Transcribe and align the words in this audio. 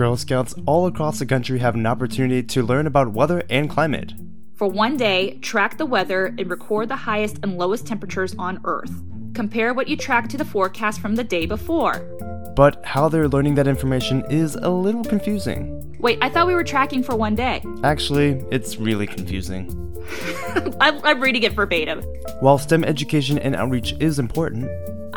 Girl 0.00 0.16
Scouts 0.16 0.54
all 0.64 0.86
across 0.86 1.18
the 1.18 1.26
country 1.26 1.58
have 1.58 1.74
an 1.74 1.84
opportunity 1.84 2.42
to 2.42 2.62
learn 2.62 2.86
about 2.86 3.12
weather 3.12 3.42
and 3.50 3.68
climate. 3.68 4.14
For 4.54 4.66
one 4.66 4.96
day, 4.96 5.36
track 5.42 5.76
the 5.76 5.84
weather 5.84 6.34
and 6.38 6.48
record 6.48 6.88
the 6.88 6.96
highest 6.96 7.40
and 7.42 7.58
lowest 7.58 7.86
temperatures 7.86 8.34
on 8.38 8.62
Earth. 8.64 8.90
Compare 9.34 9.74
what 9.74 9.88
you 9.88 9.98
track 9.98 10.30
to 10.30 10.38
the 10.38 10.44
forecast 10.46 11.02
from 11.02 11.16
the 11.16 11.22
day 11.22 11.44
before. 11.44 11.98
But 12.56 12.82
how 12.82 13.10
they're 13.10 13.28
learning 13.28 13.56
that 13.56 13.68
information 13.68 14.24
is 14.30 14.54
a 14.54 14.70
little 14.70 15.04
confusing. 15.04 15.94
Wait, 16.00 16.16
I 16.22 16.30
thought 16.30 16.46
we 16.46 16.54
were 16.54 16.64
tracking 16.64 17.02
for 17.02 17.14
one 17.14 17.34
day. 17.34 17.62
Actually, 17.84 18.42
it's 18.50 18.78
really 18.78 19.06
confusing. 19.06 19.68
I'm, 20.80 20.98
I'm 21.04 21.20
reading 21.20 21.42
it 21.42 21.52
verbatim. 21.52 22.00
While 22.40 22.56
STEM 22.56 22.84
education 22.84 23.38
and 23.38 23.54
outreach 23.54 23.92
is 24.00 24.18
important, 24.18 24.70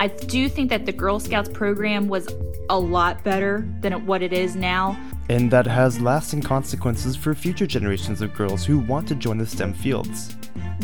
I 0.04 0.08
do 0.08 0.50
think 0.50 0.70
that 0.72 0.86
the 0.86 0.92
Girl 0.92 1.18
Scouts 1.18 1.48
program 1.48 2.10
was 2.10 2.28
a 2.70 2.78
lot 2.78 3.24
better 3.24 3.66
than 3.80 4.06
what 4.06 4.22
it 4.22 4.34
is 4.34 4.54
now. 4.54 4.98
and 5.30 5.50
that 5.50 5.66
has 5.66 6.02
lasting 6.02 6.42
consequences 6.42 7.16
for 7.16 7.34
future 7.34 7.66
generations 7.66 8.22
of 8.22 8.34
girls 8.34 8.66
who 8.66 8.80
want 8.80 9.08
to 9.08 9.16
join 9.16 9.38
the 9.38 9.46
STEM 9.46 9.74
fields. 9.74 10.36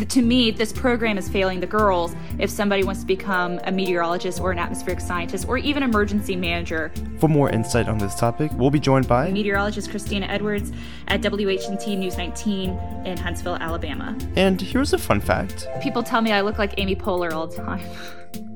To 0.07 0.21
me, 0.21 0.51
this 0.51 0.71
program 0.71 1.17
is 1.17 1.27
failing 1.27 1.59
the 1.59 1.67
girls 1.67 2.15
if 2.37 2.49
somebody 2.49 2.83
wants 2.83 3.01
to 3.01 3.07
become 3.07 3.59
a 3.65 3.71
meteorologist 3.71 4.39
or 4.39 4.51
an 4.51 4.57
atmospheric 4.57 5.01
scientist 5.01 5.47
or 5.47 5.57
even 5.57 5.83
emergency 5.83 6.37
manager. 6.37 6.91
For 7.19 7.27
more 7.27 7.49
insight 7.49 7.89
on 7.89 7.97
this 7.97 8.15
topic, 8.15 8.49
we'll 8.53 8.71
be 8.71 8.79
joined 8.79 9.07
by 9.07 9.29
Meteorologist 9.31 9.89
Christina 9.89 10.25
Edwards 10.27 10.71
at 11.09 11.21
WHNT 11.21 11.97
News 11.97 12.17
19 12.17 12.69
in 13.05 13.17
Huntsville, 13.17 13.55
Alabama. 13.55 14.17
And 14.35 14.61
here's 14.61 14.93
a 14.93 14.97
fun 14.97 15.19
fact. 15.19 15.67
People 15.81 16.01
tell 16.01 16.21
me 16.21 16.31
I 16.31 16.41
look 16.41 16.57
like 16.57 16.75
Amy 16.77 16.95
Poehler 16.95 17.33
all 17.33 17.47
the 17.47 17.57
time. 17.57 17.85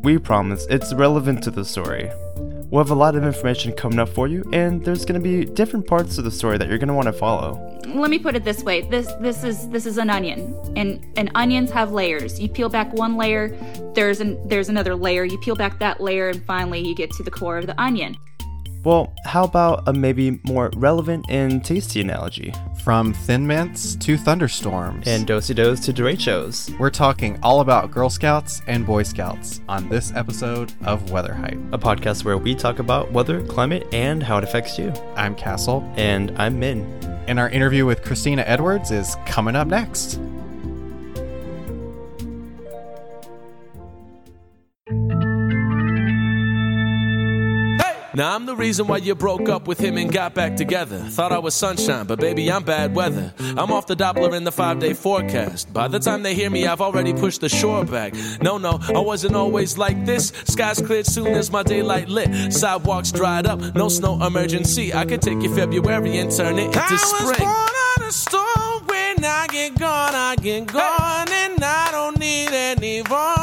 We 0.01 0.17
promise 0.17 0.65
it's 0.69 0.93
relevant 0.93 1.43
to 1.43 1.51
the 1.51 1.65
story. 1.65 2.09
We'll 2.73 2.83
have 2.83 2.89
a 2.89 2.95
lot 2.95 3.15
of 3.15 3.23
information 3.23 3.71
coming 3.73 3.99
up 3.99 4.09
for 4.09 4.27
you, 4.27 4.49
and 4.51 4.83
there's 4.83 5.05
going 5.05 5.21
to 5.21 5.23
be 5.23 5.45
different 5.45 5.85
parts 5.85 6.17
of 6.17 6.23
the 6.23 6.31
story 6.31 6.57
that 6.57 6.67
you're 6.67 6.79
going 6.79 6.87
to 6.87 6.95
want 6.95 7.05
to 7.05 7.13
follow. 7.13 7.79
Let 7.85 8.09
me 8.09 8.17
put 8.17 8.35
it 8.35 8.43
this 8.43 8.63
way: 8.63 8.81
this 8.81 9.13
this 9.21 9.43
is 9.43 9.69
this 9.69 9.85
is 9.85 9.99
an 9.99 10.09
onion, 10.09 10.55
and 10.75 11.05
and 11.15 11.29
onions 11.35 11.69
have 11.69 11.91
layers. 11.91 12.39
You 12.39 12.49
peel 12.49 12.69
back 12.69 12.91
one 12.91 13.15
layer, 13.15 13.55
there's 13.93 14.21
an 14.21 14.39
there's 14.47 14.69
another 14.69 14.95
layer. 14.95 15.23
You 15.23 15.37
peel 15.37 15.55
back 15.55 15.77
that 15.77 16.01
layer, 16.01 16.29
and 16.29 16.43
finally 16.45 16.79
you 16.79 16.95
get 16.95 17.11
to 17.11 17.21
the 17.21 17.29
core 17.29 17.59
of 17.59 17.67
the 17.67 17.79
onion. 17.79 18.17
Well, 18.83 19.13
how 19.23 19.45
about 19.45 19.87
a 19.87 19.93
maybe 19.93 20.41
more 20.43 20.69
relevant 20.75 21.25
and 21.29 21.63
tasty 21.63 22.01
analogy? 22.01 22.53
From 22.83 23.13
Thin 23.13 23.47
Mints 23.47 23.95
to 23.95 24.17
thunderstorms. 24.17 25.07
And 25.07 25.25
dosey 25.25 25.55
dos 25.55 25.79
to 25.85 25.93
derechos. 25.93 26.77
we're 26.77 26.89
talking 26.89 27.39
all 27.41 27.61
about 27.61 27.91
Girl 27.91 28.09
Scouts 28.09 28.61
and 28.67 28.85
Boy 28.85 29.03
Scouts 29.03 29.61
on 29.69 29.87
this 29.87 30.11
episode 30.15 30.73
of 30.83 31.11
Weather 31.11 31.33
Hype. 31.33 31.57
A 31.71 31.77
podcast 31.77 32.25
where 32.25 32.37
we 32.37 32.53
talk 32.55 32.79
about 32.79 33.09
weather, 33.13 33.41
climate, 33.45 33.87
and 33.93 34.21
how 34.21 34.37
it 34.37 34.43
affects 34.43 34.77
you. 34.77 34.91
I'm 35.15 35.33
Castle, 35.35 35.89
And 35.95 36.31
I'm 36.37 36.59
Min. 36.59 36.81
and 37.27 37.39
our 37.39 37.49
interview 37.49 37.85
with 37.85 38.03
Christina 38.03 38.43
Edwards 38.45 38.91
is 38.91 39.15
coming 39.25 39.55
up 39.55 39.67
next. 39.69 40.19
Now 48.15 48.35
I'm 48.35 48.45
the 48.45 48.55
reason 48.55 48.85
why 48.85 48.97
you 48.97 49.15
broke 49.15 49.49
up 49.49 49.67
with 49.67 49.79
him 49.79 49.97
and 49.97 50.11
got 50.11 50.35
back 50.35 50.55
together. 50.55 50.99
Thought 50.99 51.31
I 51.31 51.39
was 51.39 51.55
sunshine, 51.55 52.05
but 52.05 52.19
baby, 52.19 52.51
I'm 52.51 52.63
bad 52.63 52.93
weather. 52.93 53.33
I'm 53.39 53.71
off 53.71 53.87
the 53.87 53.95
Doppler 53.95 54.33
in 54.33 54.43
the 54.43 54.51
five 54.51 54.79
day 54.79 54.93
forecast. 54.93 55.73
By 55.73 55.87
the 55.87 55.99
time 55.99 56.21
they 56.21 56.35
hear 56.35 56.51
me, 56.51 56.67
I've 56.67 56.81
already 56.81 57.13
pushed 57.13 57.41
the 57.41 57.49
shore 57.49 57.83
back. 57.85 58.13
No, 58.39 58.59
no, 58.59 58.79
I 58.93 58.99
wasn't 58.99 59.35
always 59.35 59.79
like 59.79 60.05
this. 60.05 60.31
Skies 60.45 60.79
cleared 60.79 61.07
soon 61.07 61.27
as 61.27 61.51
my 61.51 61.63
daylight 61.63 62.07
lit. 62.07 62.53
Sidewalks 62.53 63.11
dried 63.11 63.47
up, 63.47 63.59
no 63.73 63.89
snow 63.89 64.23
emergency. 64.23 64.93
I 64.93 65.05
could 65.05 65.21
take 65.21 65.41
you 65.41 65.53
February 65.55 66.17
and 66.17 66.31
turn 66.31 66.59
it 66.59 66.65
into 66.65 66.97
spring. 66.97 67.21
I 67.21 67.23
was 67.25 67.37
born 67.39 68.03
on 68.05 68.09
a 68.09 68.11
storm 68.11 68.87
when 68.87 69.25
I 69.25 69.47
get 69.47 69.79
gone, 69.79 70.13
I 70.13 70.35
get 70.35 70.67
gone, 70.67 71.31
and 71.31 71.63
I 71.63 71.89
don't 71.91 72.19
need 72.19 72.49
anyone 72.51 73.42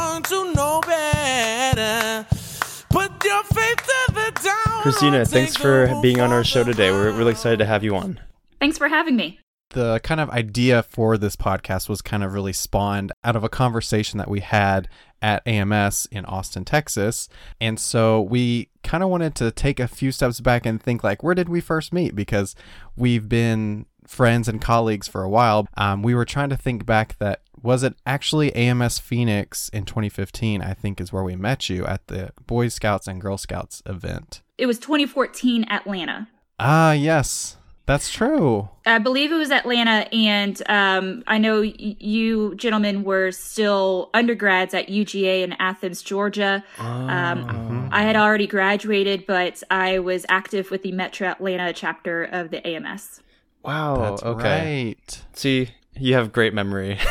Christina, 4.81 5.25
thanks 5.25 5.55
for 5.55 5.87
being 6.01 6.19
on 6.19 6.31
our 6.31 6.43
show 6.43 6.63
today. 6.63 6.91
We're 6.91 7.11
really 7.11 7.31
excited 7.31 7.59
to 7.59 7.65
have 7.65 7.83
you 7.83 7.95
on. 7.95 8.19
Thanks 8.59 8.77
for 8.77 8.87
having 8.87 9.15
me. 9.15 9.39
The 9.69 9.99
kind 10.03 10.19
of 10.19 10.29
idea 10.31 10.83
for 10.83 11.17
this 11.17 11.35
podcast 11.35 11.87
was 11.87 12.01
kind 12.01 12.23
of 12.23 12.33
really 12.33 12.51
spawned 12.51 13.11
out 13.23 13.35
of 13.35 13.43
a 13.43 13.49
conversation 13.49 14.17
that 14.17 14.29
we 14.29 14.39
had 14.41 14.89
at 15.21 15.47
AMS 15.47 16.07
in 16.11 16.25
Austin, 16.25 16.65
Texas. 16.65 17.29
And 17.61 17.79
so 17.79 18.21
we 18.21 18.69
kind 18.83 19.03
of 19.03 19.09
wanted 19.09 19.35
to 19.35 19.51
take 19.51 19.79
a 19.79 19.87
few 19.87 20.11
steps 20.11 20.41
back 20.41 20.65
and 20.65 20.81
think 20.81 21.03
like, 21.03 21.23
where 21.23 21.35
did 21.35 21.47
we 21.47 21.61
first 21.61 21.93
meet? 21.93 22.15
Because 22.15 22.55
we've 22.95 23.29
been 23.29 23.85
friends 24.07 24.47
and 24.47 24.59
colleagues 24.59 25.07
for 25.07 25.23
a 25.23 25.29
while. 25.29 25.67
Um, 25.77 26.03
we 26.03 26.15
were 26.15 26.25
trying 26.25 26.49
to 26.49 26.57
think 26.57 26.85
back 26.85 27.17
that 27.19 27.41
was 27.63 27.83
it 27.83 27.95
actually 28.05 28.53
AMS 28.55 28.99
Phoenix 28.99 29.69
in 29.69 29.85
2015, 29.85 30.61
I 30.61 30.73
think 30.73 30.99
is 30.99 31.13
where 31.13 31.23
we 31.23 31.35
met 31.35 31.69
you 31.69 31.85
at 31.85 32.07
the 32.07 32.31
Boy 32.47 32.67
Scouts 32.67 33.07
and 33.07 33.21
Girl 33.21 33.37
Scouts 33.37 33.81
event. 33.85 34.41
It 34.57 34.65
was 34.65 34.79
2014 34.79 35.65
Atlanta. 35.69 36.27
Ah, 36.59 36.91
yes, 36.93 37.57
that's 37.85 38.11
true. 38.11 38.69
I 38.85 38.99
believe 38.99 39.31
it 39.31 39.35
was 39.35 39.51
Atlanta, 39.51 40.07
and 40.13 40.61
um, 40.69 41.23
I 41.27 41.37
know 41.37 41.61
y- 41.61 41.73
you 41.77 42.55
gentlemen 42.55 43.03
were 43.03 43.31
still 43.31 44.09
undergrads 44.13 44.73
at 44.73 44.87
UGA 44.87 45.43
in 45.43 45.53
Athens, 45.53 46.01
Georgia. 46.01 46.63
Um, 46.77 47.89
I 47.91 48.03
had 48.03 48.15
already 48.15 48.47
graduated, 48.47 49.25
but 49.25 49.61
I 49.71 49.99
was 49.99 50.25
active 50.29 50.71
with 50.71 50.83
the 50.83 50.91
Metro 50.91 51.27
Atlanta 51.27 51.73
chapter 51.73 52.23
of 52.23 52.51
the 52.51 52.65
AMS. 52.65 53.21
Wow. 53.63 53.97
That's 53.97 54.23
okay. 54.23 54.85
right. 54.85 55.23
See, 55.33 55.69
you 56.01 56.15
have 56.15 56.31
great 56.31 56.53
memory. 56.53 56.97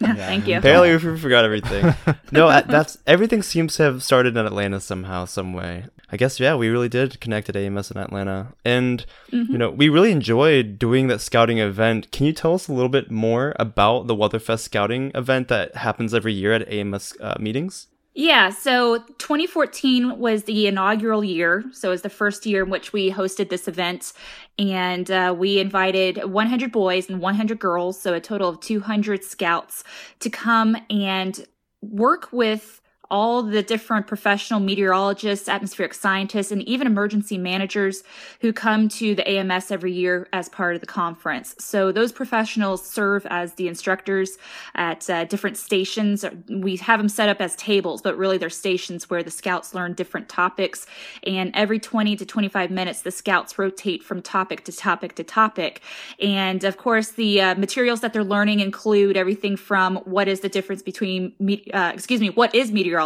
Thank 0.00 0.46
you. 0.46 0.60
Barely 0.60 0.92
we 0.96 1.18
forgot 1.18 1.44
everything. 1.44 1.94
no, 2.32 2.48
that's 2.48 2.98
everything 3.06 3.42
seems 3.42 3.76
to 3.76 3.82
have 3.84 4.02
started 4.02 4.36
in 4.36 4.46
Atlanta 4.46 4.80
somehow, 4.80 5.24
some 5.24 5.52
way. 5.52 5.86
I 6.12 6.16
guess 6.16 6.40
yeah, 6.40 6.54
we 6.56 6.68
really 6.68 6.88
did 6.88 7.20
connect 7.20 7.48
at 7.48 7.56
AMS 7.56 7.90
in 7.90 7.98
Atlanta, 7.98 8.54
and 8.64 9.04
you 9.30 9.58
know 9.58 9.70
we 9.70 9.88
really 9.88 10.10
enjoyed 10.10 10.78
doing 10.78 11.08
that 11.08 11.20
scouting 11.20 11.58
event. 11.58 12.10
Can 12.12 12.26
you 12.26 12.32
tell 12.32 12.54
us 12.54 12.66
a 12.66 12.72
little 12.72 12.88
bit 12.88 13.10
more 13.10 13.54
about 13.58 14.06
the 14.06 14.16
Weatherfest 14.16 14.60
scouting 14.60 15.12
event 15.14 15.48
that 15.48 15.76
happens 15.76 16.14
every 16.14 16.32
year 16.32 16.52
at 16.52 16.68
AMS 16.68 17.14
uh, 17.20 17.34
meetings? 17.38 17.88
Yeah, 18.14 18.50
so 18.50 18.98
2014 19.18 20.18
was 20.18 20.44
the 20.44 20.66
inaugural 20.66 21.22
year. 21.22 21.64
So 21.72 21.88
it 21.88 21.92
was 21.92 22.02
the 22.02 22.10
first 22.10 22.44
year 22.44 22.64
in 22.64 22.70
which 22.70 22.92
we 22.92 23.10
hosted 23.10 23.50
this 23.50 23.68
event. 23.68 24.12
And 24.60 25.10
uh, 25.10 25.34
we 25.36 25.58
invited 25.58 26.22
100 26.22 26.70
boys 26.70 27.08
and 27.08 27.20
100 27.20 27.58
girls, 27.58 27.98
so 27.98 28.12
a 28.12 28.20
total 28.20 28.50
of 28.50 28.60
200 28.60 29.24
scouts, 29.24 29.82
to 30.20 30.28
come 30.28 30.76
and 30.90 31.46
work 31.80 32.30
with 32.30 32.79
all 33.10 33.42
the 33.42 33.62
different 33.62 34.06
professional 34.06 34.60
meteorologists, 34.60 35.48
atmospheric 35.48 35.94
scientists, 35.94 36.52
and 36.52 36.62
even 36.62 36.86
emergency 36.86 37.36
managers 37.36 38.04
who 38.40 38.52
come 38.52 38.88
to 38.88 39.14
the 39.14 39.28
AMS 39.28 39.70
every 39.70 39.92
year 39.92 40.28
as 40.32 40.48
part 40.48 40.74
of 40.74 40.80
the 40.80 40.86
conference. 40.86 41.54
So 41.58 41.90
those 41.90 42.12
professionals 42.12 42.86
serve 42.86 43.26
as 43.26 43.54
the 43.54 43.66
instructors 43.66 44.38
at 44.74 45.10
uh, 45.10 45.24
different 45.24 45.56
stations. 45.56 46.24
We 46.48 46.76
have 46.76 47.00
them 47.00 47.08
set 47.08 47.28
up 47.28 47.40
as 47.40 47.56
tables, 47.56 48.00
but 48.00 48.16
really 48.16 48.38
they're 48.38 48.48
stations 48.48 49.10
where 49.10 49.22
the 49.22 49.30
scouts 49.30 49.74
learn 49.74 49.94
different 49.94 50.28
topics. 50.28 50.86
And 51.26 51.50
every 51.54 51.80
20 51.80 52.14
to 52.16 52.24
25 52.24 52.70
minutes, 52.70 53.02
the 53.02 53.10
scouts 53.10 53.58
rotate 53.58 54.04
from 54.04 54.22
topic 54.22 54.64
to 54.64 54.72
topic 54.72 55.16
to 55.16 55.24
topic. 55.24 55.82
And 56.20 56.62
of 56.62 56.76
course, 56.76 57.10
the 57.10 57.40
uh, 57.40 57.54
materials 57.56 58.00
that 58.02 58.12
they're 58.12 58.22
learning 58.22 58.60
include 58.60 59.16
everything 59.16 59.56
from 59.56 59.96
what 59.98 60.28
is 60.28 60.40
the 60.40 60.48
difference 60.48 60.82
between, 60.82 61.32
me- 61.40 61.68
uh, 61.72 61.90
excuse 61.92 62.20
me, 62.20 62.30
what 62.30 62.54
is 62.54 62.70
meteorology, 62.70 62.99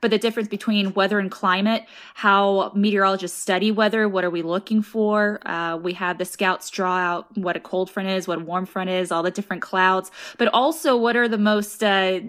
but 0.00 0.10
the 0.10 0.18
difference 0.18 0.48
between 0.48 0.94
weather 0.94 1.18
and 1.18 1.30
climate, 1.30 1.84
how 2.14 2.72
meteorologists 2.74 3.40
study 3.40 3.70
weather, 3.70 4.08
what 4.08 4.24
are 4.24 4.30
we 4.30 4.42
looking 4.42 4.82
for? 4.82 5.40
Uh, 5.46 5.76
we 5.76 5.92
have 5.94 6.18
the 6.18 6.24
scouts 6.24 6.70
draw 6.70 6.96
out 6.96 7.36
what 7.36 7.56
a 7.56 7.60
cold 7.60 7.90
front 7.90 8.08
is, 8.08 8.26
what 8.26 8.38
a 8.38 8.44
warm 8.44 8.66
front 8.66 8.90
is, 8.90 9.12
all 9.12 9.22
the 9.22 9.30
different 9.30 9.62
clouds, 9.62 10.10
but 10.38 10.48
also 10.48 10.96
what 10.96 11.16
are 11.16 11.28
the 11.28 11.38
most 11.38 11.82
uh, 11.82 12.20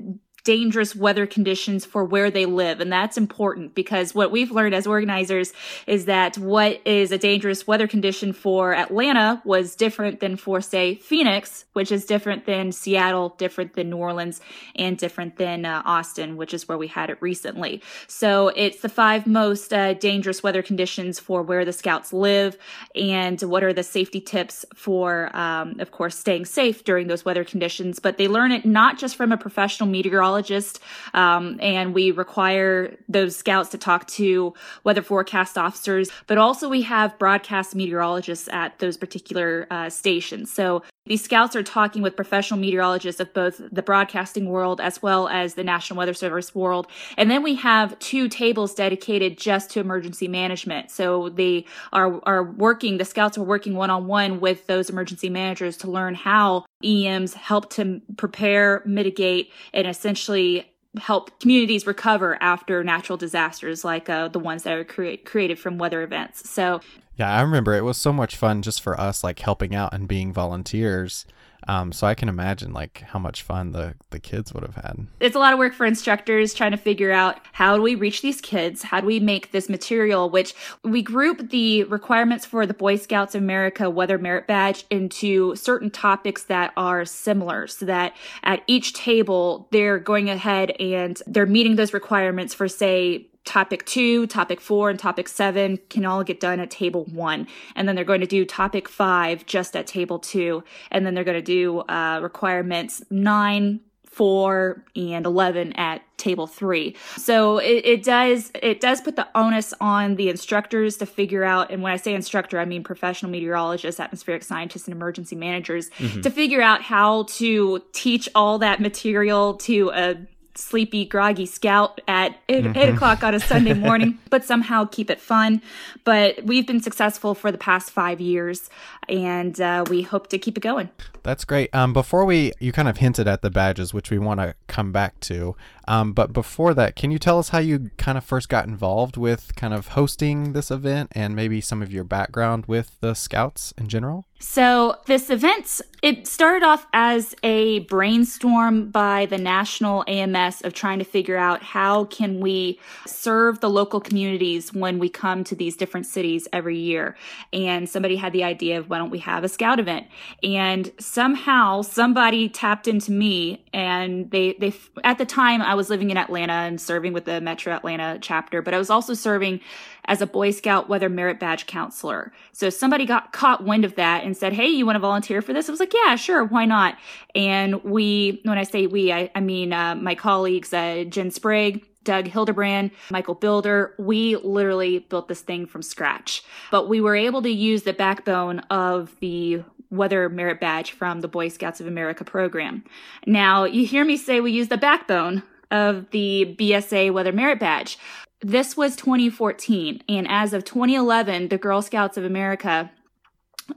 dangerous 0.44 0.96
weather 0.96 1.28
conditions 1.28 1.86
for 1.86 2.04
where 2.04 2.32
they 2.32 2.46
live. 2.46 2.80
And 2.80 2.92
that's 2.92 3.18
important 3.18 3.76
because 3.76 4.16
what 4.16 4.32
we've 4.32 4.52
learned 4.52 4.74
as 4.74 4.88
organizers 4.88 5.54
is 5.86 6.06
that 6.06 6.38
what 6.38 6.82
is 6.86 7.12
a 7.12 7.18
dangerous 7.18 7.68
weather 7.68 7.88
condition 7.88 8.34
for 8.34 8.74
Atlanta 8.74 9.42
was 9.46 9.76
different 9.76 10.20
than 10.20 10.36
for, 10.36 10.60
say, 10.62 10.96
Phoenix, 10.96 11.66
which 11.74 11.92
is 11.92 12.06
different 12.06 12.46
than 12.46 12.72
Seattle, 12.72 13.36
different 13.38 13.74
than 13.74 13.92
New 13.92 13.98
Orleans, 13.98 14.42
and 14.76 14.98
different 14.98 15.38
than 15.38 15.66
uh, 15.66 15.84
Austin, 15.86 16.38
which 16.38 16.54
is 16.54 16.68
where 16.68 16.78
we 16.78 16.88
had 16.88 17.10
it 17.10 17.18
recently. 17.22 17.82
So 18.08 18.48
it's 18.50 18.82
the 18.82 18.90
five 18.90 19.28
most 19.28 19.72
uh, 19.74 19.94
dangerous 19.94 20.42
weather 20.42 20.64
conditions 20.64 21.20
for 21.20 21.44
where 21.44 21.66
the 21.66 21.74
scouts 21.74 22.12
live 22.14 22.58
and 22.96 23.40
what 23.42 23.64
are 23.64 23.74
the 23.74 23.84
safety 23.84 24.22
tips 24.22 24.66
for, 24.74 25.36
um, 25.36 25.80
of 25.80 25.92
course, 25.92 26.18
staying 26.18 26.46
safe 26.46 26.84
during 26.84 27.08
those 27.08 27.24
weather 27.24 27.44
conditions. 27.44 28.00
But 28.00 28.18
they 28.18 28.28
learn 28.28 28.52
it 28.52 28.66
not 28.66 28.98
just 28.98 29.16
from 29.16 29.32
a 29.32 29.38
professional 29.38 29.88
meteorologist 29.88 30.31
meteorologist, 30.31 30.80
um, 31.13 31.57
and 31.62 31.94
we 31.94 32.12
require 32.12 32.98
those 33.10 33.36
scouts 33.36 33.69
to 33.69 33.78
talk 33.78 34.07
to 34.07 34.54
weather 34.83 35.01
forecast 35.01 35.57
officers. 35.57 36.10
But 36.28 36.38
also, 36.38 36.69
we 36.69 36.81
have 36.83 37.18
broadcast 37.19 37.75
meteorologists 37.75 38.48
at 38.50 38.80
those 38.80 38.98
particular 38.98 39.68
uh, 39.69 39.89
stations. 39.89 40.51
So 40.51 40.83
these 41.06 41.24
scouts 41.24 41.56
are 41.56 41.63
talking 41.63 42.03
with 42.03 42.15
professional 42.15 42.59
meteorologists 42.59 43.19
of 43.19 43.33
both 43.33 43.59
the 43.71 43.81
broadcasting 43.81 44.45
world 44.45 44.80
as 44.80 45.01
well 45.01 45.27
as 45.27 45.56
the 45.56 45.63
National 45.63 45.98
Weather 45.98 46.13
Service 46.13 46.53
world. 46.53 46.88
And 47.18 47.30
then 47.30 47.42
we 47.42 47.56
have 47.56 47.98
two 47.98 48.30
tables 48.30 48.75
dedicated 48.75 49.38
just 49.38 49.71
to 49.71 49.80
emergency 49.80 50.27
management. 50.27 50.92
So 50.92 51.30
they 51.30 51.65
are, 51.92 52.21
are 52.27 52.44
working, 52.44 53.00
the 53.00 53.06
scouts 53.06 53.38
are 53.38 53.44
working 53.44 53.75
one 53.75 53.89
on 53.89 54.06
one 54.06 54.39
with 54.39 54.68
those 54.68 54.92
emergency 54.92 55.30
managers 55.30 55.75
to 55.77 55.89
learn 55.89 56.13
how 56.13 56.65
EMs 56.83 57.33
help 57.33 57.71
to 57.71 58.01
prepare, 58.18 58.83
mitigate, 58.86 59.51
and 59.74 59.88
essentially 59.88 60.71
help 61.00 61.40
communities 61.40 61.88
recover 61.88 62.38
after 62.42 62.84
natural 62.84 63.18
disasters 63.18 63.86
like 63.86 64.10
uh, 64.10 64.28
the 64.28 64.40
ones 64.40 64.64
that 64.64 64.74
are 64.74 64.84
cre- 64.84 65.16
created 65.24 65.58
from 65.58 65.78
weather 65.78 66.04
events. 66.04 66.50
So 66.50 66.82
yeah, 67.16 67.32
I 67.32 67.42
remember 67.42 67.74
it 67.74 67.84
was 67.84 67.98
so 67.98 68.12
much 68.12 68.36
fun 68.36 68.62
just 68.62 68.82
for 68.82 69.00
us, 69.00 69.24
like 69.24 69.40
helping 69.40 69.76
out 69.76 69.94
and 69.94 70.08
being 70.08 70.34
volunteers. 70.34 71.26
Um, 71.68 71.92
so 71.92 72.08
I 72.08 72.16
can 72.16 72.30
imagine 72.30 72.74
like 72.74 73.02
how 73.02 73.19
much 73.19 73.42
fun 73.44 73.72
the 73.72 73.96
the 74.10 74.19
kids 74.19 74.54
would 74.54 74.63
have 74.63 74.75
had. 74.75 75.08
It's 75.19 75.36
a 75.36 75.40
lot 75.40 75.54
of 75.54 75.60
work 75.60 75.74
for 75.74 75.86
instructors 75.86 76.54
trying 76.54 76.72
to 76.72 76.78
figure 76.78 77.12
out 77.12 77.40
how 77.54 77.75
do 77.75 77.81
we 77.81 77.96
reach 77.96 78.22
these 78.22 78.42
kids? 78.42 78.84
How 78.84 79.02
do 79.02 79.08
we 79.08 79.19
make 79.19 79.52
this 79.52 79.69
material? 79.69 80.30
Which 80.30 80.54
we 80.84 81.02
group 81.02 81.50
the 81.50 81.84
requirements 81.86 82.46
for 82.46 82.66
the 82.66 82.74
Boy 82.74 82.96
Scouts 82.96 83.36
of 83.36 83.42
America 83.42 83.90
Weather 83.90 84.18
Merit 84.18 84.48
Badge 84.48 84.86
into 84.90 85.56
certain 85.56 85.92
topics 85.92 86.44
that 86.46 86.74
are 86.78 87.06
similar, 87.06 87.68
so 87.68 87.86
that 87.86 88.13
at 88.44 88.63
each 88.68 88.94
table 88.94 89.68
they're 89.72 90.00
going 90.00 90.30
ahead 90.30 90.72
and 90.80 91.22
they're 91.28 91.46
meeting 91.46 91.75
those 91.75 91.94
requirements 91.94 92.54
for 92.54 92.68
say 92.68 93.28
topic 93.46 93.86
two, 93.86 94.28
topic 94.28 94.62
four, 94.62 94.90
and 94.90 95.00
topic 95.00 95.28
seven 95.28 95.80
can 95.90 96.06
all 96.06 96.24
get 96.24 96.40
done 96.40 96.60
at 96.60 96.70
table 96.70 97.06
one. 97.06 97.48
And 97.76 97.88
then 97.88 97.96
they're 97.96 98.06
going 98.06 98.22
to 98.22 98.28
do 98.28 98.46
topic 98.46 98.88
five 98.88 99.46
just 99.46 99.76
at 99.76 99.88
table 99.88 100.20
two. 100.20 100.64
And 100.92 101.06
then 101.06 101.14
they're 101.14 101.24
going 101.24 101.38
to 101.38 101.42
do 101.42 101.80
uh, 101.82 102.20
requirements 102.22 103.02
nine, 103.10 103.80
four, 104.06 104.84
and 104.96 105.26
11 105.26 105.74
at 105.74 106.02
table 106.18 106.46
three. 106.46 106.96
So 107.18 107.58
it, 107.58 107.86
it 107.86 108.04
does, 108.04 108.52
it 108.62 108.80
does 108.80 109.02
put 109.02 109.16
the 109.16 109.28
onus 109.34 109.74
on 109.82 110.16
the 110.16 110.30
instructors 110.30 110.98
to 110.98 111.06
figure 111.06 111.44
out. 111.44 111.72
And 111.72 111.82
when 111.82 111.94
I 111.94 111.96
say 111.96 112.14
instructor, 112.14 112.60
I 112.60 112.66
mean 112.66 112.84
professional 112.84 113.32
meteorologists, 113.32 114.00
atmospheric 114.00 114.44
scientists, 114.44 114.86
and 114.86 114.94
emergency 114.94 115.36
managers 115.36 115.90
mm-hmm. 115.92 116.22
to 116.22 116.30
figure 116.30 116.62
out 116.62 116.84
how 116.84 117.24
to 117.30 117.82
teach 117.94 118.30
all 118.36 118.60
that 118.60 118.80
material 118.80 119.56
to 119.56 119.90
a 119.92 120.16
sleepy, 120.56 121.06
groggy 121.06 121.45
scout 121.45 122.01
at 122.07 122.38
8, 122.50 122.63
mm-hmm. 122.63 122.77
eight 122.77 122.89
o'clock 122.89 123.24
on 123.24 123.33
a 123.33 123.39
Sunday 123.39 123.74
morning, 123.88 124.19
but 124.30 124.44
somehow 124.44 124.86
keep 124.86 125.09
it 125.09 125.19
fun. 125.19 125.62
But 126.03 126.44
we've 126.44 126.68
been 126.68 126.81
successful 126.81 127.36
for 127.36 127.51
the 127.51 127.57
past 127.57 127.92
five 127.92 128.19
years, 128.21 128.69
and 129.07 129.59
uh, 129.59 129.86
we 129.89 130.01
hope 130.01 130.27
to 130.27 130.38
keep 130.38 130.57
it 130.57 130.62
going. 130.62 130.89
That's 131.24 131.45
great. 131.45 131.74
Um, 131.74 131.94
before 131.94 132.25
we, 132.25 132.51
you 132.59 132.71
kind 132.71 132.88
of 132.88 132.98
hinted 132.98 133.27
at 133.27 133.42
the 133.42 133.50
badges, 133.50 133.94
which 133.94 134.09
we 134.09 134.19
want 134.19 134.39
to 134.39 134.56
come 134.68 134.92
back 134.92 135.19
to. 135.21 135.56
Um, 135.92 136.14
but 136.14 136.32
before 136.32 136.74
that, 136.76 136.96
can 136.96 137.12
you 137.12 137.20
tell 137.20 137.38
us 137.38 137.50
how 137.50 137.60
you 137.60 137.92
kind 137.98 138.18
of 138.18 138.24
first 138.24 138.48
got 138.48 138.66
involved 138.66 139.18
with 139.18 139.54
kind 139.58 139.74
of 139.74 139.90
hosting 139.90 140.54
this 140.54 140.72
event 140.72 141.12
and 141.12 141.36
maybe 141.36 141.60
some 141.60 141.82
of 141.82 141.92
your 141.92 142.06
background 142.06 142.66
with 142.66 142.98
the 143.02 143.14
Scouts 143.14 143.74
in 143.78 143.90
general? 143.90 144.26
So, 144.40 144.98
this 145.06 145.30
event, 145.30 145.82
it 146.02 146.26
started 146.26 146.66
off 146.66 146.88
as 146.94 147.36
a 147.44 147.80
brainstorm 147.82 148.90
by 148.90 149.28
the 149.28 149.38
National 149.38 150.04
AMS 150.08 150.62
of 150.64 150.74
trying 150.74 150.98
to 150.98 151.06
figure 151.06 151.38
out 151.38 151.62
how 151.62 152.06
can 152.06 152.40
we 152.40 152.80
serve 153.06 153.60
the 153.60 153.70
local 153.70 154.02
communities 154.02 154.74
when 154.74 154.98
we 154.98 155.10
come 155.10 155.44
to 155.44 155.56
these 155.56 155.78
different 155.78 156.08
cities 156.08 156.48
every 156.52 156.78
year. 156.78 157.16
And 157.54 157.88
somebody 157.88 158.16
had 158.16 158.34
the 158.34 158.44
idea 158.44 158.80
of 158.80 158.90
why 158.90 158.98
don't 158.98 159.12
we 159.12 159.20
have 159.20 159.44
a 159.44 159.50
scout 159.50 159.80
event? 159.80 160.08
And 160.42 160.92
somehow 161.00 161.84
somebody 161.84 162.50
tapped 162.50 162.88
into 162.88 163.12
me 163.12 163.64
and 163.74 164.32
they 164.32 164.56
they 164.60 164.74
at 165.04 165.20
the 165.20 165.26
time 165.26 165.62
I 165.62 165.76
was 165.76 165.81
living 165.89 166.10
in 166.10 166.18
Atlanta 166.18 166.54
and 166.54 166.80
serving 166.80 167.13
with 167.13 167.25
the 167.25 167.42
Metro 167.42 167.74
Atlanta 167.74 168.18
chapter, 168.22 168.62
but 168.62 168.74
I 168.74 168.78
was 168.78 168.89
also 168.89 169.13
serving 169.13 169.62
as 170.06 170.22
a 170.22 170.28
Boy 170.28 170.51
Scout 170.51 170.89
Weather 170.89 171.10
Merit 171.10 171.39
Badge 171.39 171.68
counselor. 171.68 172.31
So 172.51 172.69
somebody 172.69 173.06
got 173.06 173.33
caught 173.33 173.63
wind 173.63 173.86
of 173.86 173.95
that 173.95 174.24
and 174.24 174.36
said, 174.36 174.54
Hey, 174.54 174.68
you 174.68 174.86
want 174.86 174.95
to 174.95 175.00
volunteer 175.00 175.42
for 175.42 175.54
this? 175.54 175.69
I 175.69 175.72
was 175.72 175.80
like, 175.80 175.94
Yeah, 175.94 176.16
sure, 176.16 176.44
why 176.44 176.66
not? 176.66 176.98
And 177.36 177.83
we, 177.83 178.42
when 178.44 178.57
I 178.57 178.63
say 178.63 178.88
we, 178.88 179.12
I, 179.12 179.30
I 179.36 179.39
mean 179.39 179.74
uh, 179.74 179.95
my 179.95 180.16
colleagues, 180.16 180.74
uh, 180.74 181.06
Jen 181.07 181.31
Sprague, 181.31 181.86
Doug 182.04 182.27
Hildebrand, 182.27 182.92
Michael 183.12 183.36
Builder, 183.36 183.94
we 184.00 184.36
literally 184.38 185.00
built 185.00 185.27
this 185.27 185.42
thing 185.42 185.68
from 185.68 185.84
scratch. 185.84 186.44
But 186.72 186.89
we 186.89 187.00
were 187.00 187.16
able 187.16 187.42
to 187.44 187.50
use 187.50 187.84
the 187.84 187.94
backbone 187.94 188.60
of 188.72 189.16
the 189.19 189.63
Weather 189.92 190.30
Merit 190.30 190.60
Badge 190.60 190.92
from 190.92 191.19
the 191.22 191.27
Boy 191.27 191.50
Scouts 191.50 191.81
of 191.81 191.86
America 191.86 192.24
program. 192.24 192.84
Now, 193.27 193.66
you 193.66 193.86
hear 193.86 194.06
me 194.06 194.18
say 194.18 194.39
we 194.39 194.51
use 194.51 194.69
the 194.69 194.77
backbone 194.77 195.44
of 195.72 196.10
the 196.12 196.56
BSA 196.60 197.12
Weather 197.12 197.32
Merit 197.32 197.60
Badge. 197.60 197.98
This 198.42 198.76
was 198.76 198.96
2014, 198.96 200.04
and 200.10 200.28
as 200.28 200.54
of 200.54 200.64
2011, 200.66 201.50
the 201.50 201.58
Girl 201.58 201.82
Scouts 201.82 202.18
of 202.18 202.26
America 202.26 202.92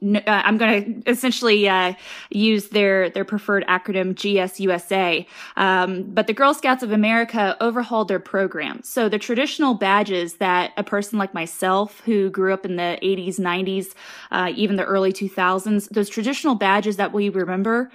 uh, 0.03 0.21
I'm 0.27 0.59
going 0.59 1.03
to 1.03 1.11
essentially 1.11 1.69
uh, 1.69 1.95
use 2.31 2.69
their 2.69 3.11
their 3.11 3.25
preferred 3.25 3.65
acronym 3.67 4.15
GSUSA. 4.15 5.27
Um, 5.57 6.03
but 6.05 6.27
the 6.27 6.33
Girl 6.33 6.55
Scouts 6.55 6.83
of 6.83 6.93
America 6.93 7.57
overhauled 7.61 8.09
their 8.09 8.21
program. 8.21 8.81
So 8.83 9.09
the 9.09 9.19
traditional 9.19 9.75
badges 9.75 10.35
that 10.35 10.73
a 10.77 10.85
person 10.85 11.19
like 11.19 11.35
myself, 11.35 12.01
who 12.01 12.31
grew 12.31 12.53
up 12.53 12.65
in 12.65 12.77
the 12.77 12.99
80s, 13.03 13.39
90s, 13.39 13.95
uh, 14.31 14.53
even 14.55 14.77
the 14.77 14.85
early 14.85 15.13
2000s, 15.13 15.89
those 15.91 16.09
traditional 16.09 16.55
badges 16.55 16.97
that 16.97 17.13
we 17.13 17.29
remember 17.29 17.91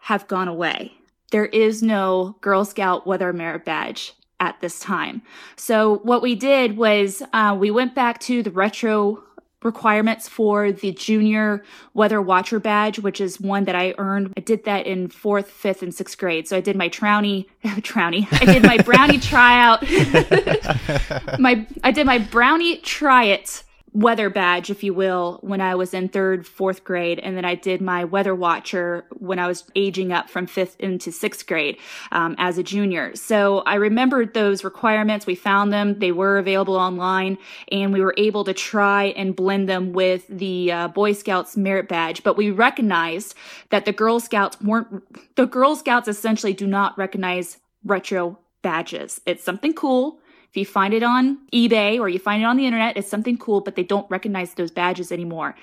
have 0.00 0.26
gone 0.28 0.48
away. 0.48 0.92
There 1.32 1.46
is 1.46 1.82
no 1.82 2.36
Girl 2.40 2.64
Scout 2.64 3.06
Weather 3.06 3.32
Merit 3.32 3.64
Badge 3.64 4.14
at 4.38 4.60
this 4.60 4.78
time. 4.78 5.22
So 5.56 5.98
what 5.98 6.22
we 6.22 6.34
did 6.34 6.76
was 6.76 7.22
uh, 7.32 7.56
we 7.58 7.70
went 7.70 7.94
back 7.94 8.20
to 8.20 8.42
the 8.42 8.50
retro 8.50 9.24
requirements 9.62 10.28
for 10.28 10.72
the 10.72 10.92
junior 10.92 11.62
weather 11.94 12.20
watcher 12.20 12.58
badge, 12.60 12.98
which 12.98 13.20
is 13.20 13.40
one 13.40 13.64
that 13.64 13.74
I 13.74 13.94
earned. 13.96 14.32
I 14.36 14.40
did 14.40 14.64
that 14.64 14.86
in 14.86 15.08
fourth, 15.08 15.50
fifth, 15.50 15.82
and 15.82 15.94
sixth 15.94 16.18
grade. 16.18 16.48
So 16.48 16.56
I 16.56 16.60
did 16.60 16.76
my 16.76 16.88
Trowny, 16.88 17.46
Trowny. 17.64 18.26
I 18.32 18.44
did 18.44 18.62
my 18.62 18.76
brownie 18.78 19.18
tryout. 19.20 19.82
my 21.38 21.66
I 21.82 21.92
did 21.92 22.06
my 22.06 22.18
brownie 22.18 22.78
try 22.78 23.24
it 23.24 23.62
weather 23.94 24.30
badge, 24.30 24.70
if 24.70 24.82
you 24.82 24.94
will, 24.94 25.38
when 25.42 25.60
I 25.60 25.74
was 25.74 25.92
in 25.92 26.08
third, 26.08 26.46
fourth 26.46 26.82
grade. 26.82 27.18
And 27.18 27.36
then 27.36 27.44
I 27.44 27.54
did 27.54 27.80
my 27.80 28.04
weather 28.04 28.34
watcher 28.34 29.04
when 29.10 29.38
I 29.38 29.46
was 29.46 29.64
aging 29.74 30.12
up 30.12 30.30
from 30.30 30.46
fifth 30.46 30.76
into 30.80 31.12
sixth 31.12 31.46
grade 31.46 31.78
um, 32.10 32.34
as 32.38 32.56
a 32.56 32.62
junior. 32.62 33.14
So 33.14 33.58
I 33.60 33.74
remembered 33.74 34.32
those 34.32 34.64
requirements. 34.64 35.26
We 35.26 35.34
found 35.34 35.72
them. 35.72 35.98
They 35.98 36.12
were 36.12 36.38
available 36.38 36.76
online 36.76 37.36
and 37.70 37.92
we 37.92 38.00
were 38.00 38.14
able 38.16 38.44
to 38.44 38.54
try 38.54 39.06
and 39.16 39.36
blend 39.36 39.68
them 39.68 39.92
with 39.92 40.26
the 40.28 40.72
uh, 40.72 40.88
Boy 40.88 41.12
Scouts 41.12 41.56
merit 41.56 41.88
badge. 41.88 42.22
But 42.22 42.36
we 42.36 42.50
recognized 42.50 43.34
that 43.70 43.84
the 43.84 43.92
Girl 43.92 44.20
Scouts 44.20 44.60
weren't, 44.60 45.36
the 45.36 45.46
Girl 45.46 45.76
Scouts 45.76 46.08
essentially 46.08 46.54
do 46.54 46.66
not 46.66 46.96
recognize 46.96 47.58
retro 47.84 48.38
badges. 48.62 49.20
It's 49.26 49.44
something 49.44 49.74
cool. 49.74 50.18
If 50.52 50.58
you 50.58 50.66
find 50.66 50.92
it 50.92 51.02
on 51.02 51.38
eBay 51.50 51.98
or 51.98 52.10
you 52.10 52.18
find 52.18 52.42
it 52.42 52.44
on 52.44 52.58
the 52.58 52.66
internet, 52.66 52.98
it's 52.98 53.08
something 53.08 53.38
cool, 53.38 53.62
but 53.62 53.74
they 53.74 53.82
don't 53.82 54.10
recognize 54.10 54.52
those 54.52 54.70
badges 54.70 55.10
anymore. 55.10 55.54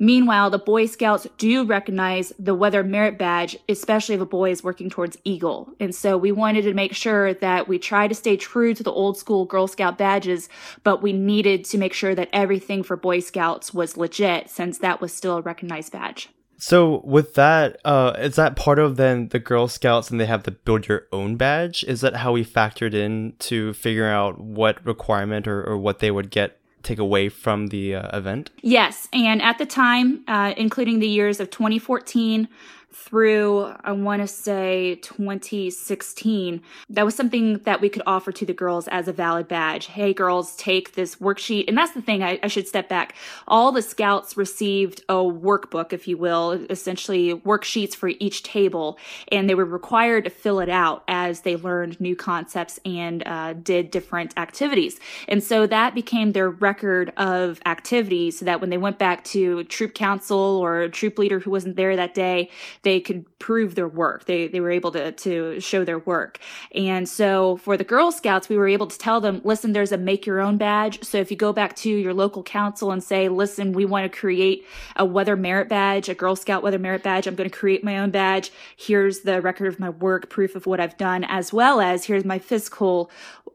Meanwhile, 0.00 0.50
the 0.50 0.58
Boy 0.58 0.86
Scouts 0.86 1.28
do 1.38 1.64
recognize 1.64 2.32
the 2.40 2.56
Weather 2.56 2.82
Merit 2.82 3.18
Badge, 3.18 3.56
especially 3.68 4.16
if 4.16 4.20
a 4.20 4.26
boy 4.26 4.50
is 4.50 4.64
working 4.64 4.90
towards 4.90 5.16
Eagle. 5.22 5.72
And 5.78 5.94
so 5.94 6.18
we 6.18 6.32
wanted 6.32 6.62
to 6.62 6.74
make 6.74 6.92
sure 6.92 7.34
that 7.34 7.68
we 7.68 7.78
try 7.78 8.08
to 8.08 8.16
stay 8.16 8.36
true 8.36 8.74
to 8.74 8.82
the 8.82 8.90
old 8.90 9.16
school 9.16 9.44
Girl 9.44 9.68
Scout 9.68 9.96
badges, 9.96 10.48
but 10.82 11.02
we 11.02 11.12
needed 11.12 11.64
to 11.66 11.78
make 11.78 11.92
sure 11.92 12.16
that 12.16 12.28
everything 12.32 12.82
for 12.82 12.96
Boy 12.96 13.20
Scouts 13.20 13.72
was 13.72 13.96
legit 13.96 14.50
since 14.50 14.78
that 14.78 15.00
was 15.00 15.14
still 15.14 15.36
a 15.36 15.42
recognized 15.42 15.92
badge. 15.92 16.30
So 16.62 17.00
with 17.02 17.34
that, 17.34 17.80
uh, 17.84 18.14
is 18.18 18.36
that 18.36 18.54
part 18.54 18.78
of 18.78 18.94
then 18.94 19.30
the 19.30 19.40
Girl 19.40 19.66
Scouts 19.66 20.12
and 20.12 20.20
they 20.20 20.26
have 20.26 20.44
the 20.44 20.52
build 20.52 20.86
your 20.86 21.08
own 21.10 21.34
badge? 21.34 21.82
Is 21.82 22.02
that 22.02 22.14
how 22.14 22.30
we 22.30 22.44
factored 22.44 22.94
in 22.94 23.34
to 23.40 23.72
figure 23.72 24.06
out 24.06 24.38
what 24.38 24.78
requirement 24.86 25.48
or, 25.48 25.64
or 25.64 25.76
what 25.76 25.98
they 25.98 26.12
would 26.12 26.30
get 26.30 26.60
take 26.84 27.00
away 27.00 27.28
from 27.28 27.66
the 27.66 27.96
uh, 27.96 28.16
event? 28.16 28.50
Yes, 28.60 29.08
and 29.12 29.42
at 29.42 29.58
the 29.58 29.66
time, 29.66 30.22
uh, 30.28 30.54
including 30.56 31.00
the 31.00 31.08
years 31.08 31.40
of 31.40 31.50
2014, 31.50 32.46
through, 32.92 33.72
I 33.84 33.92
want 33.92 34.22
to 34.22 34.28
say 34.28 34.96
2016, 34.96 36.62
that 36.90 37.04
was 37.04 37.14
something 37.14 37.58
that 37.58 37.80
we 37.80 37.88
could 37.88 38.02
offer 38.06 38.32
to 38.32 38.46
the 38.46 38.52
girls 38.52 38.88
as 38.88 39.08
a 39.08 39.12
valid 39.12 39.48
badge. 39.48 39.86
Hey, 39.86 40.12
girls, 40.12 40.54
take 40.56 40.94
this 40.94 41.16
worksheet. 41.16 41.64
And 41.68 41.76
that's 41.76 41.92
the 41.92 42.02
thing, 42.02 42.22
I, 42.22 42.38
I 42.42 42.48
should 42.48 42.68
step 42.68 42.88
back. 42.88 43.14
All 43.48 43.72
the 43.72 43.82
scouts 43.82 44.36
received 44.36 45.02
a 45.08 45.14
workbook, 45.14 45.92
if 45.92 46.06
you 46.06 46.16
will, 46.16 46.52
essentially 46.70 47.34
worksheets 47.34 47.94
for 47.94 48.08
each 48.08 48.42
table, 48.42 48.98
and 49.30 49.48
they 49.48 49.54
were 49.54 49.64
required 49.64 50.24
to 50.24 50.30
fill 50.30 50.60
it 50.60 50.68
out 50.68 51.02
as 51.08 51.40
they 51.40 51.56
learned 51.56 52.00
new 52.00 52.14
concepts 52.14 52.78
and 52.84 53.26
uh, 53.26 53.54
did 53.54 53.90
different 53.90 54.36
activities. 54.36 55.00
And 55.28 55.42
so 55.42 55.66
that 55.66 55.94
became 55.94 56.32
their 56.32 56.50
record 56.50 57.12
of 57.16 57.60
activities 57.66 58.38
so 58.38 58.44
that 58.44 58.60
when 58.60 58.70
they 58.70 58.78
went 58.78 58.98
back 58.98 59.24
to 59.24 59.64
troop 59.64 59.94
council 59.94 60.38
or 60.38 60.88
troop 60.88 61.18
leader 61.18 61.38
who 61.38 61.50
wasn't 61.50 61.76
there 61.76 61.96
that 61.96 62.14
day, 62.14 62.50
they 62.82 63.00
could 63.00 63.26
prove 63.38 63.74
their 63.74 63.88
work. 63.88 64.24
They, 64.24 64.48
they 64.48 64.60
were 64.60 64.70
able 64.70 64.90
to, 64.92 65.12
to 65.12 65.60
show 65.60 65.84
their 65.84 65.98
work. 65.98 66.38
And 66.74 67.08
so 67.08 67.56
for 67.58 67.76
the 67.76 67.84
Girl 67.84 68.10
Scouts, 68.12 68.48
we 68.48 68.56
were 68.56 68.68
able 68.68 68.86
to 68.86 68.98
tell 68.98 69.20
them, 69.20 69.40
listen, 69.44 69.72
there's 69.72 69.92
a 69.92 69.98
make 69.98 70.26
your 70.26 70.40
own 70.40 70.56
badge. 70.56 71.02
So 71.02 71.18
if 71.18 71.30
you 71.30 71.36
go 71.36 71.52
back 71.52 71.76
to 71.76 71.90
your 71.90 72.14
local 72.14 72.42
council 72.42 72.90
and 72.90 73.02
say, 73.02 73.28
listen, 73.28 73.72
we 73.72 73.84
want 73.84 74.10
to 74.10 74.18
create 74.18 74.66
a 74.96 75.04
weather 75.04 75.36
merit 75.36 75.68
badge, 75.68 76.08
a 76.08 76.14
Girl 76.14 76.36
Scout 76.36 76.62
weather 76.62 76.78
merit 76.78 77.02
badge. 77.02 77.26
I'm 77.26 77.34
going 77.34 77.48
to 77.48 77.56
create 77.56 77.84
my 77.84 77.98
own 77.98 78.10
badge. 78.10 78.50
Here's 78.76 79.20
the 79.20 79.40
record 79.40 79.68
of 79.68 79.78
my 79.78 79.90
work, 79.90 80.28
proof 80.28 80.56
of 80.56 80.66
what 80.66 80.80
I've 80.80 80.96
done, 80.96 81.24
as 81.24 81.52
well 81.52 81.80
as 81.80 82.04
here's 82.04 82.24
my 82.24 82.38
physical 82.38 83.10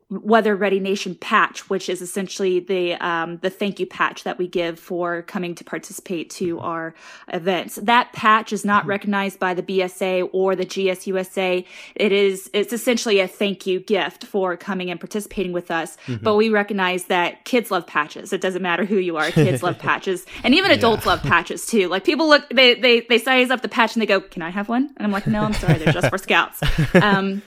Weather 0.10 0.56
Ready 0.56 0.80
Nation 0.80 1.16
patch, 1.16 1.70
which 1.70 1.90
is 1.90 2.02
essentially 2.02 2.62
the 2.62 2.94
um, 2.94 3.40
the 3.40 3.50
thank 3.50 3.78
you 3.78 3.86
patch 3.86 4.24
that 4.24 4.38
we 4.38 4.48
give 4.48 4.80
for 4.80 5.22
coming 5.24 5.54
to 5.56 5.66
participate 5.66 6.30
to 6.30 6.60
our 6.60 6.96
events. 7.28 7.76
That 7.76 8.14
patch 8.14 8.54
is 8.54 8.64
not 8.64 8.82
mm-hmm. 8.82 8.92
recognized 8.92 9.38
by 9.38 9.54
the 9.54 9.64
BSA 9.64 10.30
or 10.32 10.56
the 10.56 10.66
GSUSA. 10.66 11.66
It 11.96 12.12
is 12.14 12.50
it's 12.54 12.72
essentially 12.72 13.20
a 13.20 13.28
thank 13.28 13.68
you 13.68 13.82
gift 13.82 14.24
for 14.24 14.56
coming 14.56 14.90
and 14.90 14.98
participating 14.98 15.52
with 15.52 15.70
us. 15.72 15.98
Mm-hmm. 16.06 16.24
But 16.24 16.36
we 16.36 16.48
recognize 16.48 17.06
that 17.06 17.44
kids 17.44 17.70
love 17.70 17.86
patches. 17.86 18.32
It 18.32 18.40
doesn't 18.40 18.62
matter 18.62 18.86
who 18.86 19.00
you 19.00 19.18
are. 19.18 19.30
Kids 19.32 19.62
love 19.62 19.78
patches, 19.80 20.26
and 20.42 20.56
even 20.56 20.72
adults 20.72 21.04
yeah. 21.04 21.12
love 21.12 21.24
patches 21.24 21.66
too. 21.66 21.90
Like 21.90 22.06
people 22.06 22.30
look, 22.30 22.48
they 22.50 22.76
they 22.76 23.02
they 23.02 23.18
size 23.18 23.50
up 23.50 23.62
the 23.62 23.68
patch 23.68 23.94
and 23.94 24.02
they 24.02 24.08
go, 24.08 24.22
"Can 24.22 24.42
I 24.42 24.52
have 24.52 24.70
one?" 24.70 24.90
And 24.96 25.06
I'm 25.06 25.12
like, 25.12 25.28
"No, 25.28 25.42
I'm 25.42 25.54
sorry, 25.54 25.80
they're 25.80 25.92
just 25.92 26.10
for 26.10 26.18
scouts." 26.18 26.62
Um, 26.94 27.42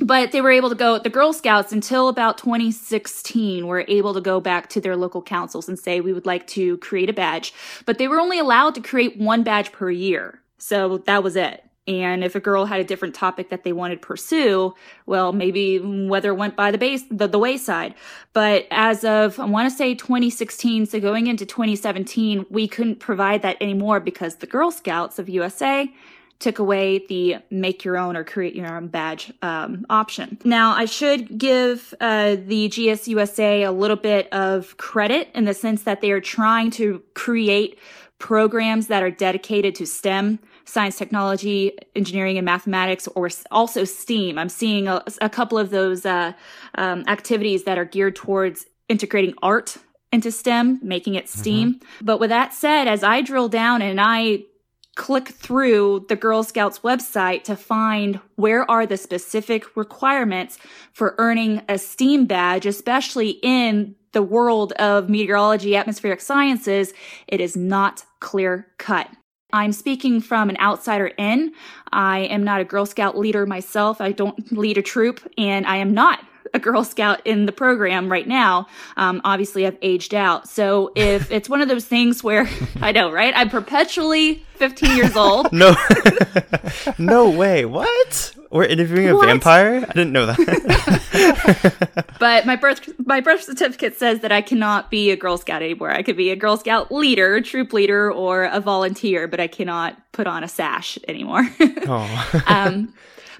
but 0.00 0.32
they 0.32 0.40
were 0.40 0.50
able 0.50 0.68
to 0.68 0.74
go 0.74 0.98
the 0.98 1.10
girl 1.10 1.32
scouts 1.32 1.72
until 1.72 2.08
about 2.08 2.38
2016 2.38 3.66
were 3.66 3.84
able 3.88 4.14
to 4.14 4.20
go 4.20 4.40
back 4.40 4.68
to 4.70 4.80
their 4.80 4.96
local 4.96 5.22
councils 5.22 5.68
and 5.68 5.78
say 5.78 6.00
we 6.00 6.12
would 6.12 6.26
like 6.26 6.46
to 6.48 6.78
create 6.78 7.10
a 7.10 7.12
badge. 7.12 7.52
But 7.86 7.98
they 7.98 8.08
were 8.08 8.20
only 8.20 8.38
allowed 8.38 8.74
to 8.76 8.80
create 8.80 9.18
one 9.18 9.42
badge 9.42 9.72
per 9.72 9.90
year. 9.90 10.40
So 10.58 10.98
that 10.98 11.22
was 11.22 11.36
it. 11.36 11.64
And 11.86 12.24
if 12.24 12.34
a 12.34 12.40
girl 12.40 12.64
had 12.64 12.80
a 12.80 12.84
different 12.84 13.14
topic 13.14 13.50
that 13.50 13.62
they 13.62 13.72
wanted 13.72 14.00
to 14.00 14.06
pursue, 14.06 14.74
well, 15.04 15.32
maybe 15.34 15.78
weather 15.78 16.32
went 16.32 16.56
by 16.56 16.70
the 16.70 16.78
base, 16.78 17.04
the, 17.10 17.28
the 17.28 17.38
wayside. 17.38 17.94
But 18.32 18.66
as 18.70 19.04
of, 19.04 19.38
I 19.38 19.44
want 19.44 19.70
to 19.70 19.76
say 19.76 19.94
2016, 19.94 20.86
so 20.86 20.98
going 20.98 21.26
into 21.26 21.44
2017, 21.44 22.46
we 22.48 22.66
couldn't 22.66 23.00
provide 23.00 23.42
that 23.42 23.58
anymore 23.60 24.00
because 24.00 24.36
the 24.36 24.46
Girl 24.46 24.70
Scouts 24.70 25.18
of 25.18 25.28
USA 25.28 25.92
took 26.38 26.58
away 26.58 27.04
the 27.08 27.36
make 27.50 27.84
your 27.84 27.96
own 27.96 28.16
or 28.16 28.24
create 28.24 28.54
your 28.54 28.74
own 28.74 28.88
badge 28.88 29.32
um, 29.42 29.86
option. 29.88 30.38
Now, 30.44 30.74
I 30.74 30.84
should 30.84 31.38
give 31.38 31.94
uh, 32.00 32.36
the 32.36 32.68
GSUSA 32.68 33.66
a 33.66 33.70
little 33.70 33.96
bit 33.96 34.32
of 34.32 34.76
credit 34.76 35.30
in 35.34 35.44
the 35.44 35.54
sense 35.54 35.84
that 35.84 36.00
they 36.00 36.10
are 36.10 36.20
trying 36.20 36.70
to 36.72 37.02
create 37.14 37.78
programs 38.18 38.86
that 38.86 39.02
are 39.02 39.10
dedicated 39.10 39.74
to 39.76 39.86
STEM, 39.86 40.38
science, 40.64 40.96
technology, 40.96 41.72
engineering, 41.94 42.38
and 42.38 42.44
mathematics, 42.44 43.06
or 43.14 43.28
also 43.50 43.84
STEAM. 43.84 44.38
I'm 44.38 44.48
seeing 44.48 44.88
a, 44.88 45.02
a 45.20 45.28
couple 45.28 45.58
of 45.58 45.70
those 45.70 46.06
uh, 46.06 46.32
um, 46.76 47.04
activities 47.06 47.64
that 47.64 47.76
are 47.76 47.84
geared 47.84 48.16
towards 48.16 48.66
integrating 48.88 49.34
art 49.42 49.76
into 50.12 50.30
STEM, 50.30 50.78
making 50.82 51.16
it 51.16 51.28
STEAM. 51.28 51.74
Mm-hmm. 51.74 52.04
But 52.04 52.20
with 52.20 52.30
that 52.30 52.54
said, 52.54 52.86
as 52.86 53.02
I 53.02 53.20
drill 53.20 53.48
down 53.48 53.82
and 53.82 54.00
I 54.00 54.44
click 54.96 55.28
through 55.28 56.06
the 56.08 56.16
Girl 56.16 56.42
Scouts 56.42 56.80
website 56.80 57.44
to 57.44 57.56
find 57.56 58.20
where 58.36 58.68
are 58.70 58.86
the 58.86 58.96
specific 58.96 59.76
requirements 59.76 60.58
for 60.92 61.14
earning 61.18 61.62
a 61.68 61.78
STEAM 61.78 62.26
badge, 62.26 62.66
especially 62.66 63.38
in 63.42 63.96
the 64.12 64.22
world 64.22 64.72
of 64.72 65.10
meteorology, 65.10 65.76
atmospheric 65.76 66.20
sciences, 66.20 66.92
it 67.26 67.40
is 67.40 67.56
not 67.56 68.04
clear 68.20 68.68
cut. 68.78 69.08
I'm 69.52 69.72
speaking 69.72 70.20
from 70.20 70.48
an 70.50 70.56
outsider 70.58 71.08
in. 71.18 71.52
I 71.92 72.20
am 72.20 72.42
not 72.42 72.60
a 72.60 72.64
Girl 72.64 72.86
Scout 72.86 73.18
leader 73.18 73.46
myself. 73.46 74.00
I 74.00 74.12
don't 74.12 74.52
lead 74.52 74.78
a 74.78 74.82
troop, 74.82 75.20
and 75.36 75.66
I 75.66 75.76
am 75.76 75.94
not 75.94 76.20
a 76.54 76.58
Girl 76.58 76.84
Scout 76.84 77.20
in 77.26 77.46
the 77.46 77.52
program 77.52 78.10
right 78.10 78.26
now. 78.26 78.68
Um, 78.96 79.20
obviously, 79.24 79.66
I've 79.66 79.76
aged 79.82 80.14
out. 80.14 80.48
So 80.48 80.92
if 80.94 81.30
it's 81.30 81.48
one 81.48 81.60
of 81.60 81.68
those 81.68 81.84
things 81.84 82.24
where 82.24 82.48
I 82.80 82.92
know, 82.92 83.12
right? 83.12 83.34
I'm 83.36 83.50
perpetually 83.50 84.44
15 84.54 84.96
years 84.96 85.16
old. 85.16 85.52
no, 85.52 85.74
no 86.98 87.28
way. 87.28 87.64
What? 87.64 88.34
We're 88.50 88.64
interviewing 88.66 89.08
a 89.08 89.16
what? 89.16 89.26
vampire? 89.26 89.84
I 89.88 89.92
didn't 89.92 90.12
know 90.12 90.26
that. 90.26 92.14
but 92.20 92.46
my 92.46 92.54
birth 92.54 92.88
my 93.04 93.20
birth 93.20 93.42
certificate 93.42 93.96
says 93.96 94.20
that 94.20 94.30
I 94.30 94.42
cannot 94.42 94.92
be 94.92 95.10
a 95.10 95.16
Girl 95.16 95.36
Scout 95.36 95.60
anymore. 95.60 95.90
I 95.90 96.04
could 96.04 96.16
be 96.16 96.30
a 96.30 96.36
Girl 96.36 96.56
Scout 96.56 96.92
leader, 96.92 97.40
troop 97.40 97.72
leader, 97.72 98.12
or 98.12 98.44
a 98.44 98.60
volunteer, 98.60 99.26
but 99.26 99.40
I 99.40 99.48
cannot 99.48 100.00
put 100.12 100.28
on 100.28 100.44
a 100.44 100.48
sash 100.48 100.98
anymore. 101.08 101.48
oh. 101.60 102.42
um, 102.46 102.94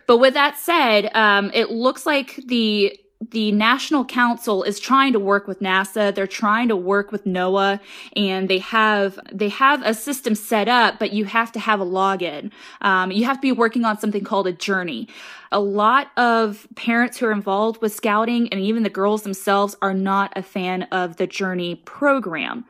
but 0.08 0.18
with 0.18 0.34
that 0.34 0.58
said, 0.58 1.10
um, 1.14 1.50
it 1.54 1.70
looks 1.70 2.06
like 2.06 2.40
the 2.46 2.98
the 3.30 3.52
National 3.52 4.04
Council 4.04 4.62
is 4.62 4.80
trying 4.80 5.12
to 5.12 5.18
work 5.18 5.46
with 5.46 5.60
NASA. 5.60 6.14
They're 6.14 6.26
trying 6.26 6.68
to 6.68 6.76
work 6.76 7.12
with 7.12 7.24
NOAA 7.24 7.80
and 8.16 8.48
they 8.48 8.58
have, 8.58 9.18
they 9.32 9.48
have 9.50 9.82
a 9.84 9.94
system 9.94 10.34
set 10.34 10.68
up, 10.68 10.98
but 10.98 11.12
you 11.12 11.24
have 11.26 11.52
to 11.52 11.60
have 11.60 11.80
a 11.80 11.84
login. 11.84 12.50
Um, 12.80 13.12
you 13.12 13.24
have 13.24 13.36
to 13.36 13.42
be 13.42 13.52
working 13.52 13.84
on 13.84 13.98
something 13.98 14.24
called 14.24 14.46
a 14.46 14.52
journey. 14.52 15.08
A 15.52 15.60
lot 15.60 16.10
of 16.16 16.66
parents 16.74 17.18
who 17.18 17.26
are 17.26 17.32
involved 17.32 17.80
with 17.80 17.94
scouting 17.94 18.48
and 18.48 18.60
even 18.60 18.82
the 18.82 18.90
girls 18.90 19.22
themselves 19.22 19.76
are 19.80 19.94
not 19.94 20.32
a 20.36 20.42
fan 20.42 20.84
of 20.84 21.16
the 21.16 21.26
journey 21.26 21.76
program. 21.76 22.64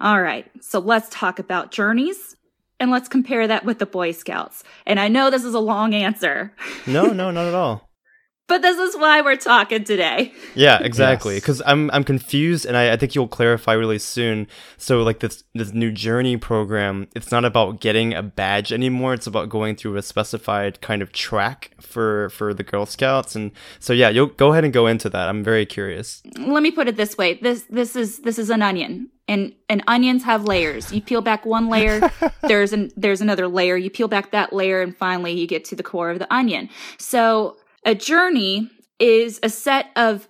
All 0.00 0.20
right. 0.20 0.50
So 0.60 0.78
let's 0.78 1.08
talk 1.10 1.38
about 1.38 1.70
journeys 1.70 2.36
and 2.80 2.90
let's 2.90 3.08
compare 3.08 3.46
that 3.46 3.64
with 3.64 3.78
the 3.78 3.86
Boy 3.86 4.12
Scouts. 4.12 4.64
And 4.86 4.98
I 4.98 5.08
know 5.08 5.30
this 5.30 5.44
is 5.44 5.54
a 5.54 5.60
long 5.60 5.94
answer. 5.94 6.52
No, 6.86 7.12
no, 7.12 7.30
not 7.30 7.46
at 7.46 7.54
all 7.54 7.91
but 8.48 8.60
this 8.60 8.76
is 8.76 8.96
why 8.96 9.22
we're 9.22 9.36
talking 9.36 9.84
today. 9.84 10.32
Yeah, 10.54 10.78
exactly. 10.82 11.36
Because 11.36 11.60
yes. 11.60 11.68
I'm 11.68 11.90
I'm 11.92 12.04
confused, 12.04 12.66
and 12.66 12.76
I, 12.76 12.92
I 12.92 12.96
think 12.96 13.14
you'll 13.14 13.28
clarify 13.28 13.72
really 13.72 13.98
soon. 13.98 14.46
So 14.76 15.02
like 15.02 15.20
this 15.20 15.44
this 15.54 15.72
new 15.72 15.90
journey 15.90 16.36
program, 16.36 17.08
it's 17.14 17.30
not 17.30 17.44
about 17.44 17.80
getting 17.80 18.12
a 18.12 18.22
badge 18.22 18.72
anymore. 18.72 19.14
It's 19.14 19.26
about 19.26 19.48
going 19.48 19.76
through 19.76 19.96
a 19.96 20.02
specified 20.02 20.80
kind 20.80 21.02
of 21.02 21.12
track 21.12 21.70
for 21.80 22.28
for 22.30 22.52
the 22.52 22.62
Girl 22.62 22.84
Scouts, 22.84 23.34
and 23.34 23.52
so 23.78 23.92
yeah, 23.92 24.08
you'll 24.08 24.26
go 24.26 24.52
ahead 24.52 24.64
and 24.64 24.72
go 24.72 24.86
into 24.86 25.08
that. 25.08 25.28
I'm 25.28 25.42
very 25.42 25.64
curious. 25.64 26.22
Let 26.38 26.62
me 26.62 26.70
put 26.70 26.88
it 26.88 26.96
this 26.96 27.16
way: 27.16 27.34
this 27.34 27.62
this 27.70 27.96
is 27.96 28.18
this 28.18 28.38
is 28.38 28.50
an 28.50 28.62
onion. 28.62 29.08
And, 29.28 29.54
and 29.68 29.84
onions 29.86 30.24
have 30.24 30.44
layers. 30.44 30.92
You 30.92 31.00
peel 31.00 31.22
back 31.22 31.46
one 31.46 31.68
layer, 31.68 32.10
there's 32.42 32.72
an 32.72 32.90
there's 32.96 33.20
another 33.20 33.46
layer. 33.46 33.76
You 33.76 33.88
peel 33.88 34.08
back 34.08 34.32
that 34.32 34.52
layer, 34.52 34.82
and 34.82 34.94
finally 34.94 35.32
you 35.32 35.46
get 35.46 35.64
to 35.66 35.76
the 35.76 35.82
core 35.82 36.10
of 36.10 36.18
the 36.18 36.32
onion. 36.34 36.68
So 36.98 37.56
a 37.84 37.94
journey 37.94 38.70
is 38.98 39.40
a 39.42 39.48
set 39.48 39.86
of 39.96 40.28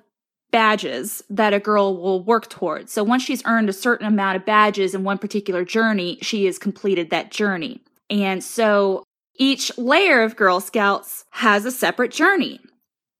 badges 0.50 1.24
that 1.30 1.54
a 1.54 1.58
girl 1.58 1.96
will 1.96 2.22
work 2.22 2.48
towards. 2.48 2.92
So 2.92 3.02
once 3.02 3.22
she's 3.22 3.42
earned 3.46 3.68
a 3.68 3.72
certain 3.72 4.06
amount 4.06 4.36
of 4.36 4.44
badges 4.44 4.94
in 4.94 5.02
one 5.02 5.18
particular 5.18 5.64
journey, 5.64 6.18
she 6.22 6.44
has 6.44 6.58
completed 6.58 7.10
that 7.10 7.30
journey. 7.30 7.80
And 8.10 8.44
so 8.44 9.04
each 9.36 9.76
layer 9.78 10.22
of 10.22 10.36
Girl 10.36 10.60
Scouts 10.60 11.24
has 11.30 11.64
a 11.64 11.70
separate 11.70 12.10
journey. 12.12 12.60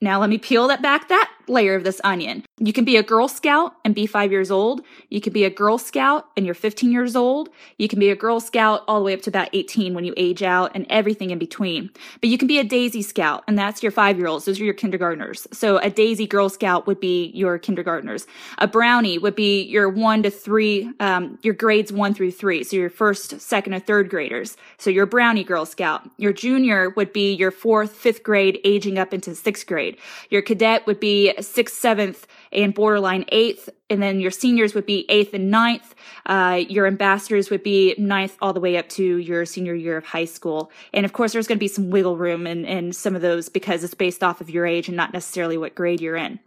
Now 0.01 0.21
let 0.21 0.29
me 0.29 0.39
peel 0.39 0.69
that 0.69 0.83
back 0.83 1.09
that 1.09 1.31
layer 1.49 1.75
of 1.75 1.85
this 1.85 2.01
onion. 2.05 2.45
You 2.59 2.73
can 2.73 2.85
be 2.85 2.97
a 2.97 3.03
Girl 3.03 3.29
Scout 3.29 3.75
and 3.85 3.95
be 3.95 4.07
five 4.07 4.31
years 4.31 4.51
old. 4.51 4.83
You 5.09 5.21
can 5.21 5.33
be 5.33 5.45
a 5.45 5.51
Girl 5.51 5.79
Scout 5.79 6.27
and 6.37 6.47
you're 6.47 6.55
15 6.55 6.93
years 6.93 7.17
old. 7.17 7.49
You 7.79 7.89
can 7.89 7.99
be 7.99 8.11
a 8.11 8.17
Girl 8.17 8.41
Scout 8.41 8.83
all 8.87 9.01
the 9.01 9.05
way 9.05 9.15
up 9.15 9.23
to 9.23 9.31
about 9.31 9.49
18 9.53 9.95
when 9.95 10.05
you 10.05 10.15
age 10.17 10.43
out 10.43 10.73
and 10.75 10.87
everything 10.89 11.31
in 11.31 11.39
between. 11.39 11.91
But 12.21 12.31
you 12.31 12.39
can 12.39 12.49
be 12.49 12.59
a 12.59 12.65
Daisy 12.65 13.03
Scout 13.03 13.45
and 13.49 13.59
that's 13.59 13.83
your 13.83 13.93
five 13.93 14.19
year 14.19 14.27
olds. 14.27 14.45
Those 14.45 14.61
are 14.61 14.65
your 14.65 14.75
kindergartners. 14.75 15.47
So 15.53 15.79
a 15.79 15.91
Daisy 15.91 16.27
Girl 16.27 16.49
Scout 16.49 16.87
would 16.87 17.01
be 17.01 17.33
your 17.35 17.59
kindergartners. 17.59 18.27
A 18.59 18.67
Brownie 18.67 19.19
would 19.19 19.35
be 19.35 19.63
your 19.63 19.89
one 19.89 20.23
to 20.23 20.31
three, 20.31 20.91
um, 21.01 21.39
your 21.43 21.55
grades 21.55 21.93
one 21.93 22.15
through 22.15 22.33
three. 22.33 22.63
So 22.65 22.77
your 22.77 22.91
first, 22.91 23.41
second, 23.41 23.75
or 23.75 23.81
third 23.81 24.09
graders. 24.09 24.57
So 24.79 24.91
your 24.91 25.07
Brownie 25.07 25.45
Girl 25.45 25.67
Scout. 25.67 26.09
Your 26.17 26.33
junior 26.33 26.91
would 26.91 27.13
be 27.13 27.35
your 27.35 27.51
fourth, 27.51 27.93
fifth 27.93 28.23
grade, 28.23 28.61
aging 28.65 28.99
up 28.99 29.13
into 29.13 29.35
sixth 29.35 29.67
grade. 29.67 29.97
Your 30.31 30.43
cadet 30.43 30.87
would 30.87 31.01
be 31.01 31.32
sixth, 31.41 31.77
seventh, 31.77 32.27
and 32.53 32.75
borderline 32.75 33.25
eighth. 33.29 33.69
And 33.89 34.03
then 34.03 34.21
your 34.21 34.31
seniors 34.31 34.75
would 34.75 34.87
be 34.87 35.07
eighth 35.09 35.35
and 35.35 35.51
ninth. 35.51 35.95
Uh, 36.27 36.63
your 36.69 36.87
ambassadors 36.87 37.51
would 37.51 37.63
be 37.63 37.95
ninth 37.99 38.37
all 38.41 38.53
the 38.53 38.61
way 38.61 38.77
up 38.77 38.89
to 38.91 39.17
your 39.17 39.45
senior 39.45 39.75
year 39.75 39.97
of 39.97 40.05
high 40.05 40.25
school. 40.25 40.71
And 40.93 41.05
of 41.05 41.13
course, 41.13 41.33
there's 41.33 41.47
going 41.47 41.59
to 41.59 41.61
be 41.61 41.69
some 41.69 41.91
wiggle 41.91 42.17
room 42.17 42.47
in, 42.47 42.65
in 42.65 42.93
some 42.93 43.15
of 43.15 43.23
those 43.23 43.49
because 43.49 43.85
it's 43.85 43.95
based 43.95 44.23
off 44.23 44.41
of 44.41 44.51
your 44.51 44.67
age 44.67 44.89
and 44.89 44.97
not 44.97 45.13
necessarily 45.13 45.59
what 45.59 45.75
grade 45.75 46.01
you're 46.01 46.17
in. 46.17 46.41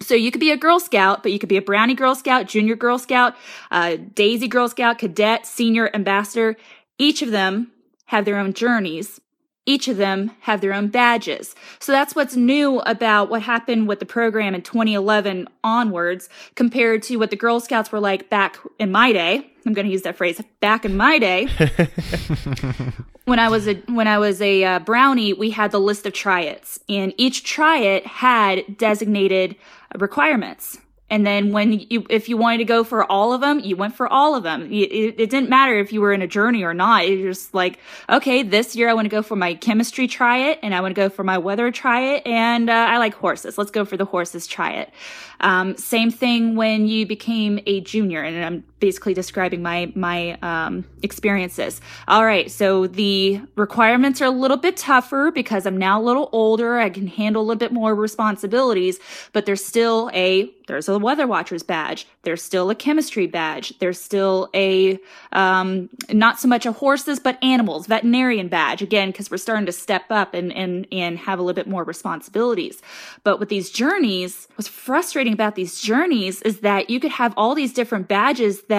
So 0.00 0.14
you 0.14 0.30
could 0.30 0.40
be 0.40 0.50
a 0.50 0.56
Girl 0.56 0.80
Scout, 0.80 1.22
but 1.22 1.32
you 1.32 1.38
could 1.38 1.48
be 1.48 1.56
a 1.56 1.62
Brownie 1.62 1.94
Girl 1.94 2.14
Scout, 2.14 2.46
Junior 2.46 2.74
Girl 2.74 2.98
Scout, 2.98 3.34
uh, 3.70 3.96
Daisy 3.96 4.48
Girl 4.48 4.68
Scout, 4.68 4.98
Cadet, 4.98 5.46
Senior 5.46 5.88
Ambassador. 5.94 6.56
Each 6.98 7.22
of 7.22 7.30
them 7.30 7.70
have 8.06 8.24
their 8.24 8.36
own 8.36 8.52
journeys. 8.52 9.20
Each 9.66 9.88
of 9.88 9.96
them 9.96 10.30
have 10.40 10.60
their 10.60 10.74
own 10.74 10.88
badges. 10.88 11.54
So 11.78 11.92
that's 11.92 12.14
what's 12.14 12.36
new 12.36 12.80
about 12.80 13.30
what 13.30 13.42
happened 13.42 13.88
with 13.88 13.98
the 13.98 14.06
program 14.06 14.54
in 14.54 14.60
2011 14.62 15.48
onwards 15.62 16.28
compared 16.54 17.02
to 17.04 17.16
what 17.16 17.30
the 17.30 17.36
Girl 17.36 17.60
Scouts 17.60 17.90
were 17.90 18.00
like 18.00 18.28
back 18.28 18.58
in 18.78 18.92
my 18.92 19.12
day. 19.12 19.50
I'm 19.66 19.72
going 19.72 19.86
to 19.86 19.92
use 19.92 20.02
that 20.02 20.16
phrase 20.16 20.40
back 20.60 20.84
in 20.84 20.96
my 20.96 21.18
day. 21.18 21.46
when 23.24 23.38
I 23.38 23.48
was 23.48 23.66
a 23.66 23.74
when 23.86 24.06
I 24.06 24.18
was 24.18 24.42
a 24.42 24.64
uh, 24.64 24.78
brownie, 24.80 25.32
we 25.32 25.50
had 25.50 25.70
the 25.70 25.80
list 25.80 26.04
of 26.04 26.12
try-its, 26.12 26.78
and 26.88 27.14
each 27.16 27.44
try-it 27.44 28.06
had 28.06 28.76
designated 28.76 29.56
requirements. 29.96 30.78
And 31.10 31.26
then 31.26 31.52
when 31.52 31.84
you, 31.90 32.06
if 32.08 32.28
you 32.30 32.36
wanted 32.38 32.58
to 32.58 32.64
go 32.64 32.82
for 32.82 33.04
all 33.10 33.34
of 33.34 33.42
them, 33.42 33.60
you 33.60 33.76
went 33.76 33.94
for 33.94 34.08
all 34.08 34.34
of 34.34 34.42
them. 34.42 34.72
It, 34.72 34.90
it, 34.90 35.20
it 35.20 35.30
didn't 35.30 35.50
matter 35.50 35.78
if 35.78 35.92
you 35.92 36.00
were 36.00 36.14
in 36.14 36.22
a 36.22 36.26
journey 36.26 36.64
or 36.64 36.72
not. 36.72 37.04
It 37.04 37.24
was 37.24 37.38
just 37.38 37.54
like, 37.54 37.78
okay, 38.08 38.42
this 38.42 38.74
year 38.74 38.88
I 38.88 38.94
want 38.94 39.04
to 39.04 39.10
go 39.10 39.22
for 39.22 39.36
my 39.36 39.54
chemistry 39.54 40.08
try 40.08 40.50
it, 40.50 40.58
and 40.62 40.74
I 40.74 40.80
want 40.80 40.94
to 40.94 41.00
go 41.00 41.10
for 41.10 41.22
my 41.22 41.38
weather 41.38 41.70
try 41.70 42.14
it, 42.14 42.26
and 42.26 42.70
uh, 42.70 42.72
I 42.72 42.96
like 42.98 43.14
horses. 43.14 43.58
Let's 43.58 43.70
go 43.70 43.84
for 43.84 43.98
the 43.98 44.06
horses 44.06 44.46
try-it. 44.46 44.92
Um, 45.40 45.76
same 45.76 46.10
thing 46.10 46.56
when 46.56 46.88
you 46.88 47.06
became 47.06 47.60
a 47.66 47.82
junior, 47.82 48.22
and 48.22 48.44
I'm 48.44 48.64
basically 48.84 49.14
describing 49.14 49.62
my 49.62 49.90
my 49.94 50.36
um, 50.42 50.84
experiences. 51.02 51.80
All 52.06 52.26
right, 52.26 52.50
so 52.50 52.86
the 52.86 53.40
requirements 53.56 54.20
are 54.20 54.26
a 54.26 54.36
little 54.44 54.58
bit 54.58 54.76
tougher 54.76 55.30
because 55.34 55.64
I'm 55.64 55.78
now 55.78 56.02
a 56.02 56.04
little 56.04 56.28
older. 56.32 56.78
I 56.78 56.90
can 56.90 57.06
handle 57.06 57.40
a 57.40 57.46
little 57.46 57.58
bit 57.58 57.72
more 57.72 57.94
responsibilities, 57.94 58.98
but 59.32 59.46
there's 59.46 59.64
still 59.64 60.10
a 60.12 60.52
there's 60.66 60.88
a 60.88 60.98
weather 60.98 61.26
watcher's 61.26 61.62
badge. 61.62 62.06
There's 62.22 62.42
still 62.42 62.68
a 62.68 62.74
chemistry 62.74 63.26
badge. 63.26 63.78
There's 63.78 64.00
still 64.00 64.50
a 64.54 64.98
um, 65.32 65.88
not 66.10 66.38
so 66.38 66.46
much 66.46 66.66
a 66.66 66.72
horses 66.72 67.18
but 67.18 67.42
animals 67.42 67.86
veterinarian 67.86 68.48
badge 68.48 68.82
again 68.82 69.08
because 69.10 69.30
we're 69.30 69.38
starting 69.38 69.66
to 69.66 69.72
step 69.72 70.04
up 70.10 70.34
and 70.34 70.52
and 70.52 70.86
and 70.92 71.18
have 71.18 71.38
a 71.38 71.42
little 71.42 71.54
bit 71.54 71.68
more 71.68 71.84
responsibilities. 71.84 72.82
But 73.22 73.40
with 73.40 73.48
these 73.48 73.70
journeys, 73.70 74.46
what's 74.56 74.68
frustrating 74.68 75.32
about 75.32 75.54
these 75.54 75.80
journeys 75.80 76.42
is 76.42 76.60
that 76.60 76.90
you 76.90 77.00
could 77.00 77.12
have 77.12 77.32
all 77.38 77.54
these 77.54 77.72
different 77.72 78.08
badges 78.08 78.62
that 78.64 78.73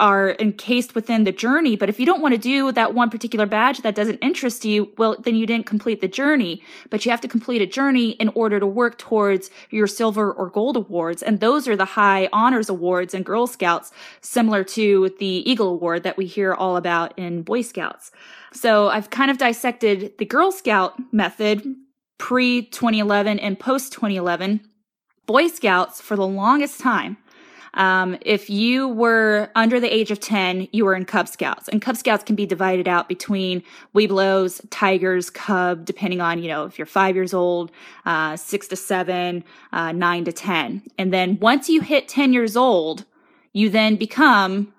are 0.00 0.34
encased 0.40 0.94
within 0.94 1.24
the 1.24 1.30
journey. 1.30 1.76
But 1.76 1.90
if 1.90 2.00
you 2.00 2.06
don't 2.06 2.22
want 2.22 2.32
to 2.32 2.40
do 2.40 2.72
that 2.72 2.94
one 2.94 3.10
particular 3.10 3.44
badge 3.44 3.82
that 3.82 3.94
doesn't 3.94 4.16
interest 4.16 4.64
you, 4.64 4.90
well, 4.96 5.16
then 5.22 5.36
you 5.36 5.46
didn't 5.46 5.66
complete 5.66 6.00
the 6.00 6.08
journey. 6.08 6.62
But 6.88 7.04
you 7.04 7.10
have 7.10 7.20
to 7.20 7.28
complete 7.28 7.60
a 7.60 7.66
journey 7.66 8.10
in 8.12 8.28
order 8.30 8.58
to 8.58 8.66
work 8.66 8.96
towards 8.96 9.50
your 9.68 9.86
silver 9.86 10.32
or 10.32 10.48
gold 10.48 10.76
awards. 10.76 11.22
And 11.22 11.40
those 11.40 11.68
are 11.68 11.76
the 11.76 11.84
high 11.84 12.30
honors 12.32 12.70
awards 12.70 13.12
in 13.12 13.22
Girl 13.22 13.46
Scouts, 13.46 13.92
similar 14.22 14.64
to 14.64 15.14
the 15.18 15.48
Eagle 15.50 15.68
Award 15.68 16.02
that 16.04 16.16
we 16.16 16.24
hear 16.24 16.54
all 16.54 16.78
about 16.78 17.16
in 17.18 17.42
Boy 17.42 17.60
Scouts. 17.60 18.10
So 18.52 18.88
I've 18.88 19.10
kind 19.10 19.30
of 19.30 19.36
dissected 19.36 20.16
the 20.18 20.24
Girl 20.24 20.50
Scout 20.50 20.94
method 21.12 21.62
pre 22.16 22.62
2011 22.62 23.38
and 23.38 23.58
post 23.58 23.92
2011 23.92 24.62
Boy 25.26 25.46
Scouts 25.48 26.00
for 26.00 26.16
the 26.16 26.26
longest 26.26 26.80
time. 26.80 27.18
Um, 27.74 28.18
if 28.22 28.50
you 28.50 28.88
were 28.88 29.50
under 29.54 29.80
the 29.80 29.92
age 29.92 30.10
of 30.10 30.20
10, 30.20 30.68
you 30.72 30.84
were 30.84 30.94
in 30.94 31.04
Cub 31.04 31.28
Scouts. 31.28 31.68
And 31.68 31.80
Cub 31.80 31.96
Scouts 31.96 32.24
can 32.24 32.36
be 32.36 32.46
divided 32.46 32.88
out 32.88 33.08
between 33.08 33.62
Webelos, 33.94 34.60
Tigers, 34.70 35.30
Cub, 35.30 35.84
depending 35.84 36.20
on, 36.20 36.42
you 36.42 36.48
know, 36.48 36.64
if 36.64 36.78
you're 36.78 36.86
five 36.86 37.14
years 37.14 37.32
old, 37.32 37.70
uh, 38.06 38.36
six 38.36 38.68
to 38.68 38.76
seven, 38.76 39.44
uh, 39.72 39.92
nine 39.92 40.24
to 40.24 40.32
10. 40.32 40.82
And 40.98 41.12
then 41.12 41.38
once 41.40 41.68
you 41.68 41.80
hit 41.80 42.08
10 42.08 42.32
years 42.32 42.56
old, 42.56 43.04
you 43.52 43.68
then 43.68 43.96
become 43.96 44.72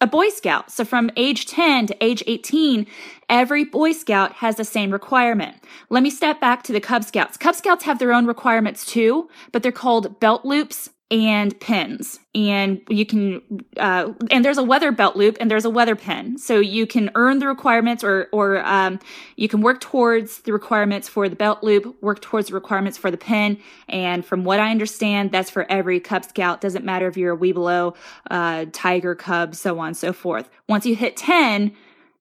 a 0.00 0.06
Boy 0.06 0.28
Scout. 0.28 0.70
So 0.70 0.84
from 0.84 1.10
age 1.16 1.46
10 1.46 1.86
to 1.86 2.04
age 2.04 2.22
18, 2.26 2.86
every 3.30 3.64
Boy 3.64 3.92
Scout 3.92 4.34
has 4.34 4.56
the 4.56 4.64
same 4.64 4.90
requirement. 4.90 5.56
Let 5.88 6.02
me 6.02 6.10
step 6.10 6.40
back 6.40 6.62
to 6.64 6.72
the 6.72 6.80
Cub 6.80 7.02
Scouts. 7.02 7.36
Cub 7.36 7.54
Scouts 7.54 7.84
have 7.84 7.98
their 7.98 8.12
own 8.12 8.26
requirements 8.26 8.84
too, 8.84 9.30
but 9.52 9.62
they're 9.62 9.72
called 9.72 10.20
belt 10.20 10.44
loops 10.44 10.90
and 11.10 11.58
pins. 11.60 12.18
And 12.34 12.80
you 12.88 13.06
can 13.06 13.40
uh, 13.76 14.12
and 14.30 14.44
there's 14.44 14.58
a 14.58 14.62
weather 14.62 14.90
belt 14.90 15.14
loop 15.14 15.36
and 15.40 15.48
there's 15.50 15.64
a 15.64 15.70
weather 15.70 15.94
pin. 15.94 16.36
So 16.36 16.58
you 16.58 16.86
can 16.86 17.10
earn 17.14 17.38
the 17.38 17.46
requirements 17.46 18.02
or 18.02 18.28
or 18.32 18.64
um, 18.66 18.98
you 19.36 19.48
can 19.48 19.60
work 19.60 19.80
towards 19.80 20.40
the 20.40 20.52
requirements 20.52 21.08
for 21.08 21.28
the 21.28 21.36
belt 21.36 21.62
loop 21.62 21.96
work 22.02 22.20
towards 22.20 22.48
the 22.48 22.54
requirements 22.54 22.98
for 22.98 23.10
the 23.10 23.16
pin. 23.16 23.58
And 23.88 24.24
from 24.24 24.44
what 24.44 24.58
i 24.58 24.70
understand 24.70 25.30
that's 25.30 25.50
for 25.50 25.70
every 25.70 26.00
cub 26.00 26.24
scout. 26.24 26.60
Doesn't 26.60 26.84
matter 26.84 27.06
if 27.06 27.16
you're 27.16 27.34
a 27.34 27.38
webelo 27.38 27.94
uh, 28.30 28.66
tiger 28.72 29.14
cub 29.14 29.54
so 29.54 29.78
on 29.78 29.88
and 29.88 29.96
so 29.96 30.12
forth. 30.12 30.48
Once 30.68 30.86
you 30.86 30.96
hit 30.96 31.16
10 31.16 31.72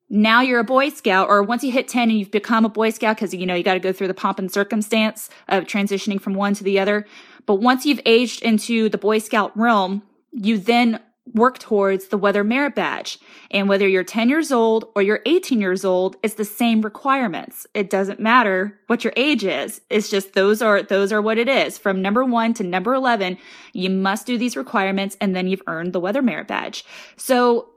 now 0.09 0.41
you're 0.41 0.59
a 0.59 0.63
Boy 0.63 0.89
Scout, 0.89 1.29
or 1.29 1.41
once 1.41 1.63
you 1.63 1.71
hit 1.71 1.87
10 1.87 2.09
and 2.09 2.19
you've 2.19 2.31
become 2.31 2.63
a 2.63 2.69
Boy 2.69 2.91
Scout, 2.91 3.15
because 3.15 3.33
you 3.33 3.45
know 3.45 3.55
you 3.55 3.63
got 3.63 3.73
to 3.73 3.79
go 3.79 3.91
through 3.91 4.07
the 4.07 4.13
pomp 4.13 4.37
and 4.37 4.51
circumstance 4.51 5.29
of 5.47 5.63
transitioning 5.63 6.21
from 6.21 6.35
one 6.35 6.53
to 6.53 6.63
the 6.63 6.79
other. 6.79 7.07
But 7.45 7.55
once 7.55 7.85
you've 7.85 8.01
aged 8.05 8.41
into 8.43 8.89
the 8.89 8.97
Boy 8.97 9.19
Scout 9.19 9.55
realm, 9.57 10.03
you 10.31 10.57
then 10.57 10.99
work 11.33 11.57
towards 11.57 12.07
the 12.07 12.17
Weather 12.17 12.43
Merit 12.43 12.75
Badge. 12.75 13.17
And 13.49 13.67
whether 13.67 13.87
you're 13.87 14.03
10 14.03 14.29
years 14.29 14.51
old 14.51 14.85
or 14.95 15.01
you're 15.01 15.21
18 15.25 15.59
years 15.59 15.83
old, 15.83 16.17
it's 16.21 16.35
the 16.35 16.45
same 16.45 16.81
requirements. 16.81 17.65
It 17.73 17.89
doesn't 17.89 18.19
matter 18.19 18.79
what 18.87 19.03
your 19.03 19.13
age 19.15 19.43
is. 19.43 19.81
It's 19.89 20.09
just 20.09 20.33
those 20.33 20.61
are, 20.61 20.83
those 20.83 21.11
are 21.11 21.21
what 21.21 21.37
it 21.37 21.49
is. 21.49 21.77
From 21.77 22.01
number 22.01 22.23
one 22.23 22.53
to 22.55 22.63
number 22.63 22.93
11, 22.93 23.37
you 23.73 23.89
must 23.89 24.27
do 24.27 24.37
these 24.37 24.55
requirements 24.55 25.17
and 25.19 25.35
then 25.35 25.47
you've 25.47 25.63
earned 25.67 25.93
the 25.93 25.99
Weather 25.99 26.21
Merit 26.21 26.47
Badge. 26.47 26.85
So 27.17 27.69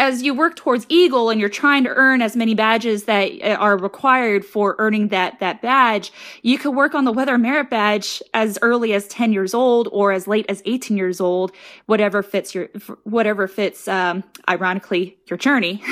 as 0.00 0.22
you 0.22 0.32
work 0.32 0.56
towards 0.56 0.86
Eagle 0.88 1.28
and 1.28 1.38
you're 1.38 1.50
trying 1.50 1.84
to 1.84 1.90
earn 1.90 2.22
as 2.22 2.34
many 2.34 2.54
badges 2.54 3.04
that 3.04 3.30
uh, 3.42 3.48
are 3.56 3.76
required 3.76 4.46
for 4.46 4.74
earning 4.78 5.08
that, 5.08 5.38
that 5.40 5.60
badge, 5.60 6.10
you 6.40 6.56
could 6.56 6.74
work 6.74 6.94
on 6.94 7.04
the 7.04 7.12
Weather 7.12 7.36
Merit 7.36 7.68
Badge 7.68 8.22
as 8.32 8.58
early 8.62 8.94
as 8.94 9.06
10 9.08 9.34
years 9.34 9.52
old 9.52 9.88
or 9.92 10.10
as 10.10 10.26
late 10.26 10.46
as 10.48 10.62
18 10.64 10.96
years 10.96 11.20
old, 11.20 11.52
whatever 11.84 12.22
fits 12.22 12.54
your, 12.54 12.70
whatever 13.04 13.46
fits, 13.46 13.86
um, 13.88 14.24
ironically, 14.48 15.18
your 15.26 15.36
journey. 15.36 15.82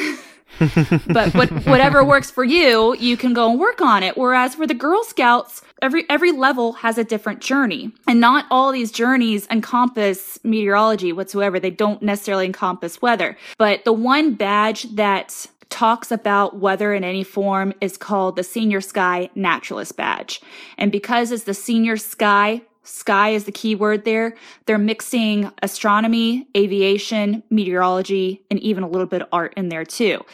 but 1.08 1.34
what, 1.34 1.50
whatever 1.66 2.02
works 2.02 2.30
for 2.30 2.44
you, 2.44 2.96
you 2.96 3.14
can 3.18 3.34
go 3.34 3.50
and 3.50 3.60
work 3.60 3.82
on 3.82 4.02
it. 4.02 4.16
Whereas 4.16 4.54
for 4.54 4.66
the 4.66 4.72
Girl 4.72 5.04
Scouts, 5.04 5.60
every 5.82 6.04
every 6.08 6.32
level 6.32 6.72
has 6.74 6.98
a 6.98 7.04
different 7.04 7.40
journey, 7.40 7.92
and 8.06 8.20
not 8.20 8.46
all 8.50 8.72
these 8.72 8.92
journeys 8.92 9.46
encompass 9.50 10.38
meteorology 10.44 11.12
whatsoever. 11.12 11.58
They 11.58 11.70
don't 11.70 12.02
necessarily 12.02 12.46
encompass 12.46 13.02
weather. 13.02 13.36
But 13.58 13.84
the 13.84 13.92
one 13.92 14.34
badge 14.34 14.84
that 14.94 15.46
talks 15.70 16.10
about 16.10 16.58
weather 16.58 16.94
in 16.94 17.04
any 17.04 17.22
form 17.22 17.74
is 17.80 17.96
called 17.96 18.36
the 18.36 18.42
Senior 18.42 18.80
Sky 18.80 19.30
Naturalist 19.34 19.96
Badge. 19.96 20.40
And 20.78 20.90
because 20.90 21.30
it's 21.30 21.44
the 21.44 21.54
Senior 21.54 21.96
Sky 21.96 22.62
sky 22.88 23.30
is 23.30 23.44
the 23.44 23.52
key 23.52 23.74
word 23.74 24.04
there. 24.04 24.34
They're 24.66 24.78
mixing 24.78 25.50
astronomy, 25.62 26.48
aviation, 26.56 27.42
meteorology, 27.50 28.42
and 28.50 28.58
even 28.60 28.82
a 28.82 28.88
little 28.88 29.06
bit 29.06 29.22
of 29.22 29.28
art 29.32 29.54
in 29.56 29.68
there 29.68 29.84
too, 29.84 30.24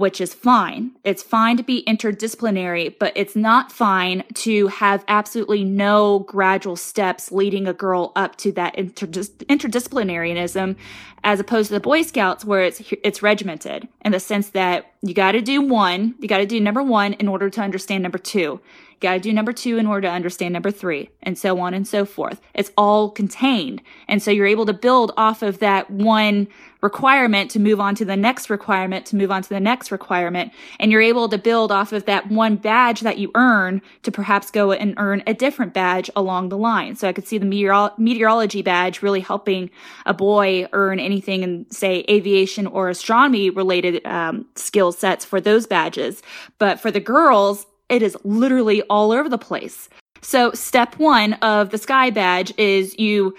which 0.00 0.20
is 0.20 0.32
fine. 0.32 0.92
It's 1.04 1.22
fine 1.22 1.58
to 1.58 1.62
be 1.62 1.84
interdisciplinary, 1.86 2.98
but 2.98 3.12
it's 3.14 3.36
not 3.36 3.70
fine 3.70 4.24
to 4.34 4.66
have 4.68 5.04
absolutely 5.06 5.62
no 5.62 6.20
gradual 6.20 6.76
steps 6.76 7.30
leading 7.30 7.66
a 7.68 7.74
girl 7.74 8.12
up 8.16 8.36
to 8.36 8.52
that 8.52 8.74
interdis- 8.76 9.36
interdisciplinarianism 9.44 10.76
as 11.22 11.38
opposed 11.38 11.68
to 11.68 11.74
the 11.74 11.80
Boy 11.80 12.00
Scouts 12.00 12.44
where 12.46 12.62
it's 12.62 12.82
it's 13.04 13.22
regimented 13.22 13.86
in 14.02 14.12
the 14.12 14.20
sense 14.20 14.50
that 14.50 14.90
you 15.02 15.12
got 15.12 15.32
to 15.32 15.42
do 15.42 15.60
one, 15.60 16.14
you 16.18 16.28
got 16.28 16.38
to 16.38 16.46
do 16.46 16.58
number 16.58 16.82
1 16.82 17.14
in 17.14 17.28
order 17.28 17.50
to 17.50 17.60
understand 17.60 18.02
number 18.02 18.18
2 18.18 18.58
Got 19.00 19.14
to 19.14 19.20
do 19.20 19.32
number 19.32 19.54
two 19.54 19.78
in 19.78 19.86
order 19.86 20.08
to 20.08 20.12
understand 20.12 20.52
number 20.52 20.70
three, 20.70 21.08
and 21.22 21.38
so 21.38 21.58
on 21.58 21.72
and 21.72 21.88
so 21.88 22.04
forth. 22.04 22.38
It's 22.52 22.70
all 22.76 23.10
contained. 23.10 23.80
And 24.08 24.22
so 24.22 24.30
you're 24.30 24.46
able 24.46 24.66
to 24.66 24.74
build 24.74 25.12
off 25.16 25.42
of 25.42 25.58
that 25.60 25.90
one 25.90 26.48
requirement 26.82 27.50
to 27.52 27.60
move 27.60 27.80
on 27.80 27.94
to 27.94 28.04
the 28.04 28.16
next 28.16 28.50
requirement, 28.50 29.06
to 29.06 29.16
move 29.16 29.30
on 29.30 29.42
to 29.42 29.48
the 29.48 29.60
next 29.60 29.90
requirement. 29.90 30.52
And 30.78 30.92
you're 30.92 31.00
able 31.00 31.30
to 31.30 31.38
build 31.38 31.72
off 31.72 31.92
of 31.92 32.04
that 32.06 32.30
one 32.30 32.56
badge 32.56 33.00
that 33.00 33.16
you 33.16 33.30
earn 33.34 33.80
to 34.02 34.12
perhaps 34.12 34.50
go 34.50 34.72
and 34.72 34.94
earn 34.98 35.22
a 35.26 35.32
different 35.32 35.72
badge 35.72 36.10
along 36.14 36.50
the 36.50 36.58
line. 36.58 36.94
So 36.94 37.08
I 37.08 37.14
could 37.14 37.26
see 37.26 37.38
the 37.38 37.46
meteoro- 37.46 37.98
meteorology 37.98 38.60
badge 38.60 39.00
really 39.00 39.20
helping 39.20 39.70
a 40.04 40.12
boy 40.12 40.68
earn 40.72 41.00
anything 41.00 41.42
in, 41.42 41.70
say, 41.70 42.04
aviation 42.10 42.66
or 42.66 42.90
astronomy 42.90 43.48
related 43.48 44.04
um, 44.06 44.46
skill 44.56 44.92
sets 44.92 45.24
for 45.24 45.40
those 45.40 45.66
badges. 45.66 46.22
But 46.58 46.80
for 46.80 46.90
the 46.90 47.00
girls, 47.00 47.66
it 47.90 48.02
is 48.02 48.16
literally 48.24 48.82
all 48.82 49.12
over 49.12 49.28
the 49.28 49.38
place. 49.38 49.88
So, 50.22 50.52
step 50.52 50.98
one 50.98 51.34
of 51.34 51.70
the 51.70 51.78
Sky 51.78 52.10
Badge 52.10 52.52
is 52.58 52.98
you 52.98 53.34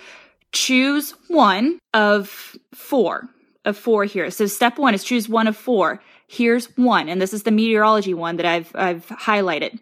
choose 0.51 1.11
one 1.27 1.79
of 1.93 2.55
four 2.73 3.29
of 3.65 3.77
four 3.77 4.05
here. 4.05 4.31
So, 4.31 4.45
step 4.47 4.77
one 4.77 4.93
is 4.93 5.03
choose 5.03 5.29
one 5.29 5.47
of 5.47 5.55
four. 5.55 6.01
Here's 6.27 6.65
one, 6.77 7.09
and 7.09 7.21
this 7.21 7.33
is 7.33 7.43
the 7.43 7.51
meteorology 7.51 8.13
one 8.13 8.37
that 8.37 8.45
I've 8.45 8.71
I've 8.75 9.07
highlighted. 9.07 9.79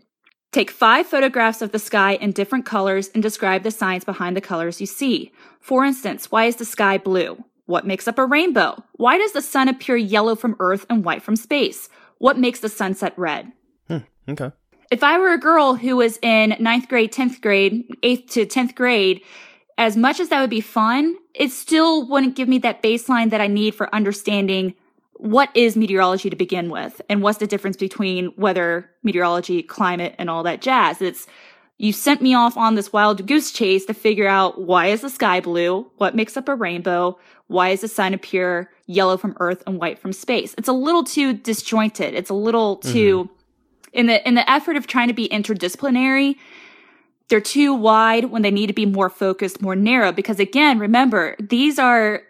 Take 0.51 0.71
five 0.71 1.05
photographs 1.05 1.61
of 1.61 1.71
the 1.71 1.79
sky 1.79 2.15
in 2.15 2.31
different 2.31 2.65
colors 2.65 3.11
and 3.13 3.21
describe 3.21 3.61
the 3.61 3.69
signs 3.69 4.03
behind 4.03 4.35
the 4.35 4.41
colors 4.41 4.81
you 4.81 4.87
see. 4.87 5.31
For 5.61 5.85
instance, 5.85 6.31
why 6.31 6.45
is 6.45 6.55
the 6.55 6.65
sky 6.65 6.97
blue? 6.97 7.43
What 7.67 7.85
makes 7.85 8.07
up 8.07 8.17
a 8.17 8.25
rainbow? 8.25 8.83
Why 8.93 9.19
does 9.19 9.33
the 9.33 9.43
sun 9.43 9.67
appear 9.67 9.95
yellow 9.95 10.33
from 10.35 10.55
Earth 10.59 10.87
and 10.89 11.05
white 11.05 11.21
from 11.21 11.35
space? 11.35 11.87
What 12.17 12.39
makes 12.39 12.61
the 12.61 12.67
sunset 12.67 13.13
red? 13.15 13.51
Hmm, 13.87 13.99
okay. 14.27 14.51
If 14.91 15.03
I 15.03 15.19
were 15.19 15.33
a 15.33 15.39
girl 15.39 15.75
who 15.75 15.97
was 15.97 16.17
in 16.21 16.55
ninth 16.59 16.87
grade, 16.87 17.13
10th 17.13 17.41
grade, 17.41 17.87
8th 18.01 18.29
to 18.31 18.45
10th 18.45 18.73
grade, 18.73 19.21
as 19.77 19.95
much 19.95 20.19
as 20.19 20.29
that 20.29 20.41
would 20.41 20.49
be 20.49 20.61
fun, 20.61 21.15
it 21.35 21.51
still 21.51 22.07
wouldn't 22.07 22.35
give 22.35 22.49
me 22.49 22.57
that 22.59 22.81
baseline 22.81 23.29
that 23.29 23.39
I 23.39 23.47
need 23.47 23.75
for 23.75 23.93
understanding 23.93 24.73
what 25.13 25.49
is 25.53 25.75
meteorology 25.75 26.29
to 26.29 26.35
begin 26.35 26.69
with 26.69 27.01
and 27.07 27.21
what's 27.21 27.37
the 27.37 27.47
difference 27.47 27.77
between 27.77 28.33
weather, 28.35 28.89
meteorology, 29.03 29.61
climate, 29.61 30.15
and 30.17 30.29
all 30.29 30.43
that 30.43 30.61
jazz. 30.61 31.01
It's 31.01 31.27
you 31.77 31.93
sent 31.93 32.21
me 32.21 32.33
off 32.33 32.57
on 32.57 32.75
this 32.75 32.91
wild 32.91 33.25
goose 33.27 33.51
chase 33.51 33.85
to 33.85 33.93
figure 33.93 34.27
out 34.27 34.61
why 34.61 34.87
is 34.87 35.01
the 35.01 35.09
sky 35.09 35.39
blue? 35.39 35.89
What 35.97 36.15
makes 36.15 36.35
up 36.35 36.49
a 36.49 36.55
rainbow? 36.55 37.19
Why 37.47 37.71
does 37.71 37.81
the 37.81 37.87
sun 37.87 38.13
appear 38.13 38.71
yellow 38.85 39.17
from 39.17 39.35
Earth 39.39 39.63
and 39.67 39.79
white 39.79 39.99
from 39.99 40.13
space? 40.13 40.55
It's 40.57 40.67
a 40.67 40.73
little 40.73 41.03
too 41.03 41.33
disjointed. 41.33 42.15
It's 42.15 42.29
a 42.29 42.33
little 42.33 42.77
too 42.77 43.25
mm-hmm. 43.25 43.33
In 43.93 44.07
the 44.07 44.27
in 44.27 44.35
the 44.35 44.49
effort 44.49 44.75
of 44.75 44.87
trying 44.87 45.07
to 45.07 45.13
be 45.13 45.27
interdisciplinary. 45.29 46.35
They're 47.29 47.41
too 47.41 47.75
wide 47.75 48.25
when 48.25 48.41
they 48.41 48.49
need 48.49 48.67
to 48.67 48.73
be 48.73 48.87
more 48.87 49.09
focused, 49.09 49.61
more 49.61 49.75
narrow. 49.75 50.11
Because 50.11 50.39
again, 50.39 50.79
remember 50.79 51.35
these 51.39 51.77
are 51.77 52.23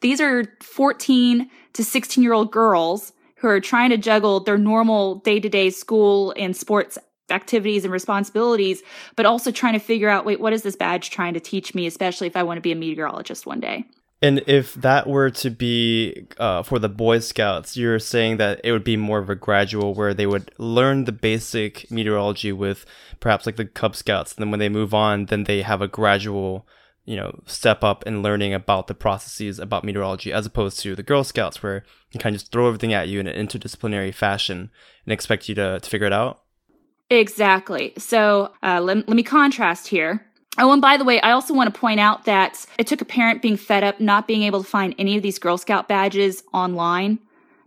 these 0.00 0.20
are 0.20 0.44
14 0.60 1.48
to 1.72 1.84
16 1.84 2.22
year 2.22 2.32
old 2.32 2.52
girls 2.52 3.12
who 3.36 3.48
are 3.48 3.60
trying 3.60 3.90
to 3.90 3.96
juggle 3.96 4.40
their 4.40 4.58
normal 4.58 5.16
day 5.16 5.40
to 5.40 5.48
day 5.48 5.70
school 5.70 6.34
and 6.36 6.56
sports 6.56 6.98
activities 7.30 7.84
and 7.84 7.92
responsibilities, 7.92 8.82
but 9.16 9.24
also 9.26 9.50
trying 9.50 9.72
to 9.72 9.78
figure 9.78 10.08
out 10.08 10.24
wait, 10.24 10.40
what 10.40 10.52
is 10.52 10.62
this 10.62 10.76
badge 10.76 11.10
trying 11.10 11.34
to 11.34 11.40
teach 11.40 11.74
me, 11.74 11.86
especially 11.86 12.26
if 12.26 12.36
I 12.36 12.42
want 12.42 12.58
to 12.58 12.62
be 12.62 12.72
a 12.72 12.76
meteorologist 12.76 13.46
one 13.46 13.60
day? 13.60 13.84
And 14.22 14.44
if 14.46 14.74
that 14.74 15.08
were 15.08 15.30
to 15.30 15.50
be 15.50 16.28
uh, 16.38 16.62
for 16.62 16.78
the 16.78 16.88
Boy 16.88 17.18
Scouts, 17.18 17.76
you're 17.76 17.98
saying 17.98 18.36
that 18.36 18.60
it 18.62 18.70
would 18.70 18.84
be 18.84 18.96
more 18.96 19.18
of 19.18 19.28
a 19.28 19.34
gradual 19.34 19.94
where 19.94 20.14
they 20.14 20.26
would 20.26 20.52
learn 20.58 21.04
the 21.04 21.12
basic 21.12 21.90
meteorology 21.90 22.52
with 22.52 22.86
perhaps 23.18 23.46
like 23.46 23.56
the 23.56 23.64
Cub 23.64 23.96
Scouts. 23.96 24.32
And 24.32 24.40
then 24.40 24.52
when 24.52 24.60
they 24.60 24.68
move 24.68 24.94
on, 24.94 25.26
then 25.26 25.44
they 25.44 25.62
have 25.62 25.82
a 25.82 25.88
gradual, 25.88 26.68
you 27.04 27.16
know, 27.16 27.42
step 27.46 27.82
up 27.82 28.06
in 28.06 28.22
learning 28.22 28.54
about 28.54 28.86
the 28.86 28.94
processes 28.94 29.58
about 29.58 29.82
meteorology 29.82 30.32
as 30.32 30.46
opposed 30.46 30.78
to 30.80 30.94
the 30.94 31.02
Girl 31.02 31.24
Scouts 31.24 31.60
where 31.60 31.84
you 32.12 32.20
kind 32.20 32.36
of 32.36 32.40
just 32.40 32.52
throw 32.52 32.68
everything 32.68 32.92
at 32.92 33.08
you 33.08 33.18
in 33.18 33.26
an 33.26 33.46
interdisciplinary 33.46 34.14
fashion 34.14 34.70
and 35.04 35.12
expect 35.12 35.48
you 35.48 35.56
to, 35.56 35.80
to 35.80 35.90
figure 35.90 36.06
it 36.06 36.12
out. 36.12 36.42
Exactly. 37.10 37.92
So 37.98 38.52
uh, 38.62 38.80
let, 38.80 39.08
let 39.08 39.16
me 39.16 39.24
contrast 39.24 39.88
here. 39.88 40.24
Oh, 40.58 40.70
and 40.70 40.82
by 40.82 40.96
the 40.96 41.04
way, 41.04 41.20
I 41.20 41.32
also 41.32 41.54
want 41.54 41.72
to 41.72 41.80
point 41.80 41.98
out 41.98 42.26
that 42.26 42.66
it 42.78 42.86
took 42.86 43.00
a 43.00 43.06
parent 43.06 43.40
being 43.40 43.56
fed 43.56 43.82
up 43.82 44.00
not 44.00 44.26
being 44.26 44.42
able 44.42 44.62
to 44.62 44.68
find 44.68 44.94
any 44.98 45.16
of 45.16 45.22
these 45.22 45.38
Girl 45.38 45.56
Scout 45.56 45.88
badges 45.88 46.42
online 46.52 47.18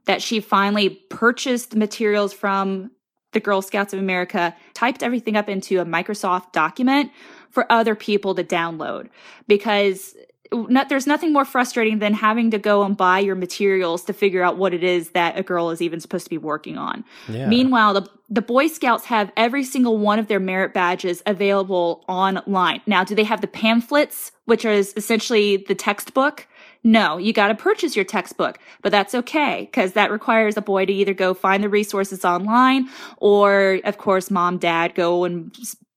that 0.05 0.21
she 0.21 0.39
finally 0.39 0.89
purchased 1.09 1.75
materials 1.75 2.31
from 2.31 2.91
the 3.31 3.39
Girl 3.39 3.61
Scouts 3.61 3.93
of 3.93 3.99
America, 3.99 4.55
typed 4.73 5.03
everything 5.03 5.35
up 5.35 5.49
into 5.49 5.79
a 5.79 5.85
Microsoft 5.85 6.53
document 6.53 7.11
for 7.49 7.69
other 7.71 7.95
people 7.95 8.33
to 8.35 8.43
download. 8.43 9.09
Because 9.47 10.15
not, 10.51 10.89
there's 10.89 11.07
nothing 11.07 11.33
more 11.33 11.45
frustrating 11.45 11.99
than 11.99 12.13
having 12.13 12.51
to 12.51 12.59
go 12.59 12.83
and 12.83 12.95
buy 12.95 13.19
your 13.19 13.35
materials 13.35 14.03
to 14.05 14.13
figure 14.13 14.43
out 14.43 14.57
what 14.57 14.73
it 14.73 14.83
is 14.83 15.09
that 15.11 15.37
a 15.37 15.43
girl 15.43 15.69
is 15.69 15.81
even 15.81 15.99
supposed 15.99 16.25
to 16.25 16.29
be 16.29 16.37
working 16.37 16.77
on. 16.77 17.03
Yeah. 17.27 17.47
Meanwhile, 17.47 17.93
the, 17.95 18.09
the 18.29 18.41
Boy 18.41 18.67
Scouts 18.67 19.05
have 19.05 19.31
every 19.35 19.63
single 19.63 19.97
one 19.97 20.19
of 20.19 20.27
their 20.27 20.39
merit 20.39 20.73
badges 20.73 21.23
available 21.25 22.03
online. 22.07 22.81
Now, 22.85 23.03
do 23.03 23.15
they 23.15 23.23
have 23.23 23.41
the 23.41 23.47
pamphlets, 23.47 24.31
which 24.45 24.65
is 24.65 24.93
essentially 24.95 25.57
the 25.57 25.75
textbook? 25.75 26.47
No, 26.83 27.17
you 27.17 27.33
got 27.33 27.47
to 27.47 27.55
purchase 27.55 27.95
your 27.95 28.05
textbook, 28.05 28.59
but 28.83 28.91
that's 28.91 29.15
okay 29.15 29.67
because 29.71 29.93
that 29.93 30.11
requires 30.11 30.55
a 30.55 30.61
boy 30.61 30.85
to 30.85 30.93
either 30.93 31.15
go 31.15 31.33
find 31.33 31.63
the 31.63 31.69
resources 31.69 32.23
online 32.23 32.87
or, 33.17 33.79
of 33.85 33.97
course, 33.97 34.29
mom, 34.29 34.59
dad 34.59 34.93
go 34.93 35.23
and 35.23 35.51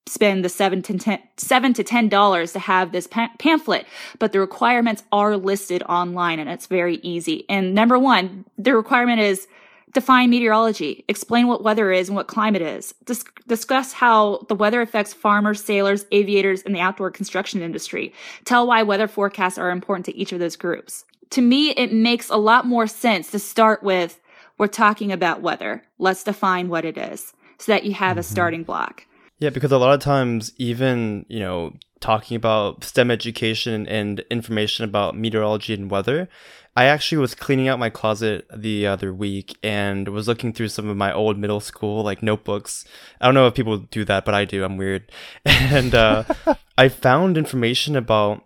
spend 0.08 0.44
the 0.44 0.48
seven 0.48 0.82
to 0.82 0.98
ten, 0.98 1.20
seven 1.36 1.72
to 1.74 1.84
ten 1.84 2.08
dollars 2.08 2.52
to 2.52 2.58
have 2.58 2.92
this 2.92 3.06
pa- 3.06 3.30
pamphlet, 3.38 3.86
but 4.18 4.32
the 4.32 4.40
requirements 4.40 5.04
are 5.12 5.36
listed 5.36 5.82
online 5.84 6.38
and 6.38 6.48
it's 6.48 6.66
very 6.66 6.96
easy. 6.96 7.44
And 7.48 7.74
number 7.74 7.98
one, 7.98 8.44
the 8.56 8.74
requirement 8.74 9.20
is 9.20 9.46
define 9.92 10.30
meteorology, 10.30 11.04
explain 11.08 11.46
what 11.46 11.64
weather 11.64 11.90
is 11.90 12.08
and 12.08 12.16
what 12.16 12.28
climate 12.28 12.62
is, 12.62 12.94
Dis- 13.06 13.24
discuss 13.46 13.92
how 13.92 14.44
the 14.48 14.54
weather 14.54 14.82
affects 14.82 15.14
farmers, 15.14 15.64
sailors, 15.64 16.04
aviators, 16.12 16.62
and 16.62 16.74
the 16.74 16.80
outdoor 16.80 17.10
construction 17.10 17.62
industry. 17.62 18.12
Tell 18.44 18.66
why 18.66 18.82
weather 18.82 19.08
forecasts 19.08 19.58
are 19.58 19.70
important 19.70 20.06
to 20.06 20.16
each 20.16 20.32
of 20.32 20.40
those 20.40 20.56
groups. 20.56 21.04
To 21.30 21.42
me, 21.42 21.70
it 21.70 21.92
makes 21.92 22.28
a 22.28 22.36
lot 22.36 22.66
more 22.66 22.86
sense 22.86 23.30
to 23.30 23.38
start 23.38 23.82
with 23.82 24.20
we're 24.58 24.66
talking 24.66 25.12
about 25.12 25.40
weather. 25.40 25.84
Let's 25.98 26.24
define 26.24 26.68
what 26.68 26.84
it 26.84 26.98
is 26.98 27.32
so 27.58 27.72
that 27.72 27.84
you 27.84 27.92
have 27.94 28.12
mm-hmm. 28.12 28.20
a 28.20 28.24
starting 28.24 28.64
block. 28.64 29.04
Yeah, 29.38 29.50
because 29.50 29.70
a 29.70 29.78
lot 29.78 29.94
of 29.94 30.00
times, 30.00 30.52
even, 30.58 31.24
you 31.28 31.38
know, 31.38 31.74
talking 32.00 32.36
about 32.36 32.84
STEM 32.84 33.10
education 33.10 33.86
and 33.86 34.20
information 34.30 34.84
about 34.84 35.16
meteorology 35.16 35.74
and 35.74 35.90
weather, 35.90 36.28
I 36.76 36.84
actually 36.84 37.18
was 37.18 37.34
cleaning 37.34 37.68
out 37.68 37.78
my 37.78 37.90
closet 37.90 38.46
the 38.54 38.86
other 38.86 39.12
week 39.12 39.56
and 39.62 40.08
was 40.08 40.28
looking 40.28 40.52
through 40.52 40.68
some 40.68 40.88
of 40.88 40.96
my 40.96 41.12
old 41.12 41.38
middle 41.38 41.60
school 41.60 42.04
like 42.04 42.22
notebooks. 42.22 42.84
I 43.20 43.26
don't 43.26 43.34
know 43.34 43.46
if 43.46 43.54
people 43.54 43.78
do 43.78 44.04
that, 44.04 44.24
but 44.24 44.34
I 44.34 44.44
do. 44.44 44.64
I'm 44.64 44.76
weird. 44.76 45.10
And 45.44 45.94
uh, 45.94 46.24
I 46.78 46.88
found 46.88 47.36
information 47.36 47.96
about 47.96 48.44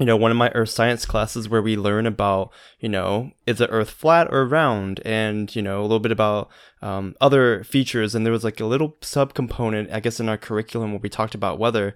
you 0.00 0.06
know, 0.06 0.16
one 0.16 0.30
of 0.30 0.36
my 0.38 0.50
earth 0.54 0.70
science 0.70 1.04
classes 1.04 1.46
where 1.46 1.60
we 1.60 1.76
learn 1.76 2.06
about, 2.06 2.50
you 2.80 2.88
know, 2.88 3.32
is 3.46 3.58
the 3.58 3.68
earth 3.68 3.90
flat 3.90 4.28
or 4.32 4.46
round? 4.46 4.98
And, 5.04 5.54
you 5.54 5.60
know, 5.60 5.80
a 5.80 5.82
little 5.82 6.00
bit 6.00 6.10
about 6.10 6.48
um, 6.80 7.14
other 7.20 7.62
features. 7.64 8.14
And 8.14 8.24
there 8.24 8.32
was 8.32 8.42
like 8.42 8.60
a 8.60 8.64
little 8.64 8.96
sub 9.02 9.34
component, 9.34 9.92
I 9.92 10.00
guess, 10.00 10.18
in 10.18 10.30
our 10.30 10.38
curriculum 10.38 10.92
where 10.92 11.00
we 11.00 11.10
talked 11.10 11.34
about 11.34 11.58
weather. 11.58 11.94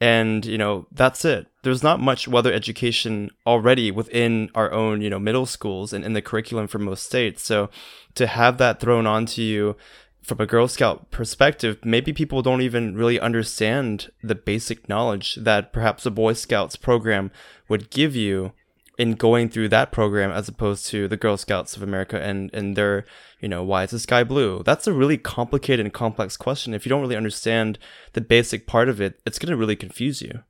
And, 0.00 0.46
you 0.46 0.56
know, 0.56 0.86
that's 0.90 1.22
it. 1.26 1.46
There's 1.62 1.82
not 1.82 2.00
much 2.00 2.26
weather 2.26 2.52
education 2.52 3.30
already 3.46 3.90
within 3.90 4.50
our 4.54 4.72
own, 4.72 5.02
you 5.02 5.10
know, 5.10 5.18
middle 5.18 5.46
schools 5.46 5.92
and 5.92 6.02
in 6.02 6.14
the 6.14 6.22
curriculum 6.22 6.66
for 6.66 6.78
most 6.78 7.04
states. 7.04 7.44
So 7.44 7.68
to 8.14 8.26
have 8.26 8.56
that 8.56 8.80
thrown 8.80 9.06
onto 9.06 9.42
you 9.42 9.76
from 10.24 10.40
a 10.40 10.46
Girl 10.46 10.66
Scout 10.66 11.10
perspective, 11.10 11.78
maybe 11.84 12.12
people 12.12 12.42
don't 12.42 12.62
even 12.62 12.96
really 12.96 13.20
understand 13.20 14.10
the 14.22 14.34
basic 14.34 14.88
knowledge 14.88 15.34
that 15.36 15.72
perhaps 15.72 16.06
a 16.06 16.10
Boy 16.10 16.32
Scouts 16.32 16.76
program 16.76 17.30
would 17.68 17.90
give 17.90 18.16
you 18.16 18.52
in 18.96 19.14
going 19.14 19.48
through 19.48 19.68
that 19.68 19.92
program 19.92 20.30
as 20.30 20.48
opposed 20.48 20.86
to 20.86 21.08
the 21.08 21.16
Girl 21.16 21.36
Scouts 21.36 21.76
of 21.76 21.82
America 21.82 22.20
and, 22.22 22.52
and 22.54 22.76
their, 22.76 23.04
you 23.40 23.48
know, 23.48 23.62
why 23.62 23.84
is 23.84 23.90
the 23.90 23.98
sky 23.98 24.24
blue? 24.24 24.62
That's 24.64 24.86
a 24.86 24.92
really 24.92 25.18
complicated 25.18 25.84
and 25.84 25.92
complex 25.92 26.36
question. 26.36 26.74
If 26.74 26.86
you 26.86 26.90
don't 26.90 27.02
really 27.02 27.16
understand 27.16 27.78
the 28.12 28.20
basic 28.20 28.66
part 28.66 28.88
of 28.88 29.00
it, 29.00 29.20
it's 29.26 29.38
going 29.38 29.50
to 29.50 29.56
really 29.56 29.76
confuse 29.76 30.22
you. 30.22 30.40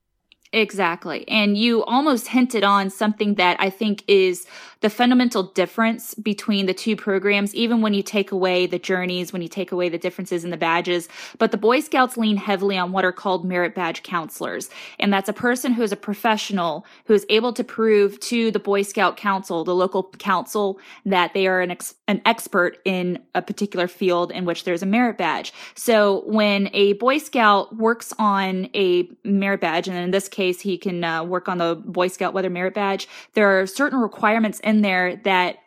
Exactly. 0.55 1.29
And 1.29 1.59
you 1.59 1.85
almost 1.85 2.29
hinted 2.29 2.63
on 2.63 2.89
something 2.89 3.35
that 3.35 3.57
I 3.59 3.71
think 3.71 4.05
is 4.07 4.47
the 4.85 4.91
fundamental 4.91 5.45
difference 5.45 6.13
between 6.13 6.67
the 6.67 6.75
two 6.75 6.95
programs, 6.95 7.55
even 7.55 7.81
when 7.81 7.95
you 7.95 8.03
take 8.03 8.31
away 8.31 8.67
the 8.67 8.79
journeys, 8.79 9.33
when 9.33 9.41
you 9.41 9.49
take 9.49 9.73
away 9.73 9.89
the 9.89 9.97
differences 9.97 10.45
in 10.45 10.51
the 10.51 10.59
badges. 10.59 11.09
But 11.39 11.53
the 11.53 11.57
Boy 11.57 11.81
Scouts 11.81 12.19
lean 12.19 12.37
heavily 12.37 12.77
on 12.77 12.93
what 12.93 13.03
are 13.03 13.11
called 13.11 13.47
merit 13.47 13.75
badge 13.75 14.03
counselors. 14.03 14.69
And 15.01 15.11
that's 15.11 15.29
a 15.29 15.33
person 15.33 15.73
who 15.73 15.83
is 15.83 15.91
a 15.91 15.97
professional 15.97 16.85
who 17.07 17.15
is 17.15 17.25
able 17.31 17.55
to 17.55 17.65
prove 17.65 18.21
to 18.21 18.51
the 18.51 18.59
Boy 18.59 18.83
Scout 18.83 19.17
Council, 19.17 19.65
the 19.65 19.75
local 19.75 20.05
council, 20.19 20.79
that 21.07 21.33
they 21.33 21.47
are 21.47 21.63
an, 21.63 21.71
ex- 21.71 21.95
an 22.07 22.21
expert 22.27 22.77
in 22.85 23.19
a 23.35 23.41
particular 23.41 23.89
field 23.89 24.31
in 24.33 24.45
which 24.45 24.65
there's 24.65 24.83
a 24.83 24.87
merit 24.87 25.17
badge. 25.17 25.55
So 25.75 26.25
when 26.27 26.69
a 26.75 26.93
Boy 26.93 27.19
Scout 27.19 27.75
works 27.75 28.13
on 28.19 28.69
a 28.75 29.09
merit 29.25 29.63
badge, 29.63 29.89
and 29.89 29.97
in 29.97 30.11
this 30.11 30.29
case, 30.29 30.44
he 30.51 30.77
can 30.77 31.03
uh, 31.03 31.25
work 31.25 31.49
on 31.49 31.59
the 31.59 31.75
Boy 31.75 32.09
Scout 32.09 32.35
Weather 32.35 32.51
Merit 32.51 32.75
Badge, 32.75 33.09
there 33.33 33.61
are 33.61 33.67
certain 33.67 33.99
requirements 33.99 34.61
in 34.61 34.75
in 34.75 34.83
there 34.83 35.17
that 35.17 35.59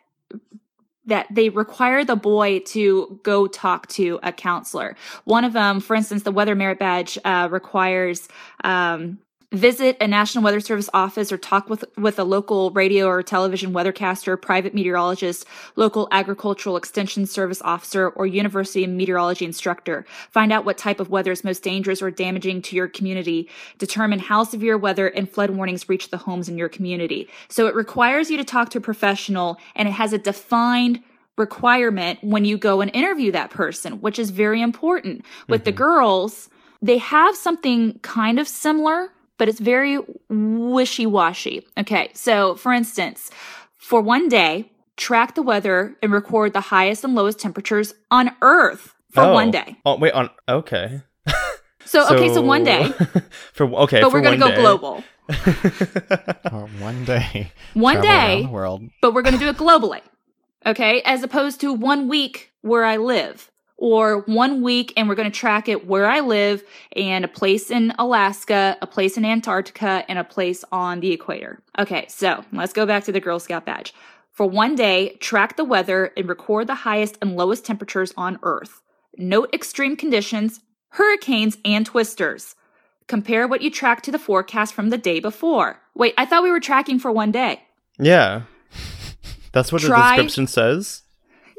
that 1.06 1.26
they 1.30 1.48
require 1.48 2.04
the 2.04 2.16
boy 2.16 2.58
to 2.58 3.18
go 3.22 3.46
talk 3.46 3.86
to 3.86 4.20
a 4.22 4.30
counselor. 4.30 4.94
One 5.24 5.42
of 5.42 5.54
them, 5.54 5.80
for 5.80 5.96
instance, 5.96 6.22
the 6.22 6.30
Weather 6.30 6.54
Merit 6.54 6.78
Badge 6.78 7.16
uh, 7.24 7.48
requires 7.50 8.28
um, 8.62 9.18
visit 9.52 9.96
a 10.00 10.06
National 10.06 10.44
Weather 10.44 10.60
Service 10.60 10.90
office 10.92 11.32
or 11.32 11.38
talk 11.38 11.70
with, 11.70 11.84
with 11.96 12.18
a 12.18 12.24
local 12.24 12.70
radio 12.72 13.06
or 13.06 13.22
television 13.22 13.72
weathercaster, 13.72 14.40
private 14.40 14.74
meteorologist, 14.74 15.46
local 15.74 16.06
agricultural 16.10 16.76
extension 16.76 17.24
service 17.24 17.62
officer, 17.62 18.10
or 18.10 18.26
university 18.26 18.86
meteorology 18.86 19.46
instructor. 19.46 20.04
Find 20.30 20.52
out 20.52 20.66
what 20.66 20.76
type 20.76 21.00
of 21.00 21.08
weather 21.08 21.32
is 21.32 21.44
most 21.44 21.62
dangerous 21.62 22.02
or 22.02 22.10
damaging 22.10 22.60
to 22.62 22.76
your 22.76 22.88
community. 22.88 23.48
Determine 23.78 24.18
how 24.18 24.44
severe 24.44 24.76
weather 24.76 25.08
and 25.08 25.30
flood 25.30 25.50
warnings 25.50 25.88
reach 25.88 26.10
the 26.10 26.18
homes 26.18 26.48
in 26.48 26.58
your 26.58 26.68
community. 26.68 27.26
So 27.48 27.66
it 27.66 27.74
requires 27.74 28.30
you 28.30 28.36
to 28.36 28.44
talk 28.44 28.68
to 28.70 28.78
a 28.78 28.82
professional 28.82 29.58
and 29.74 29.88
it 29.88 29.92
has 29.92 30.12
a 30.12 30.18
defined 30.18 31.02
requirement 31.38 32.18
when 32.22 32.44
you 32.44 32.58
go 32.58 32.82
and 32.82 32.90
interview 32.94 33.32
that 33.32 33.50
person, 33.50 34.00
which 34.00 34.18
is 34.18 34.28
very 34.30 34.60
important. 34.60 35.24
With 35.48 35.60
mm-hmm. 35.60 35.64
the 35.66 35.72
girls, 35.72 36.50
they 36.82 36.98
have 36.98 37.34
something 37.34 37.98
kind 38.00 38.38
of 38.38 38.46
similar 38.46 39.10
but 39.38 39.48
it's 39.48 39.60
very 39.60 39.98
wishy 40.28 41.06
washy. 41.06 41.66
Okay, 41.78 42.10
so 42.12 42.56
for 42.56 42.72
instance, 42.72 43.30
for 43.76 44.00
one 44.00 44.28
day, 44.28 44.70
track 44.96 45.34
the 45.34 45.42
weather 45.42 45.96
and 46.02 46.12
record 46.12 46.52
the 46.52 46.60
highest 46.60 47.04
and 47.04 47.14
lowest 47.14 47.38
temperatures 47.38 47.94
on 48.10 48.32
Earth 48.42 48.94
for 49.10 49.22
oh. 49.22 49.32
one 49.32 49.50
day. 49.50 49.76
Oh, 49.86 49.96
wait, 49.96 50.12
on 50.12 50.28
okay. 50.48 51.02
So, 51.84 52.04
so, 52.04 52.16
okay, 52.16 52.34
so 52.34 52.42
one 52.42 52.64
day. 52.64 52.90
for 53.52 53.66
okay, 53.82 54.02
but 54.02 54.12
we're 54.12 54.20
gonna 54.20 54.36
go 54.36 54.48
day. 54.48 54.56
global. 54.56 55.04
one 56.80 57.04
day. 57.04 57.52
One 57.74 58.00
day. 58.00 58.46
world. 58.46 58.82
But 59.00 59.14
we're 59.14 59.22
gonna 59.22 59.38
do 59.38 59.48
it 59.48 59.56
globally. 59.56 60.00
Okay, 60.66 61.00
as 61.02 61.22
opposed 61.22 61.60
to 61.62 61.72
one 61.72 62.08
week 62.08 62.52
where 62.60 62.84
I 62.84 62.96
live 62.96 63.50
or 63.78 64.22
one 64.22 64.60
week 64.60 64.92
and 64.96 65.08
we're 65.08 65.14
going 65.14 65.30
to 65.30 65.38
track 65.38 65.68
it 65.68 65.86
where 65.86 66.06
I 66.06 66.20
live 66.20 66.62
and 66.94 67.24
a 67.24 67.28
place 67.28 67.70
in 67.70 67.94
Alaska, 67.98 68.76
a 68.82 68.86
place 68.86 69.16
in 69.16 69.24
Antarctica, 69.24 70.04
and 70.08 70.18
a 70.18 70.24
place 70.24 70.64
on 70.70 71.00
the 71.00 71.12
equator. 71.12 71.62
Okay, 71.78 72.04
so 72.08 72.44
let's 72.52 72.72
go 72.72 72.84
back 72.84 73.04
to 73.04 73.12
the 73.12 73.20
Girl 73.20 73.38
Scout 73.38 73.64
badge. 73.64 73.94
For 74.32 74.46
one 74.46 74.74
day, 74.74 75.16
track 75.20 75.56
the 75.56 75.64
weather 75.64 76.12
and 76.16 76.28
record 76.28 76.66
the 76.66 76.74
highest 76.74 77.18
and 77.22 77.36
lowest 77.36 77.64
temperatures 77.64 78.12
on 78.16 78.38
Earth. 78.42 78.82
Note 79.16 79.52
extreme 79.52 79.96
conditions, 79.96 80.60
hurricanes, 80.90 81.56
and 81.64 81.86
twisters. 81.86 82.54
Compare 83.06 83.48
what 83.48 83.62
you 83.62 83.70
track 83.70 84.02
to 84.02 84.12
the 84.12 84.18
forecast 84.18 84.74
from 84.74 84.90
the 84.90 84.98
day 84.98 85.18
before. 85.18 85.80
Wait, 85.94 86.14
I 86.18 86.26
thought 86.26 86.42
we 86.42 86.50
were 86.50 86.60
tracking 86.60 86.98
for 86.98 87.10
one 87.10 87.32
day. 87.32 87.62
Yeah. 87.98 88.42
That's 89.52 89.72
what 89.72 89.82
Try- 89.82 90.16
the 90.16 90.22
description 90.22 90.46
says. 90.46 91.02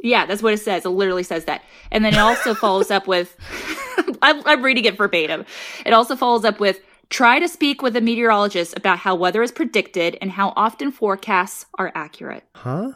Yeah, 0.04 0.26
that's 0.26 0.42
what 0.42 0.54
it 0.54 0.60
says. 0.60 0.86
It 0.86 0.90
literally 0.90 1.24
says 1.24 1.46
that. 1.46 1.64
And 1.92 2.04
then 2.04 2.14
it 2.14 2.20
also 2.20 2.54
follows 2.56 2.92
up 2.92 3.08
with 3.08 3.36
I'm, 4.22 4.42
I'm 4.46 4.64
reading 4.64 4.86
it 4.86 4.98
verbatim. 4.98 5.46
It 5.86 5.94
also 5.94 6.16
follows 6.16 6.46
up 6.46 6.60
with 6.60 6.80
try 7.10 7.40
to 7.40 7.48
speak 7.48 7.82
with 7.82 7.96
a 7.96 8.02
meteorologist 8.02 8.78
about 8.78 9.00
how 9.00 9.16
weather 9.16 9.42
is 9.42 9.52
predicted 9.52 10.18
and 10.22 10.32
how 10.32 10.54
often 10.56 10.92
forecasts 10.92 11.66
are 11.78 11.92
accurate. 11.96 12.44
Huh? 12.56 12.94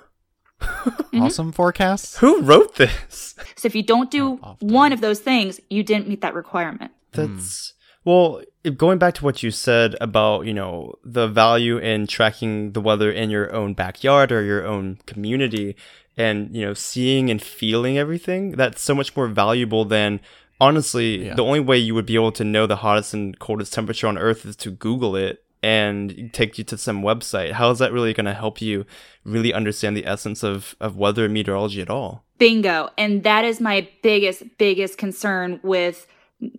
mm-hmm. 0.62 1.22
Awesome 1.22 1.52
forecasts? 1.52 2.18
Who 2.18 2.42
wrote 2.42 2.76
this? 2.76 3.36
So 3.56 3.66
if 3.66 3.76
you 3.76 3.84
don't 3.84 4.12
do 4.12 4.36
one 4.60 4.94
of 4.94 5.02
those 5.02 5.20
things, 5.20 5.60
you 5.70 5.84
didn't 5.84 6.08
meet 6.08 6.22
that 6.22 6.34
requirement. 6.34 6.92
That's 7.12 7.74
well, 8.06 8.42
going 8.76 8.98
back 8.98 9.14
to 9.16 9.24
what 9.24 9.44
you 9.44 9.52
said 9.52 9.96
about, 10.02 10.46
you 10.46 10.54
know, 10.54 10.96
the 11.06 11.28
value 11.28 11.78
in 11.78 12.08
tracking 12.08 12.74
the 12.74 12.82
weather 12.82 13.10
in 13.10 13.30
your 13.30 13.54
own 13.54 13.74
backyard 13.74 14.32
or 14.32 14.44
your 14.44 14.66
own 14.66 15.00
community, 15.06 15.78
and 16.18 16.56
you 16.56 16.66
know 16.66 16.74
seeing 16.74 17.30
and 17.30 17.42
feeling 17.42 17.98
everything 17.98 18.52
that's 18.52 18.82
so 18.82 18.94
much 18.94 19.16
more 19.16 19.28
valuable 19.28 19.86
than 19.86 20.20
honestly 20.62 21.26
yeah. 21.26 21.34
the 21.34 21.44
only 21.44 21.60
way 21.60 21.78
you 21.78 21.96
would 21.96 22.06
be 22.06 22.16
able 22.16 22.32
to 22.32 22.44
know 22.44 22.68
the 22.68 22.78
hottest 22.78 23.14
and 23.14 23.40
coldest 23.40 23.74
temperature 23.74 24.08
on 24.08 24.18
earth 24.18 24.46
is 24.46 24.56
to 24.56 24.70
google 24.72 25.16
it 25.16 25.44
and 25.64 26.30
take 26.34 26.58
you 26.58 26.64
to 26.66 26.78
some 26.78 27.02
website. 27.02 27.54
How 27.54 27.72
is 27.72 27.80
that 27.80 27.94
really 27.94 28.14
going 28.14 28.26
to 28.26 28.34
help 28.34 28.62
you 28.62 28.86
really 29.24 29.54
understand 29.54 29.96
the 29.96 30.06
essence 30.06 30.44
of, 30.44 30.76
of 30.82 30.98
weather 30.98 31.24
and 31.24 31.34
meteorology 31.34 31.82
at 31.82 31.90
all? 31.90 32.26
Bingo. 32.38 32.90
And 32.98 33.24
that 33.24 33.46
is 33.46 33.62
my 33.62 33.88
biggest 34.04 34.44
biggest 34.58 34.98
concern 34.98 35.62
with 35.64 36.06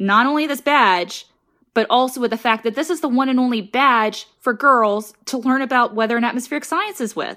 not 0.01 0.27
only 0.27 0.47
this 0.47 0.63
badge 0.63 1.27
but 1.75 1.89
also 1.91 2.21
with 2.21 2.31
the 2.31 2.39
fact 2.39 2.63
that 2.63 2.77
this 2.77 2.89
is 2.89 3.01
the 3.01 3.09
one 3.09 3.29
and 3.29 3.41
only 3.41 3.61
badge 3.61 4.27
for 4.39 4.53
girls 4.53 5.13
to 5.27 5.37
learn 5.37 5.61
about 5.61 5.95
weather 5.95 6.17
and 6.17 6.25
atmospheric 6.25 6.65
sciences 6.65 7.17
with 7.17 7.37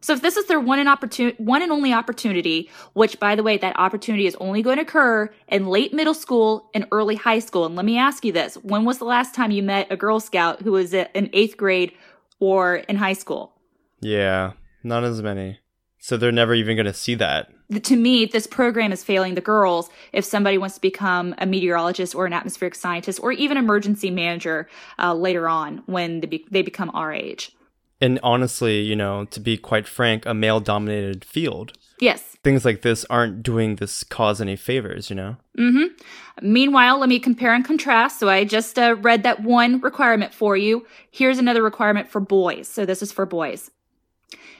so 0.00 0.12
if 0.12 0.22
this 0.22 0.36
is 0.36 0.46
their 0.46 0.60
one 0.60 0.78
and 0.78 0.88
opportunity, 0.88 1.36
one 1.42 1.62
and 1.62 1.72
only 1.72 1.92
opportunity, 1.92 2.70
which 2.92 3.18
by 3.18 3.34
the 3.34 3.42
way, 3.42 3.58
that 3.58 3.78
opportunity 3.78 4.26
is 4.26 4.36
only 4.36 4.62
going 4.62 4.76
to 4.76 4.82
occur 4.82 5.30
in 5.48 5.66
late 5.66 5.92
middle 5.92 6.14
school 6.14 6.70
and 6.74 6.86
early 6.92 7.16
high 7.16 7.38
school. 7.38 7.66
And 7.66 7.76
let 7.76 7.84
me 7.84 7.98
ask 7.98 8.24
you 8.24 8.32
this: 8.32 8.56
When 8.56 8.84
was 8.84 8.98
the 8.98 9.04
last 9.04 9.34
time 9.34 9.50
you 9.50 9.62
met 9.62 9.90
a 9.90 9.96
Girl 9.96 10.20
Scout 10.20 10.62
who 10.62 10.72
was 10.72 10.94
in 10.94 11.30
eighth 11.32 11.56
grade 11.56 11.92
or 12.38 12.76
in 12.76 12.96
high 12.96 13.14
school? 13.14 13.54
Yeah, 14.00 14.52
not 14.82 15.04
as 15.04 15.22
many. 15.22 15.58
So 15.98 16.16
they're 16.16 16.30
never 16.30 16.54
even 16.54 16.76
going 16.76 16.86
to 16.86 16.94
see 16.94 17.16
that. 17.16 17.48
To 17.82 17.96
me, 17.96 18.26
this 18.26 18.46
program 18.46 18.92
is 18.92 19.02
failing 19.02 19.34
the 19.34 19.40
girls 19.40 19.90
if 20.12 20.24
somebody 20.24 20.56
wants 20.56 20.76
to 20.76 20.80
become 20.80 21.34
a 21.38 21.46
meteorologist 21.46 22.14
or 22.14 22.26
an 22.26 22.32
atmospheric 22.32 22.76
scientist 22.76 23.18
or 23.20 23.32
even 23.32 23.56
emergency 23.56 24.10
manager 24.10 24.68
uh, 25.00 25.14
later 25.14 25.48
on 25.48 25.82
when 25.86 26.20
they, 26.20 26.28
be- 26.28 26.46
they 26.48 26.62
become 26.62 26.92
our 26.94 27.12
age 27.12 27.55
and 28.00 28.20
honestly, 28.22 28.80
you 28.80 28.96
know, 28.96 29.24
to 29.26 29.40
be 29.40 29.56
quite 29.56 29.86
frank, 29.86 30.26
a 30.26 30.34
male 30.34 30.60
dominated 30.60 31.24
field. 31.24 31.72
Yes. 32.00 32.36
Things 32.44 32.64
like 32.64 32.82
this 32.82 33.06
aren't 33.08 33.42
doing 33.42 33.76
this 33.76 34.04
cause 34.04 34.40
any 34.40 34.56
favors, 34.56 35.08
you 35.08 35.16
know? 35.16 35.36
Mm-hmm. 35.58 35.94
Meanwhile, 36.52 36.98
let 36.98 37.08
me 37.08 37.18
compare 37.18 37.54
and 37.54 37.64
contrast. 37.64 38.20
So 38.20 38.28
I 38.28 38.44
just 38.44 38.78
uh, 38.78 38.96
read 38.96 39.22
that 39.22 39.42
one 39.42 39.80
requirement 39.80 40.34
for 40.34 40.56
you. 40.56 40.86
Here's 41.10 41.38
another 41.38 41.62
requirement 41.62 42.08
for 42.08 42.20
boys. 42.20 42.68
So 42.68 42.84
this 42.84 43.02
is 43.02 43.12
for 43.12 43.24
boys. 43.24 43.70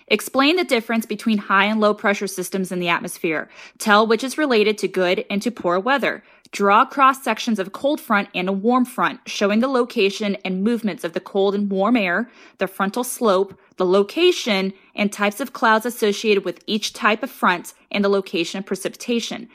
Explain 0.08 0.56
the 0.56 0.64
difference 0.64 1.04
between 1.04 1.36
high 1.36 1.64
and 1.64 1.80
low 1.80 1.92
pressure 1.92 2.28
systems 2.28 2.70
in 2.70 2.78
the 2.78 2.88
atmosphere. 2.88 3.50
Tell 3.78 4.06
which 4.06 4.22
is 4.22 4.38
related 4.38 4.78
to 4.78 4.88
good 4.88 5.24
and 5.28 5.42
to 5.42 5.50
poor 5.50 5.80
weather. 5.80 6.22
Draw 6.56 6.86
cross 6.86 7.22
sections 7.22 7.58
of 7.58 7.66
a 7.66 7.70
cold 7.70 8.00
front 8.00 8.30
and 8.34 8.48
a 8.48 8.52
warm 8.52 8.86
front, 8.86 9.20
showing 9.26 9.60
the 9.60 9.68
location 9.68 10.38
and 10.42 10.64
movements 10.64 11.04
of 11.04 11.12
the 11.12 11.20
cold 11.20 11.54
and 11.54 11.70
warm 11.70 11.98
air, 11.98 12.30
the 12.56 12.66
frontal 12.66 13.04
slope, 13.04 13.60
the 13.76 13.84
location 13.84 14.72
and 14.94 15.12
types 15.12 15.38
of 15.38 15.52
clouds 15.52 15.84
associated 15.84 16.46
with 16.46 16.64
each 16.66 16.94
type 16.94 17.22
of 17.22 17.30
front, 17.30 17.74
and 17.90 18.02
the 18.02 18.08
location 18.08 18.58
of 18.58 18.64
precipitation. 18.64 19.50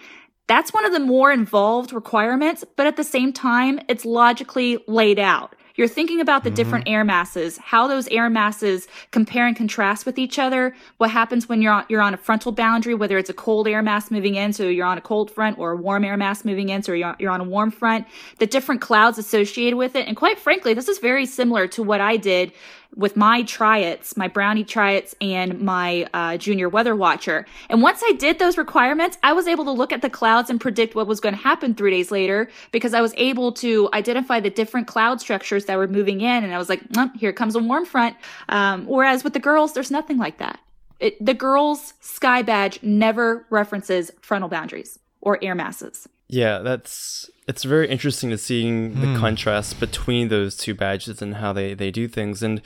That's 0.45 0.75
one 0.75 0.85
of 0.85 0.91
the 0.91 0.99
more 0.99 1.31
involved 1.31 1.91
requirements, 1.91 2.63
but 2.75 2.85
at 2.85 2.97
the 2.97 3.03
same 3.03 3.33
time, 3.33 3.79
it's 3.87 4.05
logically 4.05 4.77
laid 4.87 5.17
out. 5.17 5.55
You're 5.75 5.87
thinking 5.87 6.21
about 6.21 6.43
the 6.43 6.49
mm-hmm. 6.49 6.55
different 6.55 6.87
air 6.87 7.03
masses, 7.03 7.57
how 7.57 7.87
those 7.87 8.07
air 8.07 8.29
masses 8.29 8.87
compare 9.11 9.47
and 9.47 9.55
contrast 9.55 10.05
with 10.05 10.17
each 10.17 10.39
other. 10.39 10.75
What 10.97 11.11
happens 11.11 11.47
when 11.47 11.61
you're 11.61 11.73
on, 11.73 11.85
you're 11.89 12.01
on 12.01 12.13
a 12.13 12.17
frontal 12.17 12.51
boundary, 12.51 12.95
whether 12.95 13.17
it's 13.17 13.29
a 13.29 13.33
cold 13.33 13.67
air 13.67 13.81
mass 13.81 14.11
moving 14.11 14.35
in, 14.35 14.53
so 14.53 14.67
you're 14.67 14.85
on 14.85 14.97
a 14.97 15.01
cold 15.01 15.31
front, 15.31 15.57
or 15.57 15.71
a 15.71 15.77
warm 15.77 16.03
air 16.03 16.17
mass 16.17 16.43
moving 16.45 16.69
in, 16.69 16.83
so 16.83 16.93
you're, 16.93 17.15
you're 17.19 17.31
on 17.31 17.41
a 17.41 17.45
warm 17.45 17.71
front. 17.71 18.07
The 18.39 18.47
different 18.47 18.81
clouds 18.81 19.17
associated 19.17 19.77
with 19.77 19.95
it, 19.95 20.07
and 20.07 20.17
quite 20.17 20.39
frankly, 20.39 20.73
this 20.73 20.87
is 20.87 20.99
very 20.99 21.25
similar 21.25 21.67
to 21.69 21.83
what 21.83 22.01
I 22.01 22.17
did 22.17 22.51
with 22.95 23.15
my 23.15 23.43
try-its, 23.43 24.17
my 24.17 24.27
brownie 24.27 24.63
try-its, 24.63 25.15
and 25.21 25.61
my 25.61 26.07
uh, 26.13 26.37
junior 26.37 26.67
weather 26.69 26.95
watcher. 26.95 27.45
And 27.69 27.81
once 27.81 28.01
I 28.03 28.13
did 28.13 28.39
those 28.39 28.57
requirements, 28.57 29.17
I 29.23 29.33
was 29.33 29.47
able 29.47 29.63
to 29.65 29.71
look 29.71 29.93
at 29.93 30.01
the 30.01 30.09
clouds 30.09 30.49
and 30.49 30.59
predict 30.59 30.95
what 30.95 31.07
was 31.07 31.19
going 31.19 31.35
to 31.35 31.41
happen 31.41 31.73
three 31.73 31.91
days 31.91 32.11
later 32.11 32.49
because 32.71 32.93
I 32.93 33.01
was 33.01 33.13
able 33.17 33.53
to 33.53 33.89
identify 33.93 34.39
the 34.39 34.49
different 34.49 34.87
cloud 34.87 35.21
structures 35.21 35.65
that 35.65 35.77
were 35.77 35.87
moving 35.87 36.21
in. 36.21 36.43
And 36.43 36.53
I 36.53 36.57
was 36.57 36.69
like, 36.69 36.81
here 37.15 37.33
comes 37.33 37.55
a 37.55 37.59
warm 37.59 37.85
front. 37.85 38.15
Um, 38.49 38.85
whereas 38.85 39.23
with 39.23 39.33
the 39.33 39.39
girls, 39.39 39.73
there's 39.73 39.91
nothing 39.91 40.17
like 40.17 40.37
that. 40.39 40.59
It, 40.99 41.23
the 41.25 41.33
girls' 41.33 41.95
sky 41.99 42.43
badge 42.43 42.81
never 42.83 43.45
references 43.49 44.11
frontal 44.21 44.49
boundaries 44.49 44.99
or 45.19 45.39
air 45.41 45.55
masses. 45.55 46.07
Yeah, 46.31 46.59
that's 46.59 47.29
it's 47.47 47.63
very 47.65 47.89
interesting 47.89 48.29
to 48.29 48.37
seeing 48.37 49.01
the 49.01 49.07
mm. 49.07 49.19
contrast 49.19 49.81
between 49.81 50.29
those 50.29 50.55
two 50.55 50.73
badges 50.73 51.21
and 51.21 51.35
how 51.35 51.51
they 51.51 51.73
they 51.73 51.91
do 51.91 52.07
things. 52.07 52.41
And 52.41 52.61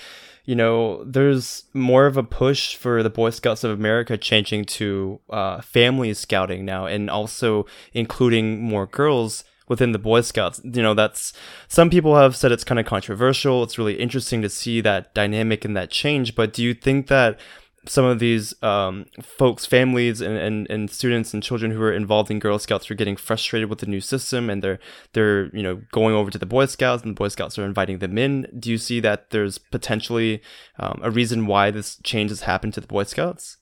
you 0.45 0.55
know 0.55 1.03
there's 1.03 1.63
more 1.73 2.05
of 2.05 2.15
a 2.15 2.23
push 2.23 2.75
for 2.75 3.01
the 3.01 3.09
boy 3.09 3.31
scouts 3.31 3.63
of 3.63 3.71
america 3.71 4.15
changing 4.15 4.63
to 4.63 5.19
uh, 5.31 5.59
family 5.61 6.13
scouting 6.13 6.63
now 6.63 6.85
and 6.85 7.09
also 7.09 7.65
including 7.93 8.61
more 8.61 8.85
girls 8.85 9.43
within 9.67 9.91
the 9.91 9.99
boy 9.99 10.21
scouts. 10.21 10.61
You 10.63 10.83
know 10.83 10.93
that's 10.93 11.33
some 11.67 11.89
people 11.89 12.15
have 12.15 12.35
said 12.35 12.51
it's 12.51 12.63
kind 12.63 12.79
of 12.79 12.85
controversial. 12.85 13.63
It's 13.63 13.77
really 13.77 13.95
interesting 13.95 14.41
to 14.41 14.49
see 14.49 14.81
that 14.81 15.13
dynamic 15.13 15.65
and 15.65 15.75
that 15.75 15.89
change. 15.89 16.35
But 16.35 16.53
do 16.53 16.63
you 16.63 16.73
think 16.73 17.07
that 17.07 17.39
some 17.87 18.05
of 18.05 18.19
these 18.19 18.53
um, 18.63 19.05
folks, 19.21 19.65
families, 19.65 20.21
and, 20.21 20.37
and, 20.37 20.69
and 20.69 20.89
students 20.89 21.33
and 21.33 21.41
children 21.41 21.71
who 21.71 21.81
are 21.81 21.93
involved 21.93 22.31
in 22.31 22.39
Girl 22.39 22.59
Scouts 22.59 22.89
are 22.89 22.95
getting 22.95 23.15
frustrated 23.15 23.69
with 23.69 23.79
the 23.79 23.85
new 23.85 24.01
system, 24.01 24.49
and 24.49 24.63
they're 24.63 24.79
they're 25.13 25.55
you 25.55 25.63
know 25.63 25.81
going 25.91 26.15
over 26.15 26.31
to 26.31 26.37
the 26.37 26.45
Boy 26.45 26.65
Scouts, 26.65 27.03
and 27.03 27.11
the 27.11 27.19
Boy 27.19 27.27
Scouts 27.27 27.57
are 27.57 27.65
inviting 27.65 27.99
them 27.99 28.17
in. 28.17 28.47
Do 28.57 28.69
you 28.69 28.77
see 28.77 28.99
that 29.01 29.29
there's 29.29 29.57
potentially 29.57 30.41
um, 30.79 30.99
a 31.03 31.11
reason 31.11 31.47
why 31.47 31.71
this 31.71 31.97
change 32.03 32.29
has 32.29 32.41
happened 32.41 32.73
to 32.75 32.81
the 32.81 32.87
Boy 32.87 33.03
Scouts? 33.03 33.57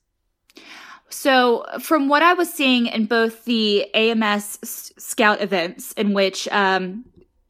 So, 1.10 1.64
from 1.80 2.10
what 2.10 2.24
I 2.24 2.34
was 2.34 2.52
seeing 2.52 2.88
in 2.88 3.06
both 3.06 3.46
the 3.46 3.94
AMS 3.94 4.60
Scout 4.98 5.42
events, 5.42 5.92
in 5.94 6.14
which 6.14 6.48
um, 6.48 7.06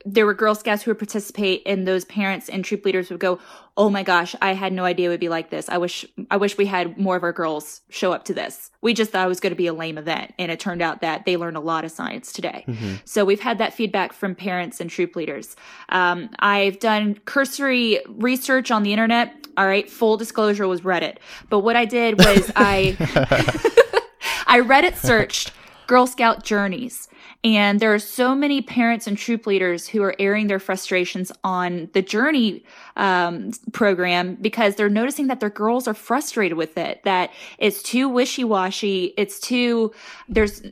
there 0.06 0.26
were 0.26 0.34
Girl 0.34 0.56
Scouts 0.56 0.84
who 0.84 0.92
would 0.92 1.00
participate, 1.00 1.62
and 1.66 1.88
those 1.88 2.06
parents 2.06 2.50
and 2.50 2.63
troop 2.63 2.86
leaders 2.86 3.10
would 3.10 3.20
go, 3.20 3.39
"Oh 3.78 3.89
my 3.89 4.04
gosh, 4.04 4.36
I 4.42 4.54
had 4.54 4.74
no 4.74 4.84
idea 4.84 5.08
it 5.08 5.12
would 5.12 5.20
be 5.20 5.30
like 5.30 5.50
this. 5.50 5.70
I 5.70 5.78
wish, 5.78 6.06
I 6.30 6.38
wish 6.38 6.58
we 6.58 6.66
had 6.66 6.98
more 6.98 7.16
of 7.16 7.24
our 7.24 7.32
girls 7.32 7.82
show 7.89 8.12
up 8.12 8.26
to 8.26 8.34
this. 8.34 8.72
We 8.82 8.94
just 8.94 9.12
thought 9.12 9.26
it 9.26 9.30
was 9.30 9.39
going 9.39 9.52
to 9.52 9.58
be 9.58 9.68
a 9.68 9.74
lame 9.74 9.98
event, 9.98 10.34
and 10.38 10.52
it 10.52 10.60
turned 10.60 10.82
out 10.82 11.02
that 11.02 11.26
they 11.26 11.38
learned 11.38 11.58
a 11.58 11.62
lot 11.62 11.86
of 11.86 11.92
science 11.92 12.34
today. 12.34 12.66
Mm-hmm. 12.68 12.96
So 13.06 13.24
we've 13.24 13.39
had 13.39 13.58
that 13.60 13.74
feedback 13.74 14.13
from 14.13 14.36
parents 14.36 14.82
and 14.82 14.89
troop 14.89 15.16
leaders. 15.16 15.56
Um, 15.89 16.30
I've 16.39 16.80
done 16.80 17.16
cursory 17.26 18.00
research 18.08 18.72
on 18.72 18.84
the 18.84 18.92
internet. 18.92 19.34
All 19.56 19.68
right, 19.68 19.89
full 19.89 20.18
disclosure 20.18 20.68
was 20.68 20.82
Reddit, 20.82 21.18
but 21.50 21.60
what 21.60 21.76
I 21.76 21.86
did 21.86 22.18
was 22.18 22.52
I, 22.56 22.98
I 24.48 24.62
Reddit 24.62 24.96
searched 24.96 25.52
Girl 25.88 26.08
Scout 26.08 26.44
journeys 26.44 27.08
and 27.43 27.79
there 27.82 27.93
are 27.93 27.99
so 27.99 28.34
many 28.34 28.62
parents 28.62 29.06
and 29.06 29.17
troop 29.17 29.45
leaders 29.45 29.88
who 29.88 30.01
are 30.01 30.15
airing 30.17 30.47
their 30.47 30.60
frustrations 30.60 31.29
on 31.43 31.89
the 31.93 32.01
Journey 32.01 32.63
um, 32.95 33.51
program 33.73 34.36
because 34.36 34.75
they're 34.75 34.89
noticing 34.89 35.27
that 35.27 35.41
their 35.41 35.49
girls 35.49 35.86
are 35.88 35.93
frustrated 35.93 36.58
with 36.58 36.77
it, 36.77 37.03
that 37.03 37.32
it's 37.58 37.84
too 37.84 38.08
wishy 38.08 38.45
washy, 38.45 39.13
it's 39.17 39.41
too, 39.41 39.91
there's, 40.29 40.63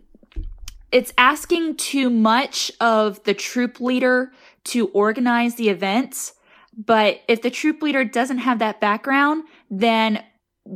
it's 0.93 1.12
asking 1.17 1.75
too 1.75 2.10
much 2.10 2.71
of 2.79 3.21
the 3.23 3.34
troop 3.34 3.81
leader 3.81 4.31
to 4.63 4.88
organize 4.89 5.55
the 5.55 5.67
events. 5.67 6.34
But 6.77 7.21
if 7.27 7.41
the 7.41 7.51
troop 7.51 7.81
leader 7.81 8.05
doesn't 8.05 8.38
have 8.38 8.60
that 8.60 8.79
background, 8.79 9.43
then 9.69 10.23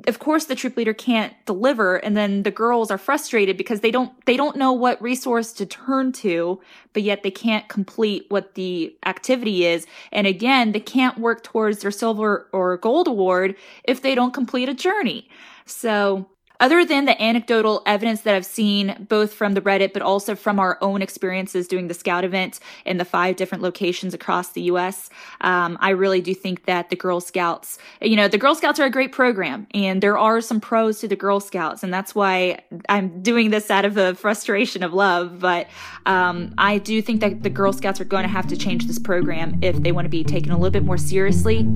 of 0.07 0.19
course 0.19 0.45
the 0.45 0.55
troop 0.55 0.75
leader 0.77 0.93
can't 0.93 1.33
deliver 1.45 1.95
and 1.97 2.17
then 2.17 2.43
the 2.43 2.51
girls 2.51 2.91
are 2.91 2.97
frustrated 2.97 3.57
because 3.57 3.79
they 3.79 3.91
don't 3.91 4.11
they 4.25 4.35
don't 4.35 4.55
know 4.57 4.73
what 4.73 5.01
resource 5.01 5.53
to 5.53 5.65
turn 5.65 6.11
to 6.11 6.59
but 6.93 7.03
yet 7.03 7.23
they 7.23 7.31
can't 7.31 7.67
complete 7.69 8.25
what 8.29 8.55
the 8.55 8.95
activity 9.05 9.65
is. 9.65 9.85
And 10.11 10.27
again 10.27 10.71
they 10.71 10.79
can't 10.79 11.17
work 11.17 11.43
towards 11.43 11.79
their 11.79 11.91
silver 11.91 12.49
or 12.51 12.77
gold 12.77 13.07
award 13.07 13.55
if 13.83 14.01
they 14.01 14.15
don't 14.15 14.33
complete 14.33 14.69
a 14.69 14.73
journey. 14.73 15.29
So 15.65 16.29
other 16.59 16.85
than 16.85 17.05
the 17.05 17.21
anecdotal 17.21 17.81
evidence 17.85 18.21
that 18.21 18.35
I've 18.35 18.45
seen, 18.45 19.05
both 19.09 19.33
from 19.33 19.53
the 19.53 19.61
Reddit, 19.61 19.93
but 19.93 20.01
also 20.01 20.35
from 20.35 20.59
our 20.59 20.77
own 20.81 21.01
experiences 21.01 21.67
doing 21.67 21.87
the 21.87 21.93
Scout 21.93 22.23
event 22.23 22.59
in 22.85 22.97
the 22.97 23.05
five 23.05 23.35
different 23.35 23.63
locations 23.63 24.13
across 24.13 24.49
the 24.49 24.61
US, 24.63 25.09
um, 25.41 25.77
I 25.81 25.91
really 25.91 26.21
do 26.21 26.33
think 26.33 26.65
that 26.65 26.89
the 26.89 26.95
Girl 26.95 27.19
Scouts, 27.19 27.77
you 28.01 28.15
know, 28.15 28.27
the 28.27 28.37
Girl 28.37 28.55
Scouts 28.55 28.79
are 28.79 28.85
a 28.85 28.89
great 28.89 29.11
program, 29.11 29.67
and 29.73 30.01
there 30.01 30.17
are 30.17 30.41
some 30.41 30.59
pros 30.59 30.99
to 30.99 31.07
the 31.07 31.15
Girl 31.15 31.39
Scouts, 31.39 31.83
and 31.83 31.93
that's 31.93 32.15
why 32.15 32.59
I'm 32.89 33.21
doing 33.21 33.49
this 33.49 33.69
out 33.69 33.85
of 33.85 33.97
a 33.97 34.15
frustration 34.15 34.83
of 34.83 34.93
love. 34.93 35.39
But 35.39 35.67
um, 36.05 36.53
I 36.57 36.77
do 36.77 37.01
think 37.01 37.21
that 37.21 37.43
the 37.43 37.49
Girl 37.49 37.73
Scouts 37.73 37.99
are 37.99 38.05
going 38.05 38.23
to 38.23 38.29
have 38.29 38.47
to 38.47 38.57
change 38.57 38.85
this 38.85 38.99
program 38.99 39.59
if 39.61 39.81
they 39.81 39.91
want 39.91 40.05
to 40.05 40.09
be 40.09 40.23
taken 40.23 40.51
a 40.51 40.57
little 40.57 40.71
bit 40.71 40.83
more 40.83 40.97
seriously. 40.97 41.67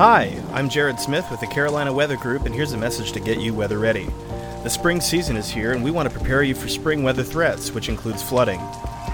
Hi, 0.00 0.34
I'm 0.54 0.70
Jared 0.70 0.98
Smith 0.98 1.30
with 1.30 1.40
the 1.40 1.46
Carolina 1.46 1.92
Weather 1.92 2.16
Group, 2.16 2.46
and 2.46 2.54
here's 2.54 2.72
a 2.72 2.78
message 2.78 3.12
to 3.12 3.20
get 3.20 3.38
you 3.38 3.52
weather 3.52 3.78
ready. 3.78 4.08
The 4.62 4.70
spring 4.70 4.98
season 4.98 5.36
is 5.36 5.50
here, 5.50 5.72
and 5.72 5.84
we 5.84 5.90
want 5.90 6.10
to 6.10 6.18
prepare 6.18 6.42
you 6.42 6.54
for 6.54 6.68
spring 6.68 7.02
weather 7.02 7.22
threats, 7.22 7.70
which 7.72 7.90
includes 7.90 8.22
flooding. 8.22 8.62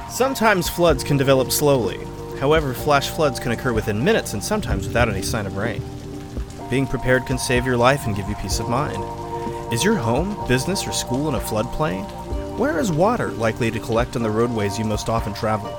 Sometimes 0.08 0.68
floods 0.68 1.02
can 1.02 1.16
develop 1.16 1.50
slowly. 1.50 1.98
However, 2.38 2.72
flash 2.72 3.10
floods 3.10 3.40
can 3.40 3.50
occur 3.50 3.72
within 3.72 4.04
minutes 4.04 4.32
and 4.32 4.44
sometimes 4.44 4.86
without 4.86 5.08
any 5.08 5.22
sign 5.22 5.46
of 5.46 5.56
rain. 5.56 5.82
Being 6.70 6.86
prepared 6.86 7.26
can 7.26 7.36
save 7.36 7.66
your 7.66 7.76
life 7.76 8.06
and 8.06 8.14
give 8.14 8.28
you 8.28 8.36
peace 8.36 8.60
of 8.60 8.68
mind. 8.68 9.02
Is 9.72 9.82
your 9.82 9.96
home, 9.96 10.46
business, 10.46 10.86
or 10.86 10.92
school 10.92 11.28
in 11.28 11.34
a 11.34 11.40
floodplain? 11.40 12.08
Where 12.56 12.78
is 12.78 12.92
water 12.92 13.32
likely 13.32 13.72
to 13.72 13.80
collect 13.80 14.14
on 14.14 14.22
the 14.22 14.30
roadways 14.30 14.78
you 14.78 14.84
most 14.84 15.08
often 15.08 15.34
travel? 15.34 15.70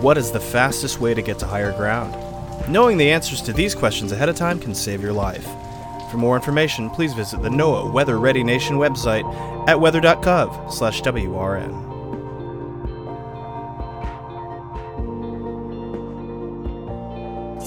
What 0.00 0.16
is 0.16 0.32
the 0.32 0.40
fastest 0.40 1.00
way 1.00 1.12
to 1.12 1.20
get 1.20 1.38
to 1.40 1.46
higher 1.46 1.76
ground? 1.76 2.14
Knowing 2.66 2.98
the 2.98 3.10
answers 3.10 3.40
to 3.42 3.52
these 3.52 3.74
questions 3.74 4.12
ahead 4.12 4.28
of 4.28 4.36
time 4.36 4.58
can 4.58 4.74
save 4.74 5.02
your 5.02 5.12
life. 5.12 5.46
For 6.10 6.16
more 6.16 6.36
information, 6.36 6.90
please 6.90 7.14
visit 7.14 7.42
the 7.42 7.48
NOAA 7.48 7.92
Weather 7.92 8.18
Ready 8.18 8.42
Nation 8.42 8.76
website 8.76 9.24
at 9.68 9.80
weather.gov/wrn. 9.80 11.87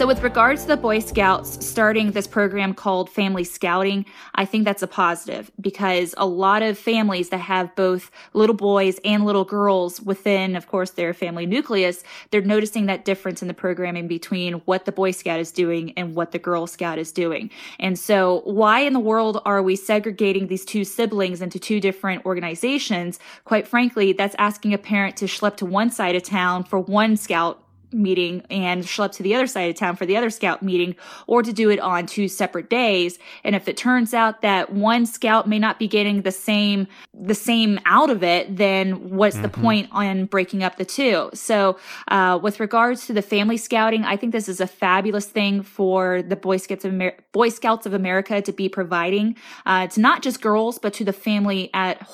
So, 0.01 0.07
with 0.07 0.23
regards 0.23 0.63
to 0.63 0.69
the 0.69 0.77
Boy 0.77 0.97
Scouts 0.97 1.63
starting 1.63 2.09
this 2.09 2.25
program 2.25 2.73
called 2.73 3.07
Family 3.07 3.43
Scouting, 3.43 4.07
I 4.33 4.45
think 4.45 4.65
that's 4.65 4.81
a 4.81 4.87
positive 4.87 5.51
because 5.61 6.15
a 6.17 6.25
lot 6.25 6.63
of 6.63 6.79
families 6.79 7.29
that 7.29 7.37
have 7.37 7.75
both 7.75 8.09
little 8.33 8.55
boys 8.55 8.99
and 9.05 9.25
little 9.25 9.45
girls 9.45 10.01
within, 10.01 10.55
of 10.55 10.65
course, 10.65 10.89
their 10.89 11.13
family 11.13 11.45
nucleus, 11.45 12.03
they're 12.31 12.41
noticing 12.41 12.87
that 12.87 13.05
difference 13.05 13.43
in 13.43 13.47
the 13.47 13.53
programming 13.53 14.07
between 14.07 14.53
what 14.65 14.85
the 14.85 14.91
Boy 14.91 15.11
Scout 15.11 15.39
is 15.39 15.51
doing 15.51 15.93
and 15.95 16.15
what 16.15 16.31
the 16.31 16.39
Girl 16.39 16.65
Scout 16.65 16.97
is 16.97 17.11
doing. 17.11 17.51
And 17.79 17.99
so, 17.99 18.41
why 18.45 18.79
in 18.79 18.93
the 18.93 18.99
world 18.99 19.39
are 19.45 19.61
we 19.61 19.75
segregating 19.75 20.47
these 20.47 20.65
two 20.65 20.83
siblings 20.83 21.43
into 21.43 21.59
two 21.59 21.79
different 21.79 22.25
organizations? 22.25 23.19
Quite 23.45 23.67
frankly, 23.67 24.13
that's 24.13 24.35
asking 24.39 24.73
a 24.73 24.79
parent 24.79 25.15
to 25.17 25.25
schlep 25.25 25.57
to 25.57 25.65
one 25.67 25.91
side 25.91 26.15
of 26.15 26.23
town 26.23 26.63
for 26.63 26.79
one 26.79 27.17
scout 27.17 27.60
meeting 27.93 28.43
and 28.49 28.83
schlep 28.83 29.11
to 29.11 29.23
the 29.23 29.35
other 29.35 29.47
side 29.47 29.69
of 29.69 29.75
town 29.75 29.95
for 29.95 30.05
the 30.05 30.17
other 30.17 30.29
scout 30.29 30.61
meeting 30.61 30.95
or 31.27 31.43
to 31.43 31.53
do 31.53 31.69
it 31.69 31.79
on 31.79 32.05
two 32.05 32.27
separate 32.27 32.69
days 32.69 33.19
and 33.43 33.55
if 33.55 33.67
it 33.67 33.77
turns 33.77 34.13
out 34.13 34.41
that 34.41 34.71
one 34.71 35.05
scout 35.05 35.47
may 35.47 35.59
not 35.59 35.79
be 35.79 35.87
getting 35.87 36.21
the 36.21 36.31
same 36.31 36.87
the 37.13 37.35
same 37.35 37.79
out 37.85 38.09
of 38.09 38.23
it 38.23 38.55
then 38.55 39.09
what's 39.09 39.35
mm-hmm. 39.35 39.43
the 39.43 39.49
point 39.49 39.89
on 39.91 40.25
breaking 40.25 40.63
up 40.63 40.77
the 40.77 40.85
two 40.85 41.29
so 41.33 41.77
uh, 42.09 42.39
with 42.41 42.59
regards 42.59 43.07
to 43.07 43.13
the 43.13 43.21
family 43.21 43.57
scouting 43.57 44.03
i 44.03 44.15
think 44.15 44.31
this 44.31 44.47
is 44.47 44.61
a 44.61 44.67
fabulous 44.67 45.25
thing 45.25 45.61
for 45.61 46.21
the 46.21 46.35
boy 46.35 46.57
scouts 46.57 46.85
of, 46.85 46.93
Amer- 46.93 47.17
boy 47.31 47.49
scouts 47.49 47.85
of 47.85 47.93
america 47.93 48.41
to 48.41 48.51
be 48.51 48.69
providing 48.69 49.35
uh, 49.65 49.87
to 49.87 49.99
not 49.99 50.21
just 50.21 50.41
girls 50.41 50.79
but 50.79 50.93
to 50.93 51.03
the 51.03 51.13
family 51.13 51.69
at 51.73 52.07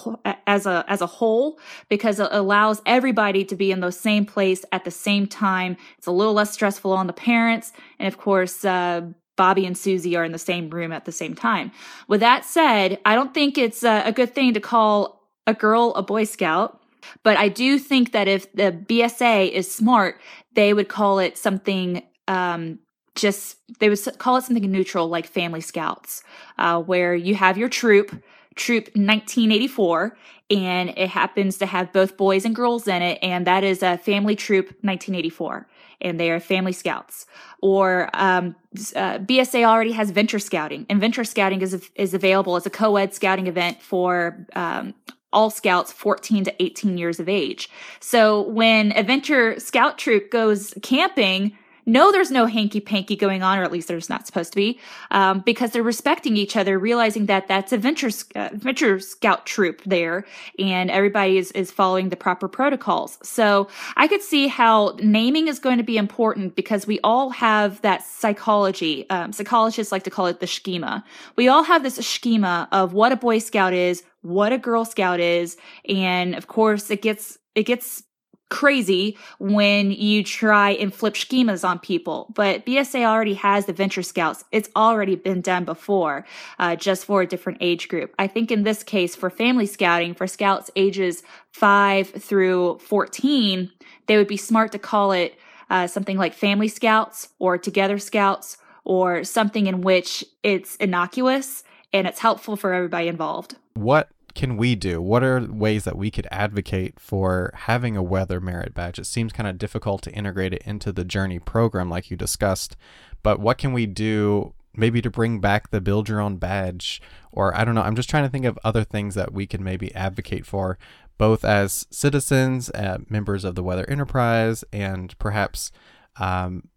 as 0.46 0.66
a 0.66 0.86
as 0.88 1.02
a 1.02 1.06
whole 1.06 1.60
because 1.90 2.20
it 2.20 2.28
allows 2.32 2.82
everybody 2.86 3.44
to 3.46 3.56
be 3.56 3.72
in 3.72 3.80
the 3.80 3.92
same 3.92 4.26
place 4.26 4.64
at 4.72 4.86
the 4.86 4.92
same 4.92 5.28
time 5.28 5.67
time. 5.76 5.86
It's 5.98 6.08
a 6.08 6.12
little 6.12 6.34
less 6.34 6.52
stressful 6.52 6.92
on 6.92 7.08
the 7.08 7.14
parents. 7.14 7.74
And 8.00 8.08
of 8.08 8.18
course, 8.18 8.64
uh, 8.64 9.02
Bobby 9.36 9.66
and 9.66 9.78
Susie 9.78 10.16
are 10.16 10.24
in 10.24 10.32
the 10.32 10.40
same 10.40 10.70
room 10.70 10.92
at 10.92 11.06
the 11.06 11.12
same 11.12 11.36
time. 11.36 11.72
With 12.08 12.22
that 12.22 12.44
said, 12.44 13.00
I 13.06 13.16
don't 13.16 13.34
think 13.34 13.58
it's 13.58 13.84
a, 13.84 14.12
good 14.12 14.34
thing 14.34 14.54
to 14.54 14.60
call 14.60 15.22
a 15.46 15.54
girl 15.54 15.94
a 15.96 16.02
Boy 16.02 16.24
Scout. 16.24 16.82
But 17.24 17.38
I 17.38 17.48
do 17.48 17.80
think 17.80 18.12
that 18.12 18.28
if 18.28 18.52
the 18.54 18.72
BSA 18.72 19.52
is 19.52 19.72
smart, 19.72 20.20
they 20.54 20.74
would 20.74 20.90
call 20.90 21.20
it 21.20 21.38
something 21.38 22.04
um, 22.28 22.80
just 23.16 23.58
they 23.80 23.90
would 23.90 24.00
call 24.18 24.38
it 24.38 24.44
something 24.44 24.70
neutral 24.70 25.08
like 25.08 25.26
family 25.26 25.62
scouts 25.62 26.24
uh, 26.58 26.82
where 26.82 27.16
you 27.16 27.36
have 27.36 27.58
your 27.58 27.70
troop 27.70 28.12
troop 28.56 28.86
1984 28.96 30.18
and 30.50 30.90
it 30.98 31.10
happens 31.10 31.58
to 31.58 31.66
have 31.66 31.92
both 31.92 32.18
boys 32.18 32.46
and 32.46 32.56
girls 32.56 32.88
in 32.88 33.02
it, 33.02 33.20
and 33.22 33.46
that 33.48 33.64
is 33.64 33.84
a 33.84 33.98
Family 33.98 34.36
Troop 34.36 34.68
1984, 34.82 35.68
and 36.02 36.20
they 36.20 36.32
are 36.32 36.40
Family 36.40 36.72
Scouts. 36.72 37.26
Or 37.62 38.10
um, 38.14 38.56
uh, 38.96 39.20
BSA 39.20 39.66
already 39.66 39.92
has 39.92 40.12
Venture 40.12 40.40
Scouting, 40.40 40.86
and 40.90 41.02
Venture 41.02 41.24
Scouting 41.24 41.62
is 41.62 41.90
is 41.96 42.14
available 42.14 42.56
as 42.56 42.66
a 42.66 42.70
co-ed 42.70 43.14
scouting 43.14 43.48
event 43.48 43.82
for 43.82 44.46
um, 44.56 44.94
all 45.34 45.50
scouts 45.50 45.92
14 45.92 46.46
to 46.46 46.64
18 46.64 46.98
years 46.98 47.20
of 47.20 47.28
age. 47.28 47.70
So 48.00 48.42
when 48.42 48.98
a 48.98 49.04
Venture 49.04 49.60
Scout 49.60 49.98
troop 49.98 50.32
goes 50.32 50.74
camping 50.82 51.58
no, 51.88 52.12
there's 52.12 52.30
no 52.30 52.46
hanky 52.46 52.82
panky 52.82 53.16
going 53.16 53.42
on, 53.42 53.58
or 53.58 53.64
at 53.64 53.72
least 53.72 53.88
there's 53.88 54.10
not 54.10 54.28
supposed 54.28 54.52
to 54.52 54.58
be, 54.58 54.78
um, 55.10 55.40
because 55.40 55.72
they're 55.72 55.82
respecting 55.82 56.36
each 56.36 56.58
other, 56.58 56.78
realizing 56.78 57.28
that 57.28 57.48
that's 57.48 57.72
a 57.72 57.78
venture 57.78 58.10
uh, 58.36 58.50
venture 58.54 59.00
scout 59.00 59.46
troop 59.46 59.82
there, 59.86 60.26
and 60.60 60.92
everybody 60.92 61.38
is 61.38 61.52
is 61.54 61.72
following 61.72 62.10
the 62.10 62.18
proper 62.18 62.50
protocols. 62.50 63.18
So 63.24 63.70
I 63.96 64.10
could 64.10 64.22
see 64.22 64.48
how 64.48 64.98
naming 65.02 65.48
is 65.48 65.60
going 65.60 65.78
to 65.78 65.84
be 65.84 65.98
important 65.98 66.56
because 66.56 66.86
we 66.86 67.00
all 67.06 67.30
have 67.30 67.82
that 67.82 68.04
psychology. 68.04 69.10
Um, 69.10 69.32
psychologists 69.32 69.92
like 69.92 70.04
to 70.04 70.10
call 70.10 70.28
it 70.28 70.42
the 70.42 70.48
schema. 70.48 71.06
We 71.38 71.48
all 71.48 71.64
have 71.64 71.84
this 71.84 71.96
schema 71.96 72.68
of 72.74 72.92
what 72.92 73.14
a 73.14 73.16
Boy 73.16 73.40
Scout 73.40 73.72
is, 73.74 74.04
what 74.24 74.52
a 74.52 74.58
Girl 74.58 74.84
Scout 74.84 75.22
is, 75.22 75.56
and 75.88 76.36
of 76.36 76.48
course 76.48 76.92
it 76.92 77.02
gets 77.02 77.38
it 77.56 77.64
gets 77.64 78.04
crazy 78.50 79.18
when 79.40 79.92
you 79.92 80.24
try 80.24 80.72
and 80.72 80.94
flip 80.94 81.14
schemas 81.14 81.68
on 81.68 81.80
people. 81.80 82.32
But 82.34 82.66
BSA 82.66 83.06
already 83.06 83.34
has 83.36 83.66
the 83.66 83.74
Venture 83.74 84.04
Scouts. 84.04 84.44
It's 84.52 84.70
already 84.76 85.16
been 85.16 85.42
done 85.42 85.66
before, 85.66 86.26
uh, 86.60 86.76
just 86.76 87.06
for 87.06 87.22
a 87.22 87.28
different 87.28 87.60
age 87.62 87.88
group. 87.88 88.14
I 88.18 88.28
think 88.28 88.52
in 88.52 88.64
this 88.64 88.84
case, 88.84 89.16
for 89.16 89.30
family 89.30 89.66
scouting, 89.66 90.14
for 90.14 90.28
scouts 90.28 90.72
ages 90.76 91.24
5 91.54 92.10
through 92.10 92.80
14, 92.80 93.72
they 94.08 94.18
would 94.18 94.28
be 94.28 94.38
smart 94.38 94.72
to 94.72 94.80
call 94.80 95.12
it 95.12 95.38
uh, 95.70 95.88
something 95.88 96.18
like 96.18 96.34
Family 96.34 96.68
Scouts 96.68 97.30
or 97.40 97.58
Together 97.58 97.98
Scouts 97.98 98.58
or 98.86 99.24
something 99.24 99.68
in 99.68 99.82
which 99.82 100.24
it's 100.44 100.78
innocuous 100.78 101.64
and 101.92 102.08
it's 102.08 102.20
helpful 102.20 102.56
for 102.56 102.74
everybody 102.74 103.08
involved. 103.08 103.56
What 103.74 104.10
can 104.38 104.56
we 104.56 104.76
do? 104.76 105.02
What 105.02 105.24
are 105.24 105.42
ways 105.50 105.84
that 105.86 105.98
we 105.98 106.12
could 106.12 106.28
advocate 106.30 107.00
for 107.00 107.52
having 107.56 107.98
a 107.98 108.04
weather 108.04 108.40
merit 108.40 108.76
badge? 108.76 109.00
It 109.00 109.08
seems 109.08 109.34
kind 109.34 109.50
of 109.50 109.58
difficult 109.58 110.04
to 110.04 110.12
integrate 110.12 110.54
it 110.54 110.62
into 110.64 110.92
the 110.92 111.04
journey 111.04 111.40
program, 111.40 111.90
like 111.90 112.12
you 112.12 112.18
discussed. 112.18 112.78
But 113.24 113.40
what 113.40 113.58
can 113.58 113.74
we 113.74 113.88
do 113.88 114.54
maybe 114.76 115.02
to 115.02 115.10
bring 115.10 115.40
back 115.40 115.72
the 115.72 115.82
build 115.82 116.08
your 116.08 116.22
own 116.22 116.38
badge? 116.38 117.02
Or 117.32 117.58
I 117.58 117.66
don't 117.66 117.74
know. 117.74 117.82
I'm 117.82 117.96
just 117.96 118.12
trying 118.12 118.26
to 118.26 118.30
think 118.30 118.46
of 118.46 118.60
other 118.64 118.84
things 118.84 119.16
that 119.16 119.34
we 119.34 119.48
can 119.48 119.64
maybe 119.64 119.94
advocate 119.96 120.46
for, 120.46 120.78
both 121.18 121.44
as 121.44 121.88
citizens, 121.90 122.70
uh, 122.76 123.00
members 123.10 123.44
of 123.44 123.56
the 123.56 123.64
Weather 123.64 123.90
Enterprise, 123.90 124.64
and 124.72 125.18
perhaps 125.18 125.72
um, 126.20 126.68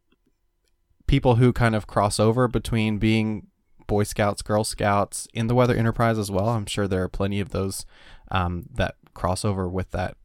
people 1.07 1.37
who 1.37 1.53
kind 1.53 1.75
of 1.75 1.87
cross 1.87 2.19
over 2.19 2.49
between 2.49 2.97
being 2.97 3.49
Boy 3.91 4.05
Scouts, 4.05 4.41
Girl 4.43 4.63
Scouts 4.63 5.27
in 5.35 5.49
the 5.49 5.55
Weather 5.57 5.75
Enterprise 5.75 6.17
as 6.17 6.31
well. 6.31 6.51
I'm 6.51 6.67
sure 6.67 6.87
there 6.87 7.03
are 7.03 7.09
plenty 7.09 7.41
of 7.41 7.49
those 7.49 7.85
um, 8.31 8.67
that 8.73 8.95
cross 9.15 9.45
over 9.45 9.69
with 9.69 9.91
that 9.91 10.17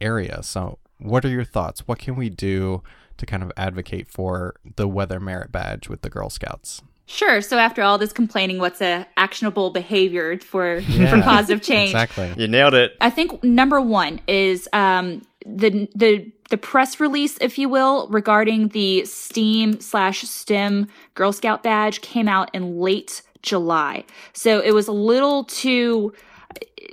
area. 0.00 0.42
So, 0.42 0.78
what 0.96 1.22
are 1.26 1.28
your 1.28 1.44
thoughts? 1.44 1.86
What 1.86 1.98
can 1.98 2.16
we 2.16 2.30
do 2.30 2.82
to 3.18 3.26
kind 3.26 3.42
of 3.42 3.52
advocate 3.58 4.08
for 4.08 4.54
the 4.76 4.88
Weather 4.88 5.20
Merit 5.20 5.52
Badge 5.52 5.86
with 5.86 6.00
the 6.00 6.08
Girl 6.08 6.30
Scouts? 6.30 6.80
Sure. 7.10 7.40
So 7.40 7.58
after 7.58 7.82
all 7.82 7.98
this 7.98 8.12
complaining, 8.12 8.58
what's 8.58 8.80
a 8.80 9.04
actionable 9.16 9.70
behavior 9.70 10.38
for 10.38 10.76
yeah, 10.76 11.10
for 11.10 11.20
positive 11.20 11.60
change? 11.60 11.90
Exactly. 11.90 12.32
You 12.36 12.46
nailed 12.46 12.74
it. 12.74 12.96
I 13.00 13.10
think 13.10 13.42
number 13.42 13.80
one 13.80 14.20
is 14.28 14.68
um, 14.72 15.22
the 15.44 15.88
the 15.96 16.30
the 16.50 16.56
press 16.56 17.00
release, 17.00 17.36
if 17.40 17.58
you 17.58 17.68
will, 17.68 18.06
regarding 18.10 18.68
the 18.68 19.04
STEAM 19.06 19.80
slash 19.80 20.22
STEM 20.22 20.86
Girl 21.14 21.32
Scout 21.32 21.64
badge 21.64 22.00
came 22.00 22.28
out 22.28 22.48
in 22.54 22.78
late 22.78 23.22
July. 23.42 24.04
So 24.32 24.60
it 24.60 24.72
was 24.72 24.86
a 24.86 24.92
little 24.92 25.42
too 25.44 26.12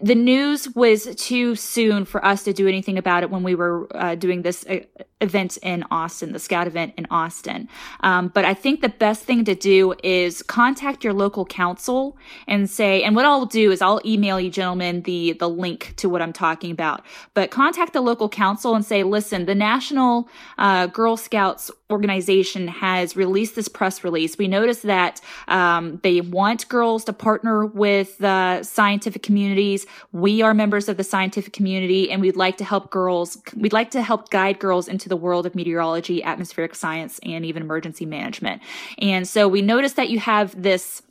the 0.01 0.15
news 0.15 0.67
was 0.75 1.15
too 1.15 1.55
soon 1.55 2.05
for 2.05 2.23
us 2.25 2.43
to 2.43 2.53
do 2.53 2.67
anything 2.67 2.97
about 2.97 3.23
it 3.23 3.29
when 3.29 3.43
we 3.43 3.55
were 3.55 3.87
uh, 3.95 4.15
doing 4.15 4.41
this 4.41 4.65
uh, 4.65 4.79
event 5.19 5.57
in 5.57 5.83
Austin, 5.89 6.31
the 6.31 6.39
Scout 6.39 6.67
event 6.67 6.93
in 6.95 7.07
Austin. 7.09 7.67
Um, 8.01 8.27
but 8.27 8.45
I 8.45 8.53
think 8.53 8.81
the 8.81 8.89
best 8.89 9.23
thing 9.23 9.45
to 9.45 9.55
do 9.55 9.95
is 10.03 10.43
contact 10.43 11.03
your 11.03 11.13
local 11.13 11.45
council 11.45 12.17
and 12.47 12.69
say, 12.69 13.01
and 13.01 13.15
what 13.15 13.25
I'll 13.25 13.45
do 13.45 13.71
is 13.71 13.81
I'll 13.81 14.01
email 14.05 14.39
you 14.39 14.51
gentlemen 14.51 15.01
the, 15.03 15.33
the 15.33 15.49
link 15.49 15.93
to 15.97 16.07
what 16.07 16.21
I'm 16.21 16.33
talking 16.33 16.71
about, 16.71 17.03
but 17.33 17.49
contact 17.49 17.93
the 17.93 18.01
local 18.01 18.29
council 18.29 18.75
and 18.75 18.85
say, 18.85 19.03
listen, 19.03 19.45
the 19.45 19.55
National 19.55 20.29
uh, 20.59 20.85
Girl 20.87 21.17
Scouts 21.17 21.71
organization 21.89 22.67
has 22.67 23.15
released 23.15 23.55
this 23.55 23.67
press 23.67 24.03
release. 24.03 24.37
We 24.37 24.47
noticed 24.47 24.83
that 24.83 25.21
um, 25.47 25.99
they 26.03 26.19
want 26.19 26.67
girls 26.67 27.05
to 27.05 27.13
partner 27.13 27.65
with 27.65 28.17
the 28.17 28.61
scientific 28.63 29.23
communities. 29.23 29.85
We 30.11 30.41
are 30.41 30.53
members 30.53 30.89
of 30.89 30.97
the 30.97 31.03
scientific 31.03 31.53
community 31.53 32.11
and 32.11 32.21
we'd 32.21 32.35
like 32.35 32.57
to 32.57 32.65
help 32.65 32.91
girls, 32.91 33.37
we'd 33.55 33.73
like 33.73 33.91
to 33.91 34.01
help 34.01 34.29
guide 34.29 34.59
girls 34.59 34.87
into 34.87 35.06
the 35.07 35.17
world 35.17 35.45
of 35.45 35.55
meteorology, 35.55 36.23
atmospheric 36.23 36.75
science, 36.75 37.19
and 37.23 37.45
even 37.45 37.63
emergency 37.63 38.05
management. 38.05 38.61
And 38.99 39.27
so 39.27 39.47
we 39.47 39.61
notice 39.61 39.93
that 39.93 40.09
you 40.09 40.19
have 40.19 40.61
this, 40.61 41.01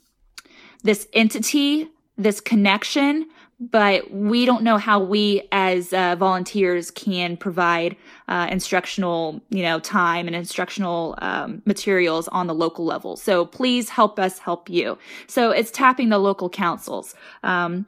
this 0.82 1.08
entity, 1.12 1.88
this 2.16 2.40
connection, 2.40 3.28
but 3.58 4.10
we 4.10 4.44
don't 4.44 4.62
know 4.62 4.76
how 4.76 5.00
we 5.00 5.48
as 5.50 5.92
uh, 5.92 6.14
volunteers 6.16 6.90
can 6.90 7.36
provide 7.36 7.96
uh, 8.28 8.46
instructional 8.50 9.40
you 9.48 9.62
know 9.62 9.80
time 9.80 10.26
and 10.26 10.36
instructional 10.36 11.14
um, 11.18 11.62
materials 11.64 12.28
on 12.28 12.46
the 12.46 12.54
local 12.54 12.84
level. 12.84 13.16
So 13.16 13.46
please 13.46 13.88
help 13.88 14.18
us 14.18 14.38
help 14.38 14.68
you. 14.68 14.98
So 15.26 15.50
it's 15.50 15.70
tapping 15.70 16.10
the 16.10 16.18
local 16.18 16.50
councils. 16.50 17.14
Um, 17.42 17.86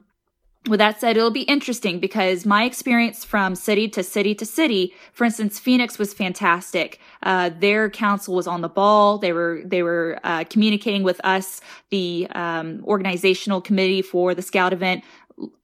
with 0.68 0.78
that 0.78 1.00
said, 1.00 1.16
it'll 1.16 1.30
be 1.30 1.42
interesting 1.42 1.98
because 1.98 2.46
my 2.46 2.64
experience 2.64 3.24
from 3.24 3.54
city 3.54 3.88
to 3.88 4.02
city 4.02 4.34
to 4.34 4.46
city, 4.46 4.94
for 5.12 5.24
instance, 5.24 5.58
Phoenix 5.58 5.98
was 5.98 6.14
fantastic. 6.14 7.00
Uh, 7.22 7.50
their 7.58 7.90
council 7.90 8.34
was 8.34 8.46
on 8.46 8.60
the 8.60 8.68
ball. 8.68 9.18
They 9.18 9.32
were 9.32 9.62
they 9.64 9.82
were 9.82 10.20
uh, 10.24 10.44
communicating 10.44 11.02
with 11.02 11.20
us, 11.24 11.60
the 11.90 12.26
um, 12.34 12.82
organizational 12.84 13.60
committee 13.60 14.02
for 14.02 14.34
the 14.34 14.42
Scout 14.42 14.72
event, 14.72 15.04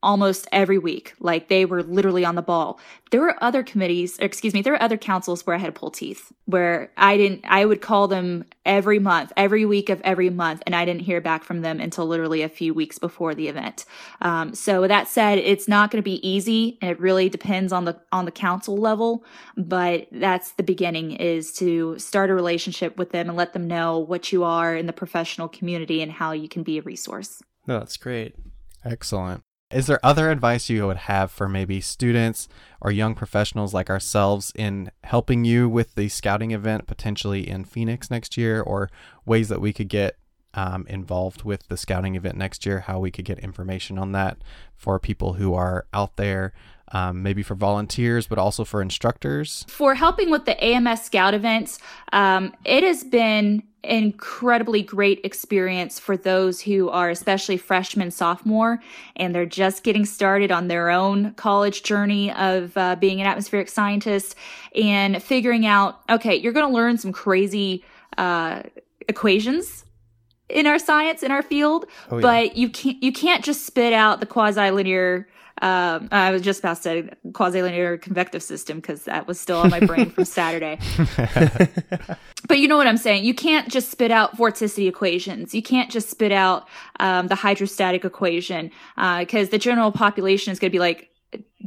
almost 0.03 0.47
every 0.53 0.79
week. 0.79 1.15
Like 1.21 1.49
they 1.49 1.65
were 1.65 1.83
literally 1.83 2.25
on 2.25 2.35
the 2.35 2.43
ball. 2.43 2.79
There 3.11 3.21
were 3.21 3.43
other 3.43 3.63
committees, 3.63 4.19
excuse 4.19 4.55
me, 4.55 4.63
there 4.63 4.73
were 4.73 4.83
other 4.83 4.97
councils 4.97 5.47
where 5.47 5.55
I 5.55 5.59
had 5.59 5.73
to 5.75 5.79
pull 5.79 5.91
teeth, 5.91 6.33
where 6.47 6.93
I 6.97 7.17
didn't, 7.17 7.45
I 7.47 7.65
would 7.65 7.81
call 7.81 8.09
them 8.09 8.45
every 8.67 8.99
month, 8.99 9.33
every 9.37 9.65
week 9.65 9.89
of 9.89 10.01
every 10.03 10.31
month, 10.31 10.63
and 10.67 10.75
I 10.75 10.85
didn't 10.85 11.03
hear 11.03 11.21
back 11.21 11.45
from 11.45 11.63
them 11.63 11.81
until 11.81 12.07
literally 12.07 12.43
a 12.43 12.49
few 12.49 12.75
weeks 12.75 12.99
before 12.99 13.35
the 13.35 13.49
event. 13.49 13.85
Um, 14.21 14.55
so 14.55 14.81
with 14.81 14.89
that 14.89 15.09
said, 15.09 15.39
it's 15.39 15.69
not 15.69 15.91
going 15.91 16.03
to 16.03 16.05
be 16.05 16.27
easy, 16.27 16.79
and 16.83 16.91
it 16.91 17.01
really 17.01 17.29
depends 17.29 17.73
on 17.73 17.85
the 17.85 18.01
on 18.13 18.25
the 18.25 18.33
council 18.33 18.77
level. 18.77 19.25
But 19.57 20.09
that's 20.11 20.53
the 20.53 20.63
beginning: 20.63 21.13
is 21.13 21.53
to 21.55 21.99
start 21.99 22.31
a 22.31 22.35
relationship 22.35 22.97
with 22.97 23.11
them 23.11 23.29
and 23.29 23.37
let 23.37 23.53
them 23.53 23.67
know 23.67 23.99
what 23.99 24.33
you 24.33 24.45
are 24.45 24.75
in 24.75 24.87
the 24.87 24.93
professional 24.93 25.49
community 25.49 26.03
and 26.03 26.11
how 26.11 26.33
you 26.33 26.49
can 26.49 26.63
be 26.63 26.79
a 26.79 26.83
resource. 26.83 27.43
No, 27.67 27.79
that's 27.79 27.97
great. 27.97 28.35
Excellent. 28.85 29.43
Is 29.75 29.89
there 29.89 29.99
other 30.05 30.31
advice 30.31 30.71
you 30.71 30.87
would 30.87 30.97
have 30.97 31.33
for 31.33 31.49
maybe 31.49 31.81
students 31.81 32.49
or 32.81 32.93
young 32.93 33.17
professionals 33.17 33.75
like 33.75 33.91
ourselves 33.91 34.53
in 34.55 34.93
helping 35.03 35.45
you 35.45 35.69
with 35.69 35.97
the 35.97 36.09
scouting 36.09 36.53
event 36.53 36.87
potentially 36.87 37.49
in 37.49 37.65
Phoenix 37.65 38.09
next 38.09 38.37
year, 38.37 38.63
or 38.63 38.89
ways 39.27 39.49
that 39.49 39.61
we 39.61 39.73
could 39.73 39.89
get 39.89 40.17
um, 40.55 40.87
involved 40.89 41.43
with 41.43 41.67
the 41.67 41.77
scouting 41.77 42.15
event 42.15 42.37
next 42.37 42.65
year? 42.65 42.81
How 42.81 43.01
we 43.01 43.11
could 43.11 43.25
get 43.25 43.41
information 43.41 43.99
on 43.99 44.13
that 44.13 44.39
for 44.77 45.01
people 45.01 45.33
who 45.33 45.55
are 45.55 45.87
out 45.93 46.17
there 46.17 46.53
um, 46.93 47.25
maybe 47.25 47.43
for 47.43 47.57
volunteers, 47.57 48.29
but 48.29 48.39
also 48.39 48.65
for 48.65 48.81
instructors? 48.81 49.67
For 49.69 49.97
helping 49.97 50.31
with 50.31 50.45
the 50.45 50.63
AMS 50.63 51.03
Scout 51.03 51.35
events, 51.35 51.81
um, 52.13 52.55
it 52.65 52.85
has 52.85 53.03
been 53.03 53.65
incredibly 53.85 54.83
great 54.83 55.21
experience 55.25 55.99
for 55.99 56.17
those 56.17 56.61
who 56.61 56.89
are 56.89 57.11
especially 57.11 57.57
freshman 57.57 58.11
sophomore 58.11 58.81
and 59.17 59.35
they're 59.35 59.47
just 59.47 59.83
getting 59.83 60.05
started 60.05 60.51
on 60.51 60.69
their 60.69 60.91
own 60.91 61.33
college 61.35 61.83
journey 61.83 62.33
of 62.33 62.77
uh, 62.77 62.97
being 62.97 63.21
an 63.21 63.27
atmospheric 63.27 63.69
scientist 63.69 64.35
and 64.75 65.23
figuring 65.23 65.67
out 65.67 66.01
okay 66.09 66.35
you're 66.35 66.53
going 66.53 66.67
to 66.67 66.75
learn 66.75 66.97
some 66.97 67.13
crazy 67.13 67.85
uh, 68.17 68.63
equations 69.09 69.85
in 70.49 70.67
our 70.67 70.79
science 70.79 71.23
in 71.23 71.31
our 71.31 71.43
field 71.43 71.87
oh, 72.11 72.17
yeah. 72.17 72.23
but 72.23 72.57
you 72.57 72.69
can't 72.69 73.03
you 73.03 73.13
can't 73.13 73.45
just 73.45 73.67
spit 73.67 73.93
out 73.93 74.21
the 74.21 74.27
quasi 74.27 74.71
linear 74.71 75.29
um, 75.63 76.09
I 76.11 76.31
was 76.31 76.43
just 76.43 76.59
about 76.59 76.77
to 76.79 76.83
say 76.83 77.11
quasi-linear 77.33 77.99
convective 77.99 78.43
system 78.43 78.79
because 78.79 79.05
that 79.05 79.27
was 79.27 79.39
still 79.39 79.59
on 79.59 79.71
my 79.71 79.81
brain 79.81 80.11
from 80.11 80.25
Saturday. 80.25 80.79
but 82.49 82.59
you 82.59 82.67
know 82.67 82.77
what 82.77 82.87
I'm 82.87 82.97
saying? 82.97 83.25
You 83.25 83.35
can't 83.35 83.69
just 83.69 83.91
spit 83.91 84.11
out 84.11 84.37
vorticity 84.37 84.89
equations. 84.89 85.55
You 85.55 85.63
can't 85.63 85.91
just 85.91 86.11
spit 86.11 86.33
out 86.33 86.69
um, 86.99 87.29
the 87.29 87.37
hydrostatic 87.37 88.05
equation 88.05 88.71
because 88.97 89.49
uh, 89.49 89.51
the 89.51 89.59
general 89.59 89.93
population 89.93 90.53
is 90.53 90.59
going 90.59 90.71
to 90.71 90.75
be 90.75 90.81
like, 90.81 91.11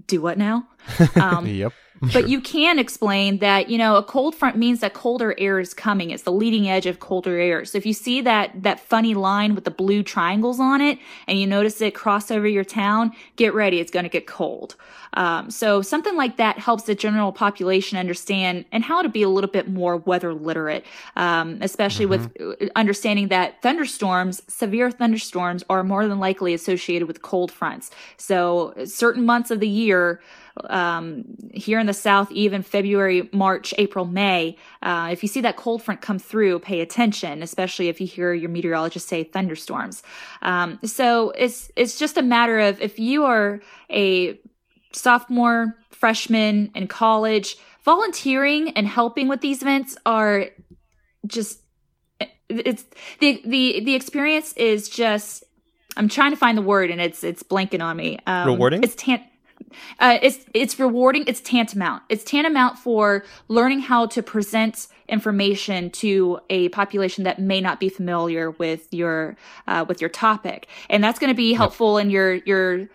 "Do 0.06 0.22
what 0.22 0.38
now?" 0.38 0.68
Um, 1.16 1.46
yep. 1.48 1.74
But 2.14 2.30
you 2.30 2.42
can 2.42 2.80
explain 2.80 3.40
that, 3.40 3.70
you 3.70 3.78
know, 3.78 3.96
a 3.96 4.04
cold 4.04 4.36
front 4.36 4.58
means 4.58 4.80
that 4.82 4.94
colder 4.94 5.36
air 5.38 5.60
is 5.60 5.74
coming. 5.74 6.12
It's 6.12 6.24
the 6.24 6.32
leading 6.32 6.70
edge 6.70 6.86
of 6.86 7.00
colder 7.00 7.38
air. 7.38 7.66
So 7.66 7.78
if 7.78 7.86
you 7.86 7.94
see 7.94 8.22
that, 8.22 8.64
that 8.64 8.80
funny 8.80 9.14
line 9.14 9.56
with 9.56 9.64
the 9.64 9.72
blue 9.72 10.04
triangles 10.04 10.60
on 10.60 10.82
it 10.82 11.00
and 11.28 11.40
you 11.40 11.48
notice 11.48 11.82
it 11.82 11.96
cross 11.96 12.30
over 12.32 12.48
your 12.48 12.64
town, 12.64 13.14
get 13.36 13.54
ready. 13.54 13.80
It's 13.80 13.92
going 13.92 14.04
to 14.04 14.10
get 14.10 14.28
cold. 14.28 14.76
Um, 15.14 15.50
so 15.50 15.82
something 15.82 16.16
like 16.16 16.38
that 16.38 16.60
helps 16.60 16.84
the 16.84 16.94
general 16.94 17.32
population 17.32 17.98
understand 17.98 18.66
and 18.72 18.84
how 18.84 19.02
to 19.02 19.10
be 19.10 19.24
a 19.24 19.30
little 19.30 19.50
bit 19.50 19.68
more 19.68 19.98
weather 19.98 20.34
literate, 20.34 20.86
um, 21.16 21.58
especially 21.62 22.06
mm-hmm. 22.06 22.50
with 22.50 22.72
understanding 22.76 23.30
that 23.30 23.62
thunderstorms, 23.62 24.44
severe 24.48 24.92
thunderstorms 24.92 25.64
are 25.70 25.84
more 25.84 26.08
than 26.08 26.20
likely 26.20 26.54
associated 26.54 27.08
with 27.08 27.22
cold 27.22 27.52
fronts. 27.52 27.90
So 28.18 28.74
certain 28.86 29.26
months 29.26 29.50
of 29.50 29.60
the 29.60 29.68
year, 29.68 30.22
um, 30.70 31.24
here 31.54 31.80
in 31.80 31.88
the 31.88 31.94
South, 31.94 32.32
even 32.32 32.62
February, 32.62 33.30
March, 33.34 33.74
April, 33.78 34.06
May, 34.06 34.58
uh, 34.82 35.10
if 35.12 35.24
you 35.24 35.30
see 35.30 35.42
that 35.42 35.58
cold 35.58 35.82
front 35.82 36.02
come 36.02 36.20
through, 36.20 36.60
pay 36.60 36.82
attention, 36.82 37.42
especially 37.42 37.90
if 37.90 38.00
you 38.02 38.08
hear 38.08 38.34
your 38.34 38.50
meteorologist 38.50 39.08
say 39.08 39.24
thunderstorms. 39.24 40.04
Um, 40.42 40.80
so 40.84 41.32
it's 41.32 41.72
it's 41.76 41.98
just 41.98 42.18
a 42.18 42.22
matter 42.22 42.60
of 42.60 42.82
if 42.82 43.00
you 43.00 43.26
are 43.26 43.62
a 43.90 44.40
sophomore, 44.92 45.76
freshman 45.92 46.72
in 46.76 46.88
college, 46.88 47.58
volunteering 47.84 48.72
and 48.72 48.88
helping 48.88 49.28
with 49.28 49.42
these 49.42 49.62
events 49.62 49.98
are 50.06 50.48
just 51.26 51.62
it's 52.50 52.86
the 53.20 53.42
the 53.46 53.82
the 53.84 53.96
experience 53.96 54.54
is 54.54 54.90
just 54.90 55.44
I'm 55.98 56.08
trying 56.08 56.32
to 56.32 56.38
find 56.38 56.58
the 56.58 56.62
word 56.62 56.92
and 56.92 57.02
it's 57.02 57.24
it's 57.24 57.44
blanking 57.44 57.82
on 57.82 57.98
me. 57.98 58.20
Um, 58.28 58.48
Rewarding. 58.48 58.84
It's 58.84 58.96
tan- 58.96 59.26
uh, 60.00 60.18
it's 60.22 60.40
it's 60.54 60.80
rewarding. 60.80 61.24
It's 61.28 61.42
tantamount. 61.42 62.04
It's 62.10 62.24
tantamount 62.24 62.78
for 62.78 63.24
learning 63.48 63.82
how 63.82 64.08
to 64.08 64.24
present 64.24 64.88
information 65.10 65.90
to 65.90 66.40
a 66.50 66.70
population 66.70 67.24
that 67.24 67.40
may 67.40 67.62
not 67.62 67.80
be 67.80 67.90
familiar 67.90 68.52
with 68.52 68.94
your 68.94 69.36
uh, 69.68 69.86
with 69.88 70.02
your 70.02 70.10
topic, 70.10 70.68
and 70.90 71.04
that's 71.04 71.20
going 71.20 71.32
to 71.32 71.38
be 71.38 71.54
helpful 71.54 71.98
in 71.98 72.10
your 72.10 72.36
your 72.36 72.88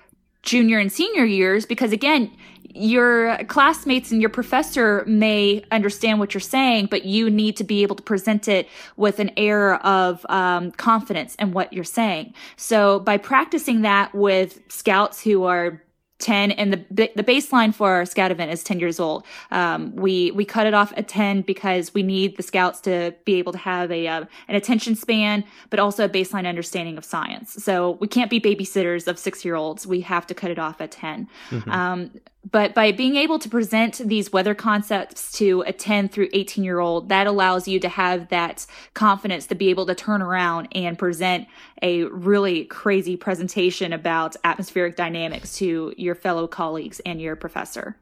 junior 0.42 0.78
and 0.78 0.90
senior 0.90 1.24
years 1.24 1.64
because 1.66 1.92
again 1.92 2.28
your 2.74 3.36
classmates 3.44 4.10
and 4.10 4.20
your 4.20 4.30
professor 4.30 5.04
may 5.06 5.64
understand 5.70 6.18
what 6.18 6.32
you're 6.34 6.40
saying, 6.40 6.86
but 6.86 7.04
you 7.04 7.28
need 7.28 7.56
to 7.56 7.64
be 7.64 7.82
able 7.82 7.96
to 7.96 8.02
present 8.02 8.48
it 8.48 8.68
with 8.96 9.18
an 9.18 9.30
air 9.36 9.74
of 9.84 10.24
um, 10.28 10.72
confidence 10.72 11.34
in 11.36 11.52
what 11.52 11.72
you're 11.72 11.84
saying. 11.84 12.32
So 12.56 13.00
by 13.00 13.18
practicing 13.18 13.82
that 13.82 14.14
with 14.14 14.60
scouts 14.68 15.22
who 15.22 15.44
are 15.44 15.82
10 16.22 16.52
and 16.52 16.72
the 16.72 17.10
the 17.14 17.24
baseline 17.24 17.74
for 17.74 17.90
our 17.90 18.06
scout 18.06 18.30
event 18.30 18.50
is 18.50 18.64
10 18.64 18.80
years 18.80 18.98
old. 18.98 19.24
Um, 19.50 19.94
we 19.94 20.30
we 20.30 20.44
cut 20.44 20.66
it 20.66 20.74
off 20.74 20.92
at 20.96 21.08
10 21.08 21.42
because 21.42 21.92
we 21.92 22.02
need 22.02 22.36
the 22.36 22.42
scouts 22.42 22.80
to 22.82 23.14
be 23.24 23.34
able 23.34 23.52
to 23.52 23.58
have 23.58 23.90
a 23.90 24.06
uh, 24.06 24.24
an 24.48 24.54
attention 24.54 24.94
span 24.94 25.44
but 25.70 25.78
also 25.78 26.04
a 26.04 26.08
baseline 26.08 26.46
understanding 26.46 26.96
of 26.96 27.04
science. 27.04 27.62
So 27.62 27.92
we 28.00 28.08
can't 28.08 28.30
be 28.30 28.40
babysitters 28.40 29.06
of 29.06 29.18
six 29.18 29.44
year 29.44 29.54
olds 29.54 29.86
we 29.86 30.00
have 30.02 30.26
to 30.28 30.34
cut 30.34 30.50
it 30.50 30.58
off 30.58 30.80
at 30.80 30.90
10 30.90 31.28
mm-hmm. 31.50 31.70
um, 31.70 32.10
but 32.50 32.74
by 32.74 32.90
being 32.90 33.16
able 33.16 33.38
to 33.38 33.48
present 33.48 33.98
these 33.98 34.32
weather 34.32 34.54
concepts 34.54 35.30
to 35.32 35.62
a 35.62 35.72
10 35.72 36.08
through 36.08 36.28
18 36.32 36.64
year 36.64 36.80
old, 36.80 37.08
that 37.08 37.26
allows 37.26 37.68
you 37.68 37.78
to 37.80 37.88
have 37.88 38.28
that 38.30 38.66
confidence 38.94 39.46
to 39.46 39.54
be 39.54 39.70
able 39.70 39.86
to 39.86 39.94
turn 39.94 40.20
around 40.20 40.68
and 40.72 40.98
present 40.98 41.46
a 41.82 42.04
really 42.04 42.64
crazy 42.64 43.16
presentation 43.16 43.92
about 43.92 44.34
atmospheric 44.42 44.96
dynamics 44.96 45.56
to 45.58 45.94
your 45.96 46.14
fellow 46.14 46.48
colleagues 46.48 47.00
and 47.06 47.20
your 47.20 47.36
professor. 47.36 47.96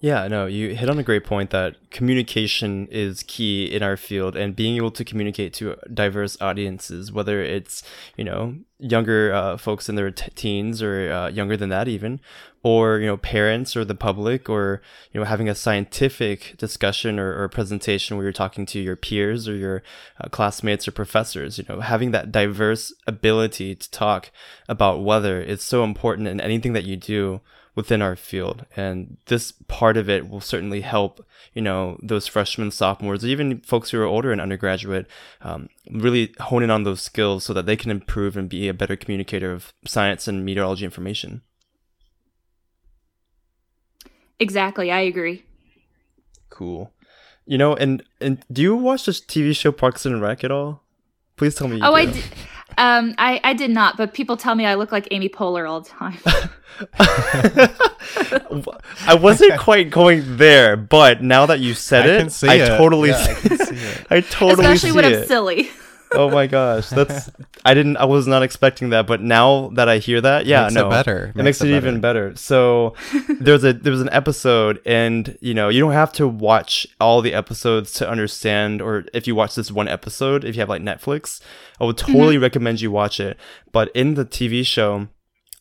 Yeah, 0.00 0.28
no, 0.28 0.44
you 0.44 0.74
hit 0.74 0.90
on 0.90 0.98
a 0.98 1.02
great 1.02 1.24
point 1.24 1.48
that 1.48 1.90
communication 1.90 2.88
is 2.88 3.22
key 3.22 3.64
in 3.64 3.82
our 3.82 3.96
field 3.96 4.36
and 4.36 4.54
being 4.54 4.76
able 4.76 4.90
to 4.90 5.02
communicate 5.02 5.54
to 5.54 5.76
diverse 5.94 6.36
audiences, 6.42 7.10
whether 7.10 7.40
it's, 7.42 7.82
you 8.14 8.22
know, 8.22 8.56
younger 8.78 9.32
uh, 9.32 9.56
folks 9.56 9.88
in 9.88 9.94
their 9.94 10.10
t- 10.10 10.30
teens 10.34 10.82
or 10.82 11.10
uh, 11.10 11.28
younger 11.28 11.56
than 11.56 11.70
that 11.70 11.88
even, 11.88 12.20
or, 12.64 12.98
you 12.98 13.06
know, 13.06 13.18
parents 13.18 13.76
or 13.76 13.84
the 13.84 13.94
public 13.94 14.48
or, 14.48 14.80
you 15.12 15.20
know, 15.20 15.26
having 15.26 15.50
a 15.50 15.54
scientific 15.54 16.54
discussion 16.56 17.20
or, 17.20 17.40
or 17.40 17.46
presentation 17.46 18.16
where 18.16 18.24
you're 18.24 18.32
talking 18.32 18.64
to 18.64 18.80
your 18.80 18.96
peers 18.96 19.46
or 19.46 19.54
your 19.54 19.82
uh, 20.18 20.30
classmates 20.30 20.88
or 20.88 20.90
professors, 20.90 21.58
you 21.58 21.64
know, 21.68 21.80
having 21.80 22.10
that 22.12 22.32
diverse 22.32 22.90
ability 23.06 23.74
to 23.74 23.90
talk 23.90 24.30
about 24.66 25.04
weather 25.04 25.42
is 25.42 25.62
so 25.62 25.84
important 25.84 26.26
in 26.26 26.40
anything 26.40 26.72
that 26.72 26.84
you 26.84 26.96
do 26.96 27.42
within 27.74 28.00
our 28.00 28.16
field. 28.16 28.64
And 28.74 29.18
this 29.26 29.52
part 29.68 29.98
of 29.98 30.08
it 30.08 30.30
will 30.30 30.40
certainly 30.40 30.80
help, 30.80 31.22
you 31.52 31.60
know, 31.60 31.98
those 32.02 32.26
freshmen, 32.26 32.70
sophomores, 32.70 33.26
even 33.26 33.60
folks 33.60 33.90
who 33.90 34.00
are 34.00 34.06
older 34.06 34.32
in 34.32 34.40
undergraduate, 34.40 35.06
um, 35.42 35.68
really 35.90 36.32
hone 36.40 36.62
in 36.62 36.70
on 36.70 36.84
those 36.84 37.02
skills 37.02 37.44
so 37.44 37.52
that 37.52 37.66
they 37.66 37.76
can 37.76 37.90
improve 37.90 38.38
and 38.38 38.48
be 38.48 38.68
a 38.68 38.74
better 38.74 38.96
communicator 38.96 39.52
of 39.52 39.74
science 39.84 40.26
and 40.26 40.46
meteorology 40.46 40.86
information. 40.86 41.42
Exactly. 44.38 44.90
I 44.90 45.00
agree. 45.00 45.44
Cool. 46.50 46.92
You 47.46 47.58
know, 47.58 47.74
and, 47.74 48.02
and 48.20 48.44
do 48.50 48.62
you 48.62 48.76
watch 48.76 49.06
this 49.06 49.20
TV 49.20 49.54
show 49.54 49.72
Parks 49.72 50.06
and 50.06 50.20
Rec 50.20 50.44
at 50.44 50.50
all? 50.50 50.82
Please 51.36 51.54
tell 51.54 51.68
me. 51.68 51.80
oh, 51.82 51.90
do. 51.90 51.96
I 51.96 52.06
did. 52.06 52.24
Um, 52.76 53.14
I, 53.18 53.40
I 53.44 53.54
did 53.54 53.70
not, 53.70 53.96
but 53.96 54.14
people 54.14 54.36
tell 54.36 54.54
me 54.54 54.66
I 54.66 54.74
look 54.74 54.90
like 54.90 55.06
Amy 55.10 55.28
Poehler 55.28 55.68
all 55.68 55.80
the 55.80 55.88
time. 55.88 56.18
I 59.06 59.14
wasn't 59.14 59.60
quite 59.60 59.90
going 59.90 60.38
there, 60.38 60.76
but 60.76 61.22
now 61.22 61.46
that 61.46 61.60
you 61.60 61.74
said 61.74 62.08
I 62.08 62.14
it, 62.14 62.44
I 62.44 62.54
it. 62.54 62.78
totally, 62.78 63.10
yeah, 63.10 63.26
I, 63.28 63.36
it. 63.44 64.06
I 64.10 64.20
totally, 64.22 64.64
especially 64.64 64.92
when 64.92 65.04
I'm 65.04 65.26
silly 65.26 65.70
oh 66.14 66.30
my 66.30 66.46
gosh, 66.46 66.88
that's 66.88 67.30
I 67.64 67.74
didn't 67.74 67.96
I 67.96 68.04
was 68.04 68.26
not 68.26 68.42
expecting 68.42 68.90
that, 68.90 69.06
but 69.06 69.20
now 69.20 69.68
that 69.74 69.88
I 69.88 69.98
hear 69.98 70.20
that, 70.20 70.46
yeah, 70.46 70.62
makes 70.62 70.74
no, 70.74 70.86
it 70.86 70.90
better. 70.90 71.26
It 71.26 71.36
makes, 71.36 71.44
makes 71.44 71.60
it, 71.60 71.64
better. 71.64 71.76
even 71.76 72.00
better. 72.00 72.36
So 72.36 72.94
there's 73.40 73.64
a 73.64 73.72
there's 73.72 74.00
an 74.00 74.10
episode, 74.10 74.80
and 74.86 75.36
you 75.40 75.54
know 75.54 75.68
you 75.68 75.80
don't 75.80 75.92
have 75.92 76.12
to 76.14 76.28
watch 76.28 76.86
all 77.00 77.22
the 77.22 77.34
episodes 77.34 77.92
to 77.94 78.08
understand, 78.08 78.80
or 78.80 79.04
if 79.12 79.26
you 79.26 79.34
watch 79.34 79.54
this 79.54 79.70
one 79.70 79.88
episode, 79.88 80.44
if 80.44 80.54
you 80.54 80.60
have 80.60 80.68
like 80.68 80.82
Netflix, 80.82 81.40
I 81.80 81.84
would 81.84 81.98
totally 81.98 82.34
mm-hmm. 82.34 82.42
recommend 82.42 82.80
you 82.80 82.90
watch 82.90 83.20
it. 83.20 83.38
But 83.72 83.90
in 83.94 84.14
the 84.14 84.24
TV 84.24 84.64
show 84.64 85.08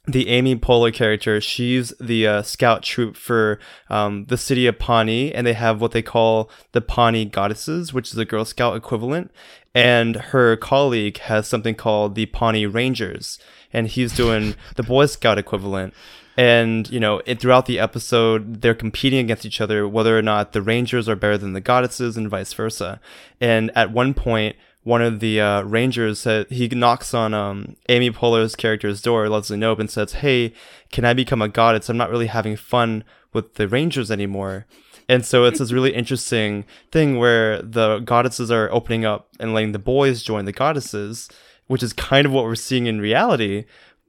the 0.05 0.27
Amy 0.27 0.55
Poehler 0.55 0.93
character, 0.93 1.39
she's 1.39 1.93
the 1.99 2.27
uh, 2.27 2.41
scout 2.41 2.83
troop 2.83 3.15
for 3.15 3.59
um, 3.89 4.25
the 4.25 4.37
city 4.37 4.67
of 4.67 4.77
Pawnee, 4.77 5.33
and 5.33 5.47
they 5.47 5.53
have 5.53 5.79
what 5.79 5.91
they 5.91 6.01
call 6.01 6.49
the 6.73 6.81
Pawnee 6.81 7.25
Goddesses, 7.25 7.93
which 7.93 8.11
is 8.11 8.17
a 8.17 8.25
Girl 8.25 8.43
Scout 8.43 8.75
equivalent. 8.75 9.31
And 9.75 10.15
her 10.15 10.55
colleague 10.55 11.17
has 11.19 11.47
something 11.47 11.75
called 11.75 12.15
the 12.15 12.27
Pawnee 12.27 12.67
Rangers, 12.67 13.39
and 13.71 13.87
he's 13.87 14.15
doing 14.15 14.55
the 14.75 14.83
Boy 14.83 15.07
Scout 15.07 15.37
equivalent. 15.37 15.93
And, 16.35 16.89
you 16.89 16.99
know, 16.99 17.21
it, 17.25 17.39
throughout 17.39 17.67
the 17.67 17.79
episode, 17.79 18.61
they're 18.61 18.73
competing 18.73 19.19
against 19.19 19.45
each 19.45 19.61
other, 19.61 19.87
whether 19.87 20.17
or 20.17 20.21
not 20.21 20.51
the 20.51 20.61
Rangers 20.61 21.07
are 21.07 21.15
better 21.15 21.37
than 21.37 21.53
the 21.53 21.61
Goddesses 21.61 22.17
and 22.17 22.29
vice 22.29 22.53
versa. 22.53 22.99
And 23.39 23.71
at 23.75 23.91
one 23.91 24.13
point, 24.13 24.55
one 24.83 25.01
of 25.01 25.19
the 25.19 25.39
uh, 25.39 25.61
rangers 25.63 26.19
said 26.19 26.49
he 26.49 26.67
knocks 26.67 27.13
on 27.13 27.33
um, 27.33 27.75
Amy 27.87 28.11
Poehler's 28.11 28.55
character's 28.55 29.01
door, 29.01 29.29
Leslie 29.29 29.57
Knope, 29.57 29.79
and 29.79 29.89
says, 29.89 30.13
"Hey, 30.13 30.53
can 30.91 31.05
I 31.05 31.13
become 31.13 31.41
a 31.41 31.47
goddess? 31.47 31.89
I'm 31.89 31.97
not 31.97 32.09
really 32.09 32.27
having 32.27 32.57
fun 32.57 33.03
with 33.31 33.55
the 33.55 33.67
rangers 33.67 34.11
anymore." 34.11 34.65
And 35.13 35.23
so 35.23 35.43
it's 35.45 35.59
this 35.59 35.71
really 35.71 35.93
interesting 35.93 36.65
thing 36.91 37.19
where 37.19 37.61
the 37.61 37.99
goddesses 37.99 38.49
are 38.49 38.67
opening 38.71 39.05
up 39.05 39.29
and 39.39 39.53
letting 39.53 39.71
the 39.71 39.77
boys 39.77 40.23
join 40.23 40.45
the 40.45 40.51
goddesses, 40.51 41.29
which 41.67 41.83
is 41.83 41.93
kind 41.93 42.25
of 42.25 42.31
what 42.31 42.45
we're 42.45 42.55
seeing 42.55 42.87
in 42.87 42.99
reality 42.99 43.65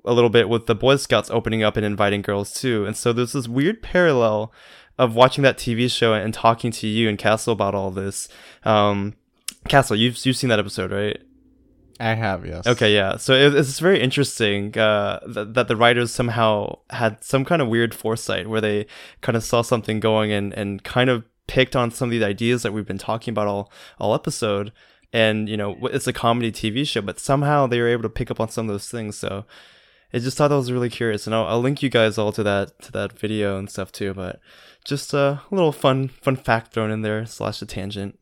a 0.07 0.15
little 0.15 0.31
bit 0.31 0.49
with 0.49 0.65
the 0.65 0.75
Boy 0.75 0.97
Scouts 0.97 1.29
opening 1.29 1.63
up 1.63 1.77
and 1.77 1.85
inviting 1.85 2.23
girls 2.23 2.55
too. 2.55 2.87
And 2.87 2.97
so 2.97 3.13
there's 3.13 3.35
this 3.35 3.47
weird 3.47 3.83
parallel 3.83 4.51
of 4.97 5.15
watching 5.15 5.43
that 5.43 5.59
TV 5.59 5.91
show 5.91 6.15
and 6.15 6.33
talking 6.33 6.71
to 6.71 6.87
you 6.87 7.11
and 7.11 7.19
Castle 7.19 7.53
about 7.53 7.75
all 7.75 7.91
this. 7.91 8.27
Um, 8.65 9.13
Castle, 9.69 9.97
you've 9.97 10.25
you've 10.25 10.39
seen 10.39 10.49
that 10.49 10.59
episode, 10.59 10.91
right? 10.91 11.21
I 12.01 12.15
have, 12.15 12.45
yes. 12.47 12.67
Okay, 12.67 12.95
yeah. 12.95 13.17
So 13.17 13.35
it, 13.35 13.55
it's 13.55 13.79
very 13.79 14.01
interesting 14.01 14.77
uh, 14.77 15.21
that, 15.27 15.55
that 15.55 15.69
the 15.69 15.77
writers 15.77 16.13
somehow 16.13 16.79
had 16.91 17.23
some 17.23 17.45
kind 17.45 17.63
of 17.63 17.69
weird 17.69 17.95
foresight 17.95 18.49
where 18.49 18.61
they 18.61 18.87
kind 19.21 19.37
of 19.37 19.45
saw 19.45 19.63
something 19.63 20.01
going 20.01 20.33
and, 20.33 20.53
and 20.55 20.83
kind 20.83 21.11
of 21.11 21.25
picked 21.47 21.77
on 21.77 21.91
some 21.91 22.09
of 22.09 22.11
these 22.11 22.23
ideas 22.23 22.63
that 22.63 22.73
we've 22.73 22.87
been 22.87 22.99
talking 22.99 23.33
about 23.33 23.47
all 23.47 23.73
all 23.99 24.15
episode. 24.15 24.73
And 25.13 25.49
you 25.49 25.57
know, 25.57 25.77
it's 25.83 26.07
a 26.07 26.13
comedy 26.13 26.51
TV 26.51 26.87
show, 26.87 27.01
but 27.01 27.21
somehow 27.21 27.67
they 27.67 27.81
were 27.81 27.89
able 27.89 28.03
to 28.03 28.09
pick 28.09 28.31
up 28.31 28.41
on 28.41 28.49
some 28.49 28.69
of 28.69 28.75
those 28.75 28.89
things. 28.89 29.17
So 29.17 29.45
I 30.13 30.19
just 30.19 30.37
thought 30.37 30.49
that 30.49 30.57
was 30.57 30.73
really 30.73 30.91
curious, 30.91 31.27
and 31.27 31.35
I'll, 31.35 31.47
I'll 31.47 31.61
link 31.61 31.83
you 31.83 31.89
guys 31.89 32.19
all 32.19 32.33
to 32.33 32.43
that 32.43 32.81
to 32.83 32.93
that 32.93 33.19
video 33.19 33.59
and 33.59 33.71
stuff 33.71 33.93
too. 33.93 34.15
But 34.15 34.41
just 34.85 35.15
a 35.15 35.43
little 35.51 35.73
fun 35.73 36.09
fun 36.09 36.37
fact 36.37 36.73
thrown 36.73 36.91
in 36.91 37.03
there 37.03 37.27
slash 37.27 37.63
a 37.63 37.67
tangent. 37.67 38.19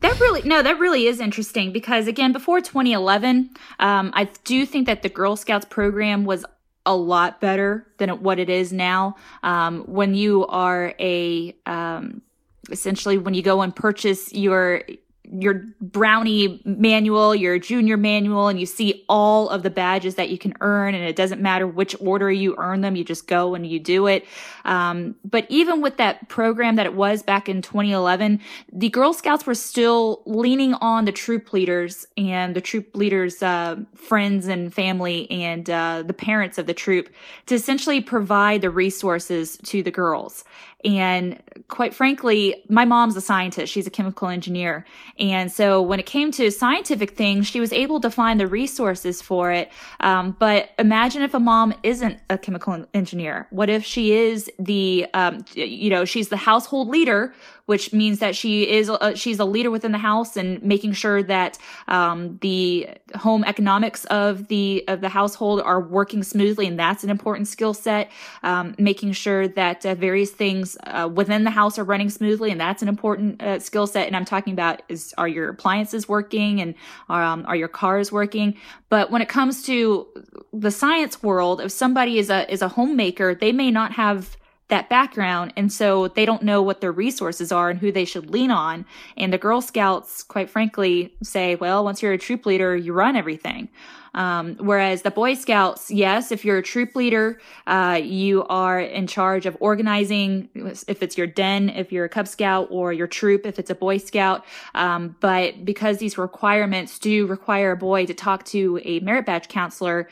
That 0.00 0.18
really 0.18 0.42
no, 0.42 0.62
that 0.62 0.78
really 0.78 1.06
is 1.06 1.20
interesting 1.20 1.72
because 1.72 2.08
again, 2.08 2.32
before 2.32 2.60
2011, 2.60 3.50
um, 3.78 4.10
I 4.14 4.24
do 4.44 4.66
think 4.66 4.86
that 4.86 5.02
the 5.02 5.08
Girl 5.08 5.36
Scouts 5.36 5.66
program 5.66 6.24
was 6.24 6.44
a 6.84 6.96
lot 6.96 7.40
better 7.40 7.86
than 7.98 8.10
what 8.22 8.38
it 8.38 8.48
is 8.48 8.72
now. 8.72 9.14
Um, 9.42 9.82
when 9.82 10.14
you 10.14 10.46
are 10.46 10.94
a 10.98 11.54
um, 11.66 12.22
essentially 12.70 13.18
when 13.18 13.34
you 13.34 13.42
go 13.42 13.62
and 13.62 13.74
purchase 13.74 14.32
your 14.32 14.82
your 15.30 15.64
brownie 15.80 16.60
manual, 16.64 17.34
your 17.34 17.58
junior 17.58 17.96
manual, 17.96 18.48
and 18.48 18.58
you 18.58 18.66
see 18.66 19.04
all 19.08 19.48
of 19.48 19.62
the 19.62 19.70
badges 19.70 20.14
that 20.14 20.30
you 20.30 20.38
can 20.38 20.54
earn, 20.60 20.94
and 20.94 21.04
it 21.04 21.16
doesn't 21.16 21.40
matter 21.40 21.66
which 21.66 21.94
order 22.00 22.30
you 22.30 22.54
earn 22.58 22.80
them, 22.80 22.96
you 22.96 23.04
just 23.04 23.26
go 23.26 23.54
and 23.54 23.66
you 23.66 23.78
do 23.78 24.06
it. 24.06 24.26
Um, 24.64 25.16
but 25.24 25.46
even 25.48 25.80
with 25.80 25.96
that 25.98 26.28
program 26.28 26.76
that 26.76 26.86
it 26.86 26.94
was 26.94 27.22
back 27.22 27.48
in 27.48 27.62
2011, 27.62 28.40
the 28.72 28.88
Girl 28.88 29.12
Scouts 29.12 29.46
were 29.46 29.54
still 29.54 30.22
leaning 30.26 30.74
on 30.74 31.04
the 31.04 31.12
troop 31.12 31.52
leaders 31.52 32.06
and 32.16 32.54
the 32.54 32.60
troop 32.60 32.96
leaders' 32.96 33.42
uh, 33.42 33.76
friends 33.94 34.46
and 34.46 34.72
family 34.72 35.30
and 35.30 35.68
uh, 35.68 36.02
the 36.06 36.14
parents 36.14 36.58
of 36.58 36.66
the 36.66 36.74
troop 36.74 37.08
to 37.46 37.54
essentially 37.54 38.00
provide 38.00 38.62
the 38.62 38.70
resources 38.70 39.56
to 39.64 39.82
the 39.82 39.90
girls. 39.90 40.44
And 40.84 41.42
quite 41.66 41.92
frankly, 41.92 42.62
my 42.68 42.84
mom's 42.84 43.16
a 43.16 43.20
scientist. 43.20 43.72
She's 43.72 43.86
a 43.86 43.90
chemical 43.90 44.28
engineer. 44.28 44.86
And 45.18 45.50
so 45.50 45.82
when 45.82 45.98
it 45.98 46.06
came 46.06 46.30
to 46.32 46.50
scientific 46.50 47.16
things, 47.16 47.48
she 47.48 47.58
was 47.58 47.72
able 47.72 48.00
to 48.00 48.10
find 48.10 48.38
the 48.38 48.46
resources 48.46 49.20
for 49.20 49.50
it. 49.50 49.70
Um, 50.00 50.36
but 50.38 50.70
imagine 50.78 51.22
if 51.22 51.34
a 51.34 51.40
mom 51.40 51.74
isn't 51.82 52.20
a 52.30 52.38
chemical 52.38 52.86
engineer. 52.94 53.48
What 53.50 53.68
if 53.68 53.84
she 53.84 54.12
is 54.12 54.50
the, 54.58 55.06
um, 55.14 55.44
you 55.54 55.90
know, 55.90 56.04
she's 56.04 56.28
the 56.28 56.36
household 56.36 56.88
leader 56.88 57.34
which 57.68 57.92
means 57.92 58.18
that 58.18 58.34
she 58.34 58.66
is 58.66 58.88
a, 58.88 59.14
she's 59.14 59.38
a 59.38 59.44
leader 59.44 59.70
within 59.70 59.92
the 59.92 59.98
house 59.98 60.38
and 60.38 60.62
making 60.62 60.90
sure 60.90 61.22
that 61.22 61.58
um, 61.86 62.38
the 62.40 62.88
home 63.14 63.44
economics 63.44 64.06
of 64.06 64.48
the 64.48 64.82
of 64.88 65.02
the 65.02 65.10
household 65.10 65.60
are 65.60 65.78
working 65.78 66.22
smoothly, 66.22 66.66
and 66.66 66.78
that's 66.78 67.04
an 67.04 67.10
important 67.10 67.46
skill 67.46 67.74
set. 67.74 68.10
Um, 68.42 68.74
making 68.78 69.12
sure 69.12 69.46
that 69.48 69.84
uh, 69.84 69.94
various 69.94 70.30
things 70.30 70.78
uh, 70.84 71.10
within 71.14 71.44
the 71.44 71.50
house 71.50 71.78
are 71.78 71.84
running 71.84 72.08
smoothly, 72.08 72.50
and 72.50 72.58
that's 72.58 72.80
an 72.80 72.88
important 72.88 73.42
uh, 73.42 73.58
skill 73.58 73.86
set. 73.86 74.06
And 74.06 74.16
I'm 74.16 74.24
talking 74.24 74.54
about 74.54 74.80
is 74.88 75.14
are 75.18 75.28
your 75.28 75.50
appliances 75.50 76.08
working 76.08 76.62
and 76.62 76.74
um, 77.10 77.44
are 77.46 77.56
your 77.56 77.68
cars 77.68 78.10
working? 78.10 78.56
But 78.88 79.10
when 79.10 79.20
it 79.20 79.28
comes 79.28 79.62
to 79.64 80.06
the 80.54 80.70
science 80.70 81.22
world, 81.22 81.60
if 81.60 81.70
somebody 81.70 82.18
is 82.18 82.30
a 82.30 82.50
is 82.50 82.62
a 82.62 82.68
homemaker, 82.68 83.34
they 83.34 83.52
may 83.52 83.70
not 83.70 83.92
have 83.92 84.37
that 84.68 84.88
background 84.88 85.52
and 85.56 85.72
so 85.72 86.08
they 86.08 86.26
don't 86.26 86.42
know 86.42 86.62
what 86.62 86.80
their 86.80 86.92
resources 86.92 87.50
are 87.50 87.70
and 87.70 87.78
who 87.78 87.90
they 87.90 88.04
should 88.04 88.30
lean 88.30 88.50
on. 88.50 88.84
And 89.16 89.32
the 89.32 89.38
girl 89.38 89.60
scouts 89.60 90.22
quite 90.22 90.50
frankly 90.50 91.14
say 91.22 91.54
well 91.56 91.84
once 91.84 92.02
you're 92.02 92.12
a 92.12 92.18
troop 92.18 92.46
leader 92.46 92.76
you 92.76 92.92
run 92.92 93.16
everything. 93.16 93.68
Um, 94.14 94.56
whereas 94.56 95.02
the 95.02 95.10
boy 95.10 95.34
scouts 95.34 95.90
yes 95.90 96.32
if 96.32 96.44
you're 96.44 96.58
a 96.58 96.62
troop 96.62 96.96
leader 96.96 97.40
uh, 97.66 98.00
you 98.02 98.44
are 98.44 98.80
in 98.80 99.06
charge 99.06 99.46
of 99.46 99.56
organizing 99.60 100.48
if 100.54 101.02
it's 101.02 101.16
your 101.16 101.26
den 101.26 101.68
if 101.68 101.92
you're 101.92 102.06
a 102.06 102.08
cub 102.08 102.26
scout 102.26 102.68
or 102.70 102.92
your 102.92 103.06
troop 103.06 103.46
if 103.46 103.58
it's 103.58 103.70
a 103.70 103.74
boy 103.74 103.98
scout. 103.98 104.44
Um, 104.74 105.16
but 105.20 105.64
because 105.64 105.98
these 105.98 106.18
requirements 106.18 106.98
do 106.98 107.26
require 107.26 107.72
a 107.72 107.76
boy 107.76 108.06
to 108.06 108.14
talk 108.14 108.44
to 108.46 108.80
a 108.84 109.00
merit 109.00 109.26
badge 109.26 109.48
counselor 109.48 110.08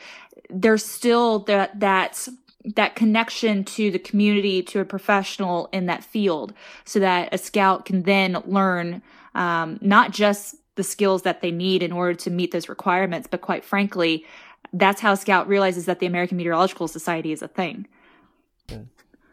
there's 0.50 0.84
still 0.84 1.40
that 1.40 1.78
that 1.80 2.28
that 2.74 2.96
connection 2.96 3.64
to 3.64 3.90
the 3.90 3.98
community 3.98 4.62
to 4.62 4.80
a 4.80 4.84
professional 4.84 5.68
in 5.72 5.86
that 5.86 6.02
field 6.02 6.52
so 6.84 6.98
that 6.98 7.28
a 7.32 7.38
scout 7.38 7.84
can 7.84 8.02
then 8.02 8.42
learn 8.44 9.02
um, 9.34 9.78
not 9.80 10.10
just 10.10 10.56
the 10.74 10.82
skills 10.82 11.22
that 11.22 11.40
they 11.40 11.50
need 11.50 11.82
in 11.82 11.92
order 11.92 12.14
to 12.14 12.30
meet 12.30 12.50
those 12.50 12.68
requirements 12.68 13.28
but 13.30 13.40
quite 13.40 13.64
frankly 13.64 14.24
that's 14.72 15.00
how 15.00 15.12
a 15.12 15.16
scout 15.16 15.46
realizes 15.46 15.86
that 15.86 16.00
the 16.00 16.06
american 16.06 16.36
meteorological 16.36 16.88
society 16.88 17.32
is 17.32 17.42
a 17.42 17.48
thing. 17.48 17.86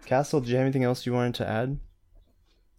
Castle 0.05 0.41
do 0.41 0.49
you 0.49 0.57
have 0.57 0.63
anything 0.63 0.83
else 0.83 1.05
you 1.05 1.13
wanted 1.13 1.35
to 1.35 1.47
add? 1.47 1.79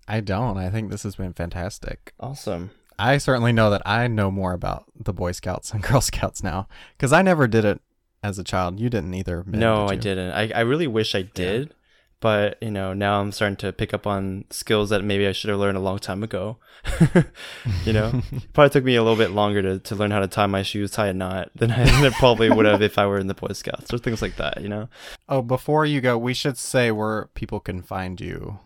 I 0.07 0.21
don't. 0.21 0.59
I 0.59 0.69
think 0.69 0.91
this 0.91 1.03
has 1.03 1.17
been 1.17 1.33
fantastic. 1.33 2.13
Awesome. 2.21 2.71
I 2.99 3.19
certainly 3.19 3.53
know 3.53 3.71
that 3.71 3.83
i 3.85 4.07
know 4.07 4.31
more 4.31 4.53
about 4.53 4.85
the 4.95 5.13
boy 5.13 5.33
scouts 5.33 5.73
and 5.73 5.83
girl 5.89 6.01
scouts 6.01 6.45
now 6.45 6.69
because 6.97 7.13
i 7.13 7.23
never 7.23 7.49
did 7.49 7.65
it 7.65 7.81
as 8.25 8.39
a 8.39 8.45
child. 8.45 8.81
You 8.81 8.89
didn't 8.89 9.15
either. 9.15 9.45
no, 9.47 9.87
did 9.87 9.93
I 9.93 9.97
didn't. 10.01 10.31
I, 10.33 10.51
I 10.55 10.61
really 10.61 10.87
wish 10.87 11.15
I 11.15 11.23
did. 11.23 11.69
Yeah. 11.69 11.75
But, 12.21 12.57
you 12.63 12.71
know, 12.71 12.95
now 12.95 13.21
I'm 13.21 13.33
starting 13.33 13.57
to 13.57 13.73
pick 13.73 13.93
up 13.93 14.07
on 14.07 14.47
skills 14.49 14.89
that 14.89 15.05
maybe 15.05 15.27
I 15.27 15.33
should 15.33 15.51
have 15.51 15.59
learned 15.59 15.77
a 15.77 15.81
long 15.81 15.99
time 15.99 16.23
ago. 16.23 16.57
you 17.85 17.93
know, 17.93 18.23
probably 18.55 18.71
took 18.71 18.85
me 18.85 18.97
a 18.97 19.03
little 19.03 19.19
bit 19.19 19.33
longer 19.33 19.61
to, 19.61 19.79
to 19.79 19.95
learn 19.95 20.11
how 20.11 20.21
to 20.21 20.27
tie 20.27 20.47
my 20.47 20.63
shoes, 20.63 20.91
tie 20.91 21.09
a 21.09 21.13
knot 21.13 21.51
than 21.55 21.71
I 21.71 21.85
than 22.01 22.13
probably 22.13 22.49
would 22.49 22.65
have 22.65 22.81
if 22.81 22.97
I 22.97 23.05
were 23.05 23.19
in 23.19 23.27
the 23.27 23.35
Boy 23.35 23.53
Scouts 23.53 23.93
or 23.93 23.99
things 23.99 24.23
like 24.23 24.37
that, 24.37 24.63
you 24.63 24.71
know? 24.71 24.89
Oh, 25.29 25.43
before 25.43 25.85
you 25.85 26.01
go, 26.01 26.17
we 26.17 26.33
should 26.33 26.57
say 26.57 26.91
where 26.91 27.27
people 27.35 27.61
can 27.61 27.83
find 27.83 28.19
you 28.19 28.59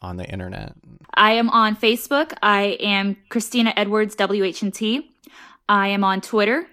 on 0.00 0.16
the 0.16 0.26
internet. 0.26 0.74
I 1.14 1.32
am 1.32 1.50
on 1.50 1.74
Facebook. 1.74 2.32
I 2.44 2.76
am 2.78 3.16
Christina 3.28 3.72
Edwards, 3.76 4.14
WHNT. 4.14 5.02
I 5.68 5.88
am 5.88 6.04
on 6.04 6.20
Twitter 6.20 6.68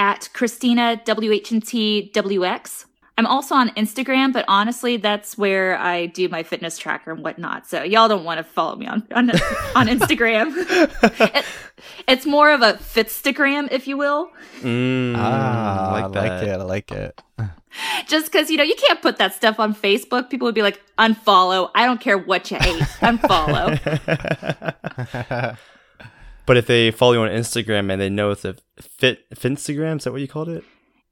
at 0.00 0.30
Christina 0.32 0.98
WHNT 1.04 2.10
WX. 2.12 2.86
I'm 3.18 3.26
also 3.26 3.54
on 3.54 3.68
Instagram, 3.74 4.32
but 4.32 4.46
honestly, 4.48 4.96
that's 4.96 5.36
where 5.36 5.76
I 5.76 6.06
do 6.06 6.26
my 6.30 6.42
fitness 6.42 6.78
tracker 6.78 7.12
and 7.12 7.22
whatnot. 7.22 7.66
So 7.66 7.82
y'all 7.82 8.08
don't 8.08 8.24
want 8.24 8.38
to 8.38 8.44
follow 8.44 8.76
me 8.76 8.86
on 8.86 9.06
on, 9.12 9.30
on 9.74 9.88
Instagram. 9.88 10.54
it, 11.36 11.44
it's 12.08 12.24
more 12.24 12.50
of 12.50 12.62
a 12.62 12.74
Fitstagram, 12.74 13.68
if 13.70 13.86
you 13.86 13.98
will. 13.98 14.30
Mm, 14.62 15.16
ah, 15.18 15.90
I 15.90 16.00
like, 16.00 16.16
I 16.16 16.20
like 16.20 16.42
it. 16.48 16.48
I 16.48 16.62
like 16.62 16.92
it. 16.92 17.22
Just 18.06 18.32
because 18.32 18.50
you 18.50 18.56
know 18.56 18.64
you 18.64 18.76
can't 18.76 19.02
put 19.02 19.18
that 19.18 19.34
stuff 19.34 19.60
on 19.60 19.74
Facebook, 19.74 20.30
people 20.30 20.46
would 20.46 20.54
be 20.54 20.62
like, 20.62 20.80
unfollow. 20.96 21.70
I 21.74 21.84
don't 21.84 22.00
care 22.00 22.16
what 22.16 22.50
you 22.50 22.56
ate, 22.56 22.80
unfollow. 23.02 23.76
But 26.50 26.56
if 26.56 26.66
they 26.66 26.90
follow 26.90 27.12
you 27.12 27.20
on 27.20 27.28
Instagram 27.28 27.92
and 27.92 28.02
they 28.02 28.10
know 28.10 28.32
it's 28.32 28.44
a 28.44 28.56
fit 28.80 29.30
Finstagram, 29.30 29.98
is 29.98 30.02
that 30.02 30.10
what 30.10 30.20
you 30.20 30.26
called 30.26 30.48
it? 30.48 30.64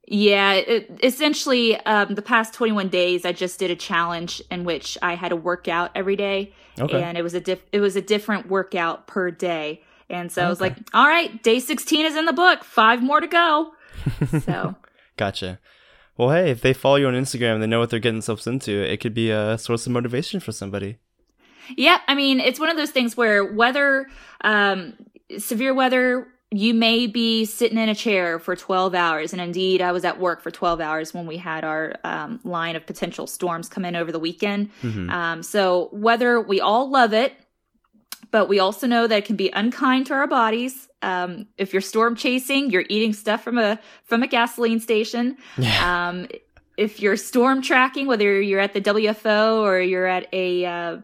Yeah, 0.08 0.54
it, 0.54 0.98
essentially, 1.00 1.76
um, 1.86 2.16
the 2.16 2.22
past 2.22 2.54
21 2.54 2.88
days, 2.88 3.24
I 3.24 3.30
just 3.30 3.60
did 3.60 3.70
a 3.70 3.76
challenge 3.76 4.42
in 4.50 4.64
which 4.64 4.98
I 5.00 5.14
had 5.14 5.30
a 5.30 5.36
workout 5.36 5.92
every 5.94 6.16
day, 6.16 6.52
okay. 6.80 7.00
and 7.00 7.16
it 7.16 7.22
was 7.22 7.34
a 7.34 7.40
diff- 7.40 7.68
it 7.70 7.78
was 7.78 7.94
a 7.94 8.02
different 8.02 8.48
workout 8.48 9.06
per 9.06 9.30
day. 9.30 9.84
And 10.10 10.32
so 10.32 10.40
okay. 10.40 10.46
I 10.46 10.50
was 10.50 10.60
like, 10.60 10.76
"All 10.92 11.06
right, 11.06 11.40
day 11.40 11.60
16 11.60 12.04
is 12.04 12.16
in 12.16 12.24
the 12.24 12.32
book. 12.32 12.64
Five 12.64 13.00
more 13.00 13.20
to 13.20 13.28
go." 13.28 13.74
So, 14.40 14.74
gotcha. 15.16 15.60
Well, 16.16 16.30
hey, 16.30 16.50
if 16.50 16.62
they 16.62 16.72
follow 16.72 16.96
you 16.96 17.06
on 17.06 17.14
Instagram 17.14 17.54
and 17.54 17.62
they 17.62 17.68
know 17.68 17.78
what 17.78 17.90
they're 17.90 18.00
getting 18.00 18.16
themselves 18.16 18.48
into, 18.48 18.72
it 18.72 18.96
could 18.96 19.14
be 19.14 19.30
a 19.30 19.56
source 19.56 19.86
of 19.86 19.92
motivation 19.92 20.40
for 20.40 20.50
somebody. 20.50 20.98
Yeah, 21.76 21.98
I 22.08 22.14
mean, 22.14 22.40
it's 22.40 22.58
one 22.58 22.70
of 22.70 22.76
those 22.76 22.90
things 22.90 23.16
where 23.16 23.44
whether 23.44 24.08
um, 24.42 24.94
severe 25.36 25.74
weather, 25.74 26.28
you 26.50 26.72
may 26.72 27.06
be 27.06 27.44
sitting 27.44 27.76
in 27.76 27.88
a 27.88 27.94
chair 27.94 28.38
for 28.38 28.56
12 28.56 28.94
hours. 28.94 29.32
And 29.32 29.42
indeed, 29.42 29.82
I 29.82 29.92
was 29.92 30.04
at 30.04 30.18
work 30.18 30.40
for 30.40 30.50
12 30.50 30.80
hours 30.80 31.12
when 31.12 31.26
we 31.26 31.36
had 31.36 31.62
our 31.62 31.94
um, 32.04 32.40
line 32.42 32.74
of 32.74 32.86
potential 32.86 33.26
storms 33.26 33.68
come 33.68 33.84
in 33.84 33.94
over 33.94 34.10
the 34.10 34.18
weekend. 34.18 34.70
Mm-hmm. 34.82 35.10
Um, 35.10 35.42
so, 35.42 35.90
weather 35.92 36.40
we 36.40 36.60
all 36.60 36.90
love 36.90 37.12
it, 37.12 37.34
but 38.30 38.48
we 38.48 38.58
also 38.58 38.86
know 38.86 39.06
that 39.06 39.18
it 39.18 39.24
can 39.26 39.36
be 39.36 39.50
unkind 39.50 40.06
to 40.06 40.14
our 40.14 40.26
bodies. 40.26 40.88
Um, 41.02 41.46
if 41.58 41.72
you're 41.72 41.82
storm 41.82 42.16
chasing, 42.16 42.70
you're 42.70 42.84
eating 42.88 43.12
stuff 43.12 43.44
from 43.44 43.58
a 43.58 43.78
from 44.04 44.22
a 44.22 44.26
gasoline 44.26 44.80
station. 44.80 45.36
Yeah. 45.56 46.08
Um, 46.08 46.28
if 46.76 47.00
you're 47.00 47.16
storm 47.16 47.60
tracking, 47.60 48.06
whether 48.06 48.40
you're 48.40 48.60
at 48.60 48.72
the 48.72 48.80
WFO 48.80 49.58
or 49.58 49.80
you're 49.80 50.06
at 50.06 50.28
a 50.32 50.64
uh, 50.64 50.98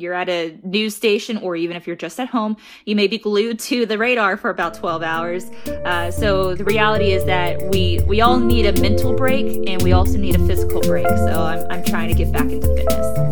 you're 0.00 0.14
at 0.14 0.28
a 0.28 0.58
news 0.62 0.96
station 0.96 1.36
or 1.36 1.56
even 1.56 1.76
if 1.76 1.86
you're 1.86 1.96
just 1.96 2.18
at 2.18 2.28
home, 2.28 2.56
you 2.86 2.96
may 2.96 3.06
be 3.06 3.18
glued 3.18 3.58
to 3.58 3.86
the 3.86 3.98
radar 3.98 4.36
for 4.36 4.50
about 4.50 4.74
12 4.74 5.02
hours. 5.02 5.44
Uh, 5.84 6.10
so 6.10 6.54
the 6.54 6.64
reality 6.64 7.12
is 7.12 7.24
that 7.26 7.62
we 7.70 8.00
we 8.06 8.20
all 8.20 8.38
need 8.38 8.66
a 8.66 8.80
mental 8.80 9.14
break 9.14 9.68
and 9.68 9.82
we 9.82 9.92
also 9.92 10.16
need 10.16 10.34
a 10.34 10.46
physical 10.46 10.80
break. 10.80 11.06
So 11.06 11.42
I'm, 11.42 11.66
I'm 11.70 11.84
trying 11.84 12.08
to 12.08 12.14
get 12.14 12.32
back 12.32 12.50
into 12.50 12.66
fitness. 12.66 13.30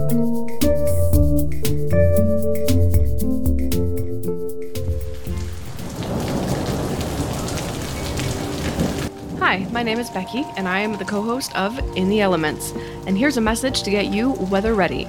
Hi, 9.39 9.67
my 9.73 9.83
name 9.83 9.99
is 9.99 10.11
Becky, 10.11 10.45
and 10.59 10.69
I 10.69 10.81
am 10.81 10.99
the 10.99 11.07
co 11.07 11.23
host 11.23 11.57
of 11.57 11.79
In 11.97 12.11
the 12.11 12.21
Elements. 12.21 12.73
And 13.07 13.17
here's 13.17 13.39
a 13.39 13.41
message 13.41 13.83
to 13.85 13.91
get 13.91 14.13
you 14.13 14.33
weather 14.33 14.75
ready. 14.75 15.07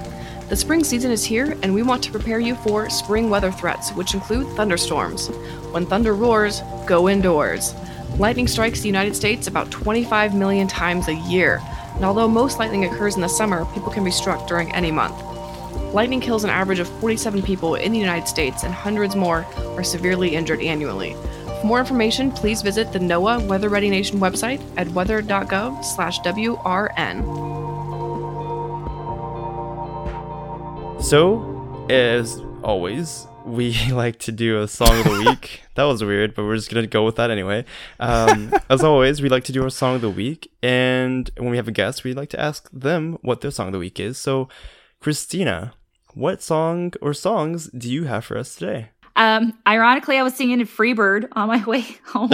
The 0.50 0.56
spring 0.56 0.82
season 0.82 1.12
is 1.12 1.24
here, 1.24 1.56
and 1.62 1.72
we 1.72 1.84
want 1.84 2.02
to 2.02 2.10
prepare 2.10 2.40
you 2.40 2.56
for 2.56 2.90
spring 2.90 3.30
weather 3.30 3.52
threats, 3.52 3.92
which 3.92 4.14
include 4.14 4.48
thunderstorms. 4.56 5.28
When 5.70 5.86
thunder 5.86 6.12
roars, 6.12 6.60
go 6.88 7.08
indoors. 7.08 7.72
Lightning 8.18 8.48
strikes 8.48 8.80
the 8.80 8.88
United 8.88 9.14
States 9.14 9.46
about 9.46 9.70
25 9.70 10.34
million 10.34 10.66
times 10.66 11.06
a 11.06 11.14
year, 11.14 11.62
and 11.94 12.04
although 12.04 12.26
most 12.26 12.58
lightning 12.58 12.84
occurs 12.84 13.14
in 13.14 13.20
the 13.20 13.28
summer, 13.28 13.64
people 13.66 13.92
can 13.92 14.02
be 14.02 14.10
struck 14.10 14.48
during 14.48 14.74
any 14.74 14.90
month. 14.90 15.22
Lightning 15.94 16.20
kills 16.20 16.42
an 16.42 16.50
average 16.50 16.80
of 16.80 16.88
47 16.98 17.42
people 17.42 17.76
in 17.76 17.92
the 17.92 18.00
United 18.00 18.26
States, 18.26 18.64
and 18.64 18.74
hundreds 18.74 19.14
more 19.14 19.46
are 19.76 19.84
severely 19.84 20.34
injured 20.34 20.62
annually. 20.62 21.14
For 21.60 21.66
more 21.66 21.78
information, 21.78 22.32
please 22.32 22.60
visit 22.60 22.92
the 22.92 22.98
NOAA 22.98 23.46
Weather 23.46 23.68
Ready 23.68 23.88
Nation 23.88 24.18
website 24.18 24.60
at 24.76 24.88
weather.gov/wrn. 24.88 27.69
So, 31.02 31.86
as 31.90 32.40
always, 32.62 33.26
we 33.44 33.74
like 33.92 34.18
to 34.20 34.32
do 34.32 34.60
a 34.60 34.68
song 34.68 34.96
of 34.98 35.04
the 35.04 35.24
week. 35.26 35.62
that 35.74 35.84
was 35.84 36.04
weird, 36.04 36.34
but 36.34 36.44
we're 36.44 36.56
just 36.56 36.70
gonna 36.70 36.86
go 36.86 37.04
with 37.04 37.16
that 37.16 37.30
anyway. 37.30 37.64
Um, 37.98 38.52
as 38.70 38.84
always, 38.84 39.20
we 39.20 39.28
like 39.28 39.44
to 39.44 39.52
do 39.52 39.62
our 39.62 39.70
song 39.70 39.96
of 39.96 40.02
the 40.02 40.10
week, 40.10 40.52
and 40.62 41.28
when 41.36 41.50
we 41.50 41.56
have 41.56 41.66
a 41.66 41.72
guest, 41.72 42.04
we 42.04 42.12
like 42.12 42.28
to 42.30 42.40
ask 42.40 42.70
them 42.70 43.18
what 43.22 43.40
their 43.40 43.50
song 43.50 43.68
of 43.68 43.72
the 43.72 43.78
week 43.78 43.98
is. 43.98 44.18
So, 44.18 44.48
Christina, 45.00 45.72
what 46.14 46.42
song 46.42 46.92
or 47.00 47.14
songs 47.14 47.68
do 47.70 47.90
you 47.90 48.04
have 48.04 48.24
for 48.24 48.36
us 48.36 48.54
today? 48.54 48.90
Um, 49.16 49.58
ironically, 49.66 50.18
I 50.18 50.22
was 50.22 50.34
singing 50.34 50.60
Freebird 50.60 51.28
on 51.32 51.48
my 51.48 51.64
way 51.64 51.84
home. 52.06 52.30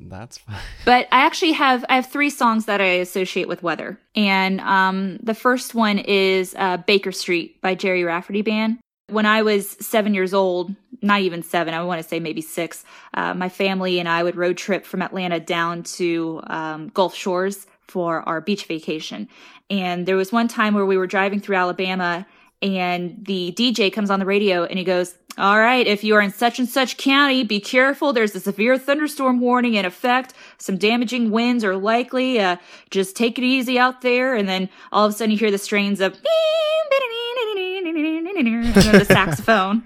That's 0.00 0.38
fine. 0.38 0.56
But 0.84 1.08
I 1.12 1.20
actually 1.26 1.52
have 1.52 1.84
I 1.88 1.96
have 1.96 2.06
three 2.06 2.30
songs 2.30 2.66
that 2.66 2.80
I 2.80 2.84
associate 2.84 3.48
with 3.48 3.62
weather, 3.62 3.98
and 4.14 4.60
um, 4.60 5.18
the 5.22 5.34
first 5.34 5.74
one 5.74 5.98
is 5.98 6.54
uh, 6.58 6.78
Baker 6.78 7.12
Street 7.12 7.60
by 7.60 7.74
Gerry 7.74 8.04
Rafferty 8.04 8.42
Band. 8.42 8.78
When 9.10 9.26
I 9.26 9.42
was 9.42 9.70
seven 9.80 10.12
years 10.14 10.34
old, 10.34 10.74
not 11.00 11.20
even 11.22 11.42
seven, 11.42 11.72
I 11.72 11.82
want 11.82 12.02
to 12.02 12.08
say 12.08 12.20
maybe 12.20 12.42
six, 12.42 12.84
uh, 13.14 13.32
my 13.32 13.48
family 13.48 13.98
and 13.98 14.08
I 14.08 14.22
would 14.22 14.36
road 14.36 14.58
trip 14.58 14.84
from 14.84 15.00
Atlanta 15.00 15.40
down 15.40 15.82
to 15.84 16.42
um, 16.46 16.88
Gulf 16.88 17.14
Shores 17.14 17.66
for 17.80 18.20
our 18.28 18.42
beach 18.42 18.66
vacation. 18.66 19.28
And 19.70 20.04
there 20.06 20.16
was 20.16 20.30
one 20.30 20.48
time 20.48 20.74
where 20.74 20.84
we 20.84 20.98
were 20.98 21.06
driving 21.06 21.40
through 21.40 21.56
Alabama 21.56 22.26
and 22.62 23.24
the 23.24 23.54
DJ 23.56 23.92
comes 23.92 24.10
on 24.10 24.20
the 24.20 24.26
radio 24.26 24.64
and 24.64 24.78
he 24.78 24.84
goes, 24.84 25.14
all 25.38 25.58
right, 25.60 25.86
if 25.86 26.02
you 26.02 26.16
are 26.16 26.20
in 26.20 26.32
such 26.32 26.58
and 26.58 26.68
such 26.68 26.96
county, 26.96 27.44
be 27.44 27.60
careful. 27.60 28.12
There's 28.12 28.34
a 28.34 28.40
severe 28.40 28.76
thunderstorm 28.76 29.38
warning 29.40 29.74
in 29.74 29.84
effect. 29.84 30.34
Some 30.58 30.76
damaging 30.76 31.30
winds 31.30 31.62
are 31.62 31.76
likely. 31.76 32.40
Uh, 32.40 32.56
just 32.90 33.14
take 33.14 33.38
it 33.38 33.44
easy 33.44 33.78
out 33.78 34.00
there. 34.02 34.34
And 34.34 34.48
then 34.48 34.68
all 34.90 35.06
of 35.06 35.12
a 35.12 35.16
sudden 35.16 35.30
you 35.30 35.38
hear 35.38 35.52
the 35.52 35.58
strains 35.58 36.00
of 36.00 36.18
the 38.92 39.04
saxophone. 39.08 39.84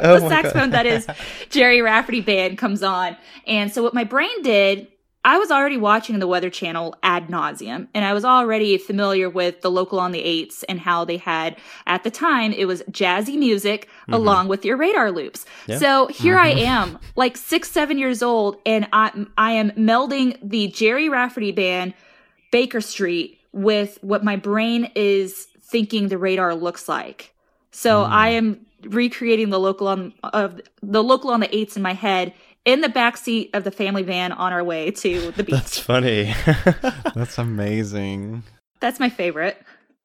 Oh 0.00 0.14
the 0.20 0.20
my 0.20 0.28
saxophone 0.28 0.70
that 0.70 0.84
is 0.84 1.06
Gerry 1.48 1.80
Rafferty 1.80 2.20
band 2.20 2.58
comes 2.58 2.82
on. 2.82 3.16
And 3.46 3.72
so 3.72 3.82
what 3.82 3.94
my 3.94 4.04
brain 4.04 4.42
did, 4.42 4.86
I 5.22 5.36
was 5.36 5.50
already 5.50 5.76
watching 5.76 6.18
the 6.18 6.26
Weather 6.26 6.48
Channel 6.48 6.94
ad 7.02 7.28
nauseum, 7.28 7.88
and 7.92 8.04
I 8.06 8.14
was 8.14 8.24
already 8.24 8.78
familiar 8.78 9.28
with 9.28 9.60
the 9.60 9.70
local 9.70 10.00
on 10.00 10.12
the 10.12 10.20
eights 10.20 10.62
and 10.62 10.80
how 10.80 11.04
they 11.04 11.18
had 11.18 11.56
at 11.86 12.04
the 12.04 12.10
time 12.10 12.52
it 12.52 12.64
was 12.64 12.82
jazzy 12.84 13.38
music 13.38 13.86
mm-hmm. 14.02 14.14
along 14.14 14.48
with 14.48 14.64
your 14.64 14.78
radar 14.78 15.12
loops. 15.12 15.44
Yeah. 15.66 15.78
So 15.78 16.06
here 16.06 16.38
I 16.38 16.54
mm-hmm. 16.54 16.66
am, 16.66 16.98
like 17.16 17.36
six, 17.36 17.70
seven 17.70 17.98
years 17.98 18.22
old, 18.22 18.56
and 18.64 18.88
I 18.94 19.26
I 19.36 19.52
am 19.52 19.72
melding 19.72 20.38
the 20.42 20.68
Gerry 20.68 21.10
Rafferty 21.10 21.52
band, 21.52 21.92
Baker 22.50 22.80
Street, 22.80 23.40
with 23.52 23.98
what 24.00 24.24
my 24.24 24.36
brain 24.36 24.90
is 24.94 25.48
thinking 25.62 26.08
the 26.08 26.18
radar 26.18 26.54
looks 26.54 26.88
like. 26.88 27.34
So 27.72 28.04
mm. 28.04 28.08
I 28.08 28.28
am 28.30 28.66
recreating 28.84 29.50
the 29.50 29.60
local 29.60 29.88
on 29.88 30.14
of 30.24 30.60
the 30.82 31.02
local 31.02 31.30
on 31.30 31.40
the 31.40 31.54
eights 31.54 31.76
in 31.76 31.82
my 31.82 31.92
head 31.92 32.32
in 32.64 32.80
the 32.82 32.88
back 32.88 33.16
seat 33.16 33.50
of 33.54 33.64
the 33.64 33.70
family 33.70 34.02
van 34.02 34.32
on 34.32 34.52
our 34.52 34.62
way 34.64 34.90
to 34.90 35.30
the 35.32 35.42
beach. 35.44 35.54
That's 35.54 35.78
funny. 35.78 36.34
That's 37.14 37.38
amazing. 37.38 38.42
That's 38.80 39.00
my 39.00 39.08
favorite. 39.08 39.60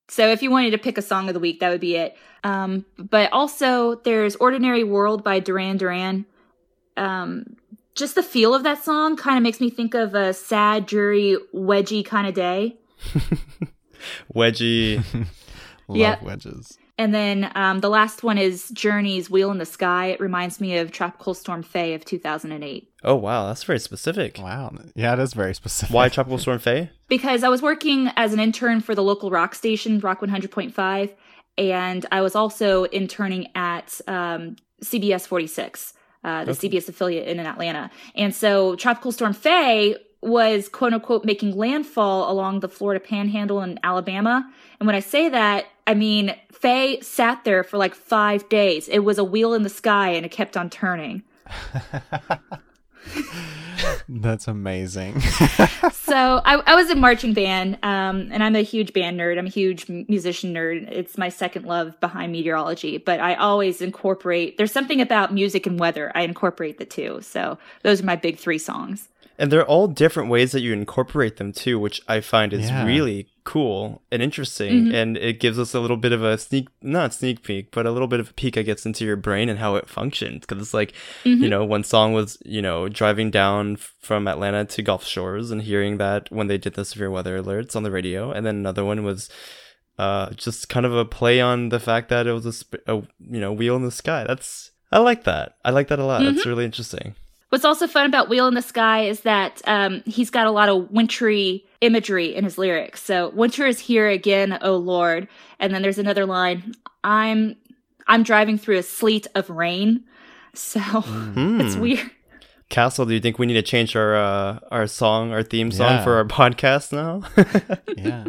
So 0.08 0.30
if 0.30 0.42
you 0.44 0.52
wanted 0.52 0.72
to 0.72 0.78
pick 0.78 0.98
a 0.98 1.02
song 1.02 1.28
of 1.28 1.34
the 1.34 1.40
week, 1.40 1.60
that 1.60 1.70
would 1.70 1.82
be 1.82 1.96
it. 1.96 2.16
Um, 2.44 2.86
but 2.98 3.32
also 3.34 3.96
there's 3.96 4.36
Ordinary 4.36 4.84
World 4.84 5.24
by 5.24 5.40
Duran 5.40 5.78
Duran. 5.78 6.26
Um, 6.96 7.56
just 7.96 8.16
the 8.16 8.24
feel 8.24 8.54
of 8.54 8.64
that 8.64 8.84
song 8.84 9.16
kind 9.18 9.38
of 9.38 9.44
makes 9.44 9.60
me 9.60 9.70
think 9.70 9.94
of 9.96 10.14
a 10.14 10.34
sad, 10.34 10.86
dreary, 10.86 11.38
wedgy 11.54 12.06
kind 12.06 12.28
of 12.28 12.34
day. 12.34 12.78
wedgy. 14.34 15.04
Love 15.88 15.98
Yeah. 15.98 16.24
wedges. 16.24 16.78
And 16.98 17.14
then 17.14 17.52
um, 17.56 17.82
the 17.82 17.90
last 17.90 18.24
one 18.24 18.38
is 18.38 18.70
Journey's 18.70 19.30
Wheel 19.30 19.52
in 19.52 19.58
the 19.58 19.66
Sky. 19.66 20.08
It 20.08 20.22
reminds 20.22 20.62
me 20.62 20.78
of 20.78 20.92
Tropical 20.92 21.34
Storm 21.34 21.62
Faye 21.62 21.94
of 21.94 22.06
2008. 22.06 22.90
Oh 23.04 23.16
wow, 23.16 23.48
that's 23.48 23.64
very 23.64 23.80
specific. 23.80 24.40
Wow. 24.40 24.74
Yeah, 24.96 25.14
it 25.14 25.20
is 25.20 25.34
very 25.34 25.54
specific. 25.54 25.94
Why 25.94 26.08
Tropical 26.08 26.38
Storm 26.38 26.60
Faye? 26.60 26.90
because 27.10 27.44
I 27.44 27.50
was 27.50 27.62
working 27.62 28.10
as 28.16 28.34
an 28.34 28.40
intern 28.40 28.80
for 28.80 28.96
the 28.96 29.04
local 29.04 29.30
rock 29.30 29.56
station, 29.56 30.00
Rock 30.00 30.22
100.5, 30.22 31.14
and 31.58 32.06
I 32.12 32.22
was 32.22 32.34
also 32.34 32.86
interning 32.86 33.50
at 33.56 34.00
um, 34.08 34.56
CBS 34.82 35.28
46, 35.28 35.94
uh, 36.24 36.46
the 36.46 36.52
CBS 36.54 36.88
affiliate 36.88 37.28
in 37.28 37.40
Atlanta. 37.40 37.92
And 38.16 38.34
so 38.34 38.76
Tropical 38.78 39.12
Storm 39.12 39.34
Faye 39.34 39.98
was 40.22 40.68
quote 40.70 40.94
unquote 40.94 41.24
making 41.24 41.56
landfall 41.56 42.32
along 42.32 42.62
the 42.62 42.70
Florida 42.70 43.04
panhandle 43.06 43.62
in 43.62 43.80
Alabama. 43.84 44.50
And 44.80 44.88
when 44.88 44.96
I 44.96 45.00
say 45.00 45.30
that, 45.30 45.66
I 45.88 45.94
mean 45.94 46.36
Faye 46.56 47.02
sat 47.02 47.44
there 47.44 47.64
for 47.64 47.78
like 47.78 47.94
five 47.94 48.48
days. 48.50 48.88
It 48.88 49.00
was 49.00 49.18
a 49.18 49.24
wheel 49.24 49.54
in 49.54 49.64
the 49.64 49.70
sky 49.70 50.10
and 50.10 50.26
it 50.26 50.32
kept 50.32 50.56
on 50.56 50.70
turning. 50.70 51.24
That's 54.08 54.48
amazing. 54.48 55.20
so 55.92 56.42
I, 56.46 56.62
I 56.66 56.76
was 56.76 56.90
in 56.90 57.00
marching 57.00 57.34
band, 57.34 57.78
um, 57.84 58.30
and 58.32 58.44
I'm 58.44 58.56
a 58.56 58.62
huge 58.62 58.94
band 58.94 59.20
nerd. 59.20 59.38
I'm 59.38 59.48
a 59.48 59.50
huge 59.50 59.90
musician 59.90 60.54
nerd. 60.54 60.90
It's 60.92 61.18
my 61.18 61.30
second 61.30 61.66
love 61.66 62.00
behind 62.00 62.32
meteorology. 62.32 62.98
But 62.98 63.20
I 63.20 63.36
always 63.36 63.82
incorporate. 63.82 64.58
There's 64.58 64.72
something 64.72 65.02
about 65.02 65.34
music 65.34 65.68
and 65.68 65.80
weather. 65.80 66.12
I 66.16 66.22
incorporate 66.22 66.78
the 66.78 66.86
two. 66.86 67.20
So 67.22 67.58
those 67.84 68.02
are 68.02 68.06
my 68.06 68.16
big 68.16 68.38
three 68.38 68.58
songs. 68.58 69.10
And 69.38 69.52
they're 69.52 69.66
all 69.66 69.88
different 69.88 70.30
ways 70.30 70.54
that 70.54 70.62
you 70.62 70.72
incorporate 70.72 71.38
them 71.38 71.52
too, 71.52 71.78
which 71.78 72.02
I 72.08 72.22
find 72.22 72.54
is 72.54 72.70
Yeah. 72.70 72.86
really 72.86 73.28
cool 73.44 74.02
and 74.12 74.22
interesting. 74.24 74.86
Mm-hmm. 74.86 74.96
And 74.96 75.18
it 75.18 75.40
gives 75.42 75.60
us 75.60 75.74
a 75.74 75.80
little 75.82 75.98
bit 75.98 76.12
of 76.14 76.24
a 76.24 76.38
sneak, 76.38 76.70
not 76.82 77.14
sneak 77.14 77.44
peek, 77.44 77.72
but 77.72 77.86
a 77.86 77.92
little 77.92 78.08
bit 78.08 78.20
of 78.22 78.30
a 78.30 78.34
peek, 78.34 78.58
I 78.58 78.62
guess, 78.62 78.86
into 78.86 79.04
your 79.06 79.18
brain 79.18 79.50
and 79.50 79.60
how 79.60 79.76
it 79.76 79.90
functions. 79.90 80.42
Because 80.46 80.62
it's 80.62 80.74
like, 80.74 80.94
Mm-hmm. 81.26 81.44
you 81.44 81.50
know, 81.50 81.66
one 81.66 81.84
song 81.84 82.14
was, 82.14 82.38
you 82.46 82.62
know, 82.62 82.88
driving 82.88 83.30
down 83.30 83.76
from 83.76 84.28
Atlanta 84.28 84.64
to 84.66 84.82
Gulf 84.82 85.06
Shores 85.06 85.52
and 85.52 85.62
hearing 85.64 85.98
that 85.98 86.32
when 86.32 86.48
they 86.48 86.58
did 86.58 86.76
the 86.76 86.86
severe 86.86 87.12
weather 87.12 87.42
alerts 87.42 87.76
on 87.76 87.84
the 87.84 87.92
radio. 87.92 88.32
And 88.32 88.46
then 88.46 88.56
another 88.56 88.86
one 88.86 89.04
was 89.04 89.30
uh, 90.00 90.30
just 90.32 90.70
kind 90.70 90.86
of 90.86 90.94
a 90.96 91.06
play 91.06 91.40
on 91.42 91.70
the 91.70 91.80
fact 91.80 92.10
that 92.10 92.26
it 92.28 92.34
was 92.34 92.46
a, 92.46 92.54
sp- 92.56 92.84
a 92.88 92.96
you 93.20 93.40
know, 93.40 93.52
wheel 93.54 93.76
in 93.76 93.84
the 93.84 93.92
sky. 93.92 94.24
That's, 94.28 94.72
I 94.92 95.00
like 95.00 95.24
that. 95.26 95.58
I 95.66 95.72
like 95.72 95.90
that 95.90 96.00
a 96.00 96.06
lot. 96.06 96.22
Mm-hmm. 96.22 96.36
That's 96.36 96.46
really 96.46 96.66
interesting. 96.66 97.16
What's 97.56 97.64
also 97.64 97.88
fun 97.88 98.06
about 98.06 98.28
Wheel 98.28 98.50
in 98.50 98.54
the 98.54 98.62
Sky 98.62 99.06
is 99.06 99.22
that 99.22 99.62
um, 99.66 100.04
he's 100.06 100.30
got 100.30 100.46
a 100.46 100.52
lot 100.52 100.68
of 100.68 100.92
wintry 100.92 101.64
imagery 101.80 102.36
in 102.36 102.44
his 102.44 102.58
lyrics. 102.58 103.02
So 103.02 103.30
winter 103.30 103.66
is 103.66 103.80
here 103.80 104.10
again, 104.10 104.58
oh 104.62 104.76
Lord. 104.76 105.30
And 105.58 105.74
then 105.74 105.82
there's 105.82 105.98
another 105.98 106.26
line, 106.26 106.74
I'm 107.06 107.56
I'm 108.08 108.24
driving 108.24 108.58
through 108.58 108.80
a 108.80 108.84
sleet 108.84 109.28
of 109.36 109.50
rain. 109.50 110.04
So 110.54 110.80
Hmm. 110.82 111.62
it's 111.62 111.78
weird. 111.78 112.12
Castle, 112.68 113.06
do 113.06 113.14
you 113.14 113.22
think 113.22 113.40
we 113.40 113.46
need 113.46 113.54
to 113.54 113.62
change 113.62 113.96
our 113.96 114.18
uh, 114.18 114.60
our 114.70 114.86
song, 114.86 115.32
our 115.32 115.42
theme 115.42 115.72
song 115.72 115.92
Yeah. 115.92 116.04
for 116.04 116.16
our 116.18 116.26
podcast 116.26 116.92
now? 116.92 117.22
yeah. 117.98 118.26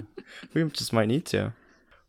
we 0.55 0.63
just 0.71 0.93
might 0.93 1.09
need 1.09 1.27
to. 1.27 1.53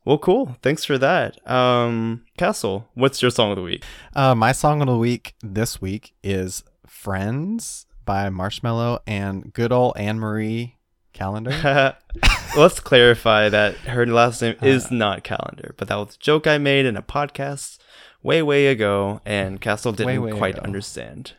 Well, 0.05 0.19
cool. 0.19 0.55
Thanks 0.61 0.85
for 0.85 0.99
that. 0.99 1.35
Um, 1.49 2.25
Castle, 2.37 2.87
what's 2.93 3.23
your 3.23 3.31
song 3.31 3.49
of 3.49 3.55
the 3.55 3.63
week? 3.63 3.83
Uh, 4.15 4.35
my 4.35 4.51
song 4.51 4.81
of 4.81 4.87
the 4.87 4.95
week 4.95 5.33
this 5.41 5.81
week 5.81 6.13
is 6.23 6.63
Friends 7.01 7.85
by 8.05 8.27
Marshmello 8.29 8.99
and 9.05 9.53
good 9.53 9.71
old 9.71 9.95
Anne 9.97 10.19
Marie 10.19 10.77
Calendar. 11.13 11.95
Let's 12.57 12.79
clarify 12.79 13.49
that 13.49 13.75
her 13.75 14.07
last 14.07 14.41
name 14.41 14.55
Uh. 14.61 14.65
is 14.65 14.89
not 14.89 15.23
Calendar, 15.23 15.75
but 15.77 15.89
that 15.89 15.95
was 15.95 16.15
a 16.15 16.17
joke 16.17 16.47
I 16.47 16.57
made 16.57 16.87
in 16.87 16.97
a 16.97 17.03
podcast 17.03 17.77
way, 18.23 18.41
way 18.41 18.65
ago, 18.67 19.21
and 19.27 19.61
Castle 19.61 19.91
didn't 19.91 20.21
way 20.23 20.31
quite 20.31 20.55
ago. 20.55 20.63
understand. 20.65 21.33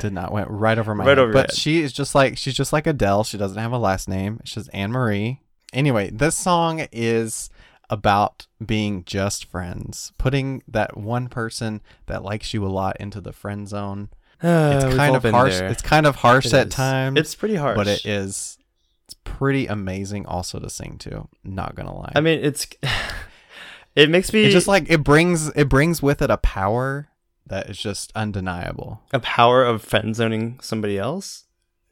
Did 0.00 0.12
not 0.12 0.32
went 0.32 0.50
right 0.50 0.78
over 0.78 0.94
my 0.94 1.04
Right 1.04 1.10
head. 1.12 1.18
over 1.18 1.32
but 1.32 1.50
head. 1.50 1.56
she 1.56 1.80
is 1.80 1.90
just 1.92 2.14
like 2.14 2.36
she's 2.36 2.54
just 2.54 2.72
like 2.72 2.86
Adele. 2.86 3.24
She 3.24 3.38
doesn't 3.38 3.58
have 3.58 3.72
a 3.72 3.78
last 3.78 4.06
name. 4.06 4.40
She's 4.44 4.68
Anne 4.68 4.92
Marie. 4.92 5.40
Anyway, 5.72 6.10
this 6.10 6.36
song 6.36 6.86
is 6.92 7.48
about 7.88 8.46
being 8.64 9.02
just 9.06 9.46
friends, 9.46 10.12
putting 10.18 10.62
that 10.68 10.94
one 10.98 11.28
person 11.28 11.80
that 12.04 12.22
likes 12.22 12.52
you 12.52 12.66
a 12.66 12.68
lot 12.68 12.98
into 13.00 13.18
the 13.22 13.32
friend 13.32 13.66
zone. 13.66 14.10
It's 14.42 14.94
kind 14.96 15.16
of 15.16 15.24
harsh. 15.24 15.54
there. 15.58 15.68
It's 15.68 15.82
kind 15.82 16.06
of 16.06 16.16
harsh 16.16 16.46
It 16.46 16.54
at 16.54 16.66
is. 16.68 16.74
times. 16.74 17.18
It's 17.18 17.34
pretty 17.34 17.56
harsh. 17.56 17.76
but 17.76 17.86
it 17.88 18.04
is 18.06 18.56
it's 19.04 19.14
pretty 19.24 19.66
amazing 19.66 20.26
also 20.26 20.58
to 20.58 20.68
sing 20.68 20.98
to 20.98 21.28
not 21.42 21.74
gonna 21.74 21.94
lie 21.96 22.12
I 22.14 22.20
mean, 22.20 22.40
it's. 22.44 22.66
it 23.96 24.10
makes 24.10 24.32
me 24.32 24.44
it 24.44 24.50
just 24.50 24.68
like 24.68 24.88
it 24.90 25.02
brings 25.02 25.48
it 25.50 25.68
brings 25.68 26.02
with 26.02 26.22
it 26.22 26.30
a 26.30 26.36
power 26.36 27.08
that 27.46 27.68
is 27.70 27.78
just 27.78 28.12
undeniable 28.14 29.00
a 29.12 29.18
power 29.20 29.64
of 29.64 29.82
friend 29.82 30.14
zoning 30.14 30.58
somebody 30.60 30.98
else. 30.98 31.46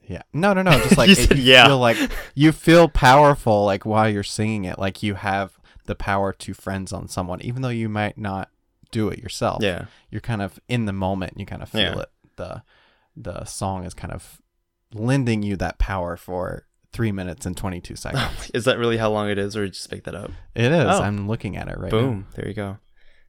yeah 0.07 0.23
no 0.33 0.53
no 0.53 0.63
no 0.63 0.73
just 0.73 0.97
like 0.99 1.09
You 1.09 1.13
it- 1.15 1.29
said 1.29 1.39
you 1.39 1.45
yeah. 1.53 1.67
feel 1.67 1.79
like 1.79 1.97
you 2.35 2.53
feel 2.53 2.89
powerful 2.89 3.65
like 3.65 3.85
while 3.87 4.09
you're 4.09 4.23
singing 4.23 4.65
it 4.65 4.79
like 4.79 5.03
you 5.03 5.15
have 5.15 5.59
the 5.87 5.95
power 5.95 6.33
to 6.33 6.53
friends 6.55 6.93
on 6.93 7.09
someone 7.09 7.41
even 7.43 7.63
though 7.63 7.69
you 7.71 7.89
might 7.89 8.19
not 8.19 8.51
do 8.93 9.09
it 9.09 9.19
yourself 9.19 9.63
Yeah. 9.63 9.87
you're 10.11 10.21
kind 10.21 10.43
of 10.43 10.61
in 10.69 10.85
the 10.85 10.93
moment 10.93 11.35
you 11.39 11.47
kind 11.47 11.63
of 11.63 11.69
feel 11.71 11.81
Yeah. 11.81 12.01
it 12.01 12.09
the 12.37 12.63
the 13.17 13.45
song 13.45 13.85
is 13.85 13.95
kind 13.95 14.13
of 14.13 14.41
lending 14.93 15.43
you 15.43 15.57
that 15.57 15.79
power 15.79 16.17
for 16.17 16.67
three 16.93 17.13
minutes 17.13 17.47
and 17.47 17.57
22 17.57 17.97
seconds 17.97 18.51
Is 18.55 18.65
that 18.65 18.79
really 18.79 18.97
how 18.97 19.11
long 19.11 19.29
it 19.29 19.39
is, 19.39 19.57
or 19.57 19.61
did 19.61 19.69
you 19.69 19.73
just 19.73 19.91
make 19.91 20.05
that 20.05 20.15
up? 20.15 20.31
It 20.55 20.73
is. 20.73 20.87
Oh. 20.87 21.03
I'm 21.03 21.29
looking 21.29 21.57
at 21.57 21.69
it 21.69 21.79
right 21.79 21.93
now. 21.93 21.99
Boom. 21.99 22.27
There 22.35 22.49
you 22.49 22.55
go. 22.55 22.79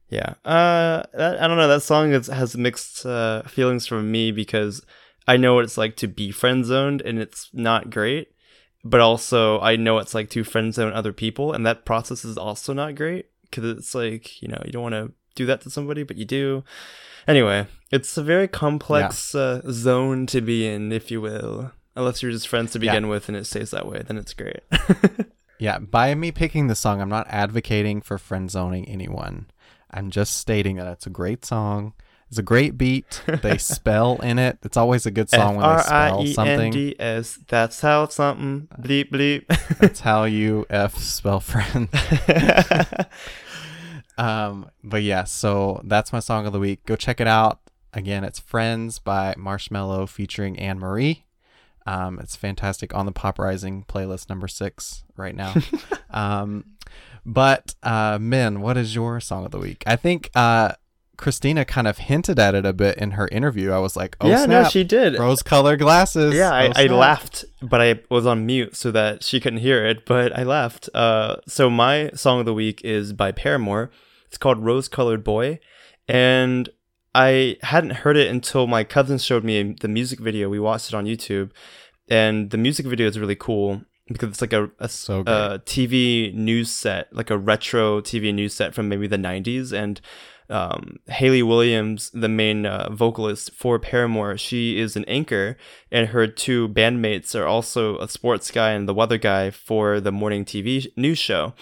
Yeah. 0.08 0.34
Uh, 0.44 1.02
that, 1.12 1.40
I 1.40 1.46
don't 1.46 1.58
know. 1.58 1.68
That 1.68 1.82
song 1.82 2.12
is, 2.12 2.28
has 2.28 2.56
mixed 2.56 3.04
uh, 3.04 3.42
feelings 3.42 3.86
from 3.86 4.10
me 4.10 4.32
because 4.32 4.82
I 5.26 5.36
know 5.36 5.54
what 5.54 5.64
it's 5.64 5.76
like 5.76 5.96
to 5.96 6.08
be 6.08 6.30
friend 6.30 6.64
zoned, 6.64 7.02
and 7.02 7.18
it's 7.18 7.50
not 7.52 7.90
great. 7.90 8.28
But 8.84 9.00
also, 9.00 9.60
I 9.60 9.76
know 9.76 9.98
it's 9.98 10.14
like 10.14 10.30
to 10.30 10.44
friend 10.44 10.72
zone 10.72 10.92
other 10.92 11.12
people, 11.12 11.52
and 11.52 11.66
that 11.66 11.84
process 11.84 12.24
is 12.24 12.38
also 12.38 12.72
not 12.72 12.94
great 12.94 13.26
because 13.42 13.64
it's 13.76 13.94
like 13.94 14.40
you 14.40 14.48
know 14.48 14.62
you 14.64 14.72
don't 14.72 14.82
want 14.82 14.94
to 14.94 15.12
do 15.34 15.44
that 15.46 15.60
to 15.62 15.70
somebody, 15.70 16.04
but 16.04 16.16
you 16.16 16.24
do. 16.24 16.64
Anyway, 17.28 17.66
it's 17.92 18.16
a 18.16 18.22
very 18.22 18.48
complex 18.48 19.34
uh, 19.34 19.60
zone 19.70 20.26
to 20.26 20.40
be 20.40 20.66
in, 20.66 20.90
if 20.90 21.10
you 21.10 21.20
will. 21.20 21.70
Unless 21.94 22.22
you're 22.22 22.32
just 22.32 22.48
friends 22.48 22.72
to 22.72 22.78
Yeah. 22.80 22.92
begin 22.92 23.08
with, 23.08 23.28
and 23.28 23.36
it 23.36 23.46
stays 23.46 23.70
that 23.72 23.86
way, 23.86 24.02
then 24.06 24.16
it's 24.18 24.34
great. 24.34 24.60
Yeah, 25.60 25.80
by 25.80 26.14
me 26.14 26.30
picking 26.30 26.68
the 26.68 26.76
song, 26.76 27.00
I'm 27.00 27.08
not 27.08 27.26
advocating 27.28 28.00
for 28.00 28.16
friend 28.16 28.48
zoning 28.48 28.88
anyone. 28.88 29.46
I'm 29.90 30.08
just 30.08 30.36
stating 30.36 30.76
that 30.76 30.86
it's 30.86 31.04
a 31.04 31.10
great 31.10 31.44
song. 31.44 31.94
It's 32.28 32.38
a 32.38 32.44
great 32.44 32.78
beat. 32.78 33.22
They 33.42 33.58
spell 33.58 34.20
in 34.22 34.38
it. 34.38 34.58
It's 34.62 34.76
always 34.76 35.04
a 35.04 35.10
good 35.10 35.28
song 35.28 35.56
when 35.56 35.68
they 35.76 35.82
spell 35.82 36.26
something. 36.26 36.72
F-R-I-E-N-D-S. 36.74 37.40
That's 37.48 37.80
how 37.80 38.06
something. 38.06 38.68
Bleep 38.80 39.10
bleep. 39.10 39.46
That's 39.80 39.98
how 39.98 40.22
you 40.24 40.64
F 40.70 40.96
spell 40.96 41.40
friend. 41.40 41.88
um, 44.18 44.70
but 44.82 45.02
yeah, 45.02 45.24
so 45.24 45.80
that's 45.84 46.12
my 46.12 46.20
song 46.20 46.46
of 46.46 46.52
the 46.52 46.58
week. 46.58 46.84
Go 46.84 46.96
check 46.96 47.20
it 47.20 47.26
out. 47.26 47.60
Again, 47.92 48.24
it's 48.24 48.38
Friends 48.38 48.98
by 48.98 49.34
Marshmello 49.38 50.08
featuring 50.08 50.58
Anne 50.58 50.78
Marie. 50.78 51.24
Um, 51.86 52.18
it's 52.18 52.36
fantastic 52.36 52.94
on 52.94 53.06
the 53.06 53.12
Pop 53.12 53.38
Rising 53.38 53.84
playlist 53.88 54.28
number 54.28 54.46
six 54.46 55.04
right 55.16 55.34
now. 55.34 55.54
um, 56.10 56.64
but 57.24 57.74
uh, 57.82 58.18
Min, 58.20 58.60
what 58.60 58.76
is 58.76 58.94
your 58.94 59.20
song 59.20 59.46
of 59.46 59.52
the 59.52 59.58
week? 59.58 59.84
I 59.86 59.96
think 59.96 60.30
uh, 60.34 60.72
Christina 61.16 61.64
kind 61.64 61.88
of 61.88 61.98
hinted 61.98 62.38
at 62.38 62.54
it 62.54 62.66
a 62.66 62.72
bit 62.72 62.98
in 62.98 63.12
her 63.12 63.26
interview. 63.28 63.70
I 63.72 63.78
was 63.78 63.96
like, 63.96 64.16
"Oh 64.20 64.28
yeah, 64.28 64.44
snap, 64.44 64.64
no, 64.64 64.68
she 64.68 64.84
did. 64.84 65.18
rose-colored 65.18 65.78
glasses." 65.78 66.34
Yeah, 66.34 66.52
I, 66.52 66.68
Oh, 66.68 66.72
I 66.76 66.86
laughed, 66.86 67.44
but 67.62 67.80
I 67.80 68.00
was 68.10 68.26
on 68.26 68.46
mute 68.46 68.76
so 68.76 68.90
that 68.90 69.22
she 69.24 69.40
couldn't 69.40 69.60
hear 69.60 69.86
it. 69.86 70.04
But 70.06 70.36
I 70.38 70.42
laughed. 70.42 70.88
Uh, 70.94 71.36
so 71.46 71.70
my 71.70 72.10
song 72.14 72.40
of 72.40 72.46
the 72.46 72.54
week 72.54 72.82
is 72.84 73.12
by 73.12 73.32
Paramore. 73.32 73.90
It's 74.28 74.38
called 74.38 74.64
"Rose 74.64 74.88
Colored 74.88 75.24
Boy," 75.24 75.58
and 76.06 76.68
I 77.14 77.56
hadn't 77.62 77.90
heard 77.90 78.16
it 78.16 78.28
until 78.28 78.66
my 78.66 78.84
cousin 78.84 79.18
showed 79.18 79.44
me 79.44 79.74
the 79.80 79.88
music 79.88 80.20
video. 80.20 80.48
We 80.48 80.60
watched 80.60 80.88
it 80.88 80.94
on 80.94 81.06
YouTube, 81.06 81.50
and 82.08 82.50
the 82.50 82.58
music 82.58 82.86
video 82.86 83.08
is 83.08 83.18
really 83.18 83.34
cool 83.34 83.82
because 84.08 84.28
it's 84.30 84.40
like 84.40 84.52
a, 84.52 84.70
a, 84.78 84.88
So 84.88 85.20
a 85.20 85.58
TV 85.64 86.34
news 86.34 86.70
set, 86.70 87.12
like 87.12 87.30
a 87.30 87.38
retro 87.38 88.00
TV 88.00 88.34
news 88.34 88.54
set 88.54 88.74
from 88.74 88.88
maybe 88.88 89.06
the 89.06 89.16
90s. 89.16 89.72
And 89.72 90.00
um, 90.50 90.98
Hayley 91.08 91.42
Williams, 91.42 92.10
the 92.10 92.28
main 92.28 92.64
uh, 92.64 92.88
vocalist 92.90 93.52
for 93.52 93.78
Paramore, 93.78 94.38
she 94.38 94.78
is 94.78 94.96
an 94.96 95.04
anchor, 95.04 95.56
and 95.90 96.08
her 96.08 96.26
two 96.26 96.68
bandmates 96.68 97.34
are 97.38 97.46
also 97.46 97.98
a 97.98 98.08
sports 98.08 98.50
guy 98.50 98.70
and 98.70 98.88
the 98.88 98.94
weather 98.94 99.18
guy 99.18 99.50
for 99.50 100.00
the 100.00 100.12
morning 100.12 100.44
TV 100.44 100.86
news 100.96 101.18
show. 101.18 101.52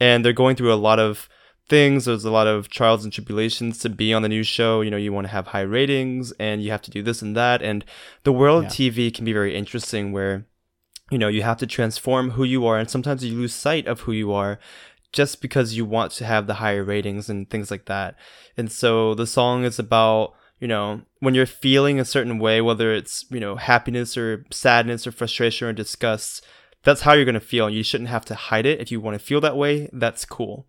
And 0.00 0.24
they're 0.24 0.32
going 0.32 0.56
through 0.56 0.72
a 0.72 0.76
lot 0.76 0.98
of 0.98 1.28
things. 1.70 2.04
There's 2.04 2.26
a 2.26 2.30
lot 2.30 2.46
of 2.46 2.68
trials 2.68 3.04
and 3.04 3.12
tribulations 3.12 3.78
to 3.78 3.88
be 3.88 4.12
on 4.12 4.20
the 4.20 4.28
news 4.28 4.46
show. 4.46 4.82
You 4.82 4.90
know, 4.90 4.98
you 4.98 5.12
want 5.12 5.26
to 5.26 5.32
have 5.32 5.48
high 5.48 5.62
ratings 5.62 6.32
and 6.32 6.62
you 6.62 6.70
have 6.70 6.82
to 6.82 6.90
do 6.90 7.02
this 7.02 7.22
and 7.22 7.34
that. 7.36 7.62
And 7.62 7.84
the 8.24 8.32
world 8.32 8.66
of 8.66 8.70
TV 8.72 9.14
can 9.14 9.24
be 9.24 9.32
very 9.32 9.56
interesting 9.56 10.12
where 10.12 10.44
you 11.10 11.18
know 11.18 11.28
you 11.28 11.42
have 11.42 11.58
to 11.58 11.66
transform 11.66 12.30
who 12.30 12.44
you 12.44 12.66
are 12.66 12.78
and 12.78 12.88
sometimes 12.88 13.24
you 13.24 13.36
lose 13.36 13.54
sight 13.54 13.86
of 13.86 14.00
who 14.00 14.12
you 14.12 14.32
are 14.32 14.58
just 15.12 15.42
because 15.42 15.76
you 15.76 15.84
want 15.84 16.12
to 16.12 16.24
have 16.24 16.46
the 16.46 16.54
higher 16.54 16.84
ratings 16.84 17.28
and 17.28 17.50
things 17.50 17.70
like 17.70 17.86
that 17.86 18.14
and 18.56 18.70
so 18.70 19.14
the 19.14 19.26
song 19.26 19.64
is 19.64 19.78
about 19.78 20.34
you 20.60 20.68
know 20.68 21.02
when 21.18 21.34
you're 21.34 21.46
feeling 21.46 21.98
a 21.98 22.04
certain 22.04 22.38
way 22.38 22.60
whether 22.60 22.92
it's 22.92 23.24
you 23.30 23.40
know 23.40 23.56
happiness 23.56 24.16
or 24.16 24.44
sadness 24.50 25.06
or 25.06 25.12
frustration 25.12 25.66
or 25.66 25.72
disgust 25.72 26.44
that's 26.82 27.02
how 27.02 27.12
you're 27.12 27.24
going 27.24 27.34
to 27.34 27.40
feel 27.40 27.68
you 27.68 27.82
shouldn't 27.82 28.08
have 28.08 28.24
to 28.24 28.34
hide 28.34 28.64
it 28.64 28.80
if 28.80 28.92
you 28.92 29.00
want 29.00 29.18
to 29.18 29.24
feel 29.24 29.40
that 29.40 29.56
way 29.56 29.90
that's 29.92 30.24
cool 30.24 30.66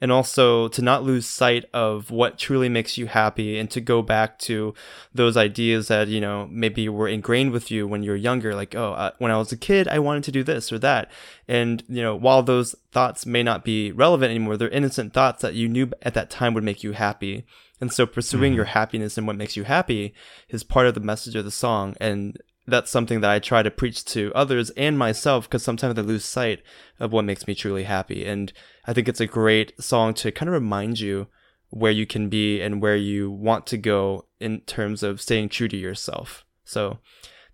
and 0.00 0.10
also 0.10 0.68
to 0.68 0.82
not 0.82 1.02
lose 1.02 1.26
sight 1.26 1.64
of 1.74 2.10
what 2.10 2.38
truly 2.38 2.68
makes 2.68 2.96
you 2.96 3.06
happy 3.06 3.58
and 3.58 3.70
to 3.70 3.80
go 3.80 4.02
back 4.02 4.38
to 4.38 4.74
those 5.14 5.36
ideas 5.36 5.88
that 5.88 6.08
you 6.08 6.20
know 6.20 6.48
maybe 6.50 6.88
were 6.88 7.08
ingrained 7.08 7.52
with 7.52 7.70
you 7.70 7.86
when 7.86 8.02
you're 8.02 8.16
younger 8.16 8.54
like 8.54 8.74
oh 8.74 8.92
uh, 8.92 9.10
when 9.18 9.30
i 9.30 9.36
was 9.36 9.52
a 9.52 9.56
kid 9.56 9.86
i 9.88 9.98
wanted 9.98 10.24
to 10.24 10.32
do 10.32 10.42
this 10.42 10.72
or 10.72 10.78
that. 10.78 11.10
And 11.48 11.82
you 11.88 12.02
know 12.02 12.14
while 12.14 12.42
those 12.42 12.74
thoughts 12.92 13.26
may 13.26 13.42
not 13.42 13.64
be 13.64 13.92
relevant 13.92 14.30
anymore 14.30 14.56
they're 14.56 14.68
innocent 14.68 15.12
thoughts 15.12 15.42
that 15.42 15.54
you 15.54 15.68
knew 15.68 15.90
at 16.02 16.14
that 16.14 16.30
time 16.30 16.54
would 16.54 16.64
make 16.64 16.82
you 16.82 16.92
happy. 16.92 17.44
And 17.80 17.92
so 17.92 18.04
pursuing 18.06 18.52
your 18.52 18.66
happiness 18.66 19.16
and 19.16 19.26
what 19.26 19.36
makes 19.36 19.56
you 19.56 19.64
happy 19.64 20.12
is 20.50 20.62
part 20.62 20.86
of 20.86 20.94
the 20.94 21.00
message 21.00 21.34
of 21.34 21.46
the 21.46 21.50
song. 21.50 21.96
And 21.98 22.38
that's 22.66 22.90
something 22.90 23.20
that 23.22 23.30
I 23.30 23.38
try 23.38 23.62
to 23.62 23.70
preach 23.70 24.04
to 24.06 24.32
others 24.34 24.70
and 24.70 24.98
myself 24.98 25.48
because 25.48 25.62
sometimes 25.62 25.98
I 25.98 26.02
lose 26.02 26.24
sight 26.24 26.62
of 26.98 27.12
what 27.12 27.24
makes 27.24 27.46
me 27.46 27.54
truly 27.54 27.84
happy. 27.84 28.26
And 28.26 28.52
I 28.90 28.92
think 28.92 29.08
it's 29.08 29.20
a 29.20 29.26
great 29.26 29.72
song 29.80 30.14
to 30.14 30.32
kind 30.32 30.48
of 30.48 30.52
remind 30.52 30.98
you 30.98 31.28
where 31.68 31.92
you 31.92 32.06
can 32.06 32.28
be 32.28 32.60
and 32.60 32.82
where 32.82 32.96
you 32.96 33.30
want 33.30 33.64
to 33.68 33.76
go 33.76 34.26
in 34.40 34.62
terms 34.62 35.04
of 35.04 35.20
staying 35.20 35.50
true 35.50 35.68
to 35.68 35.76
yourself. 35.76 36.44
So 36.64 36.98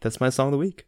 that's 0.01 0.19
my 0.19 0.31
song 0.31 0.47
of 0.47 0.53
the 0.53 0.57
week. 0.57 0.87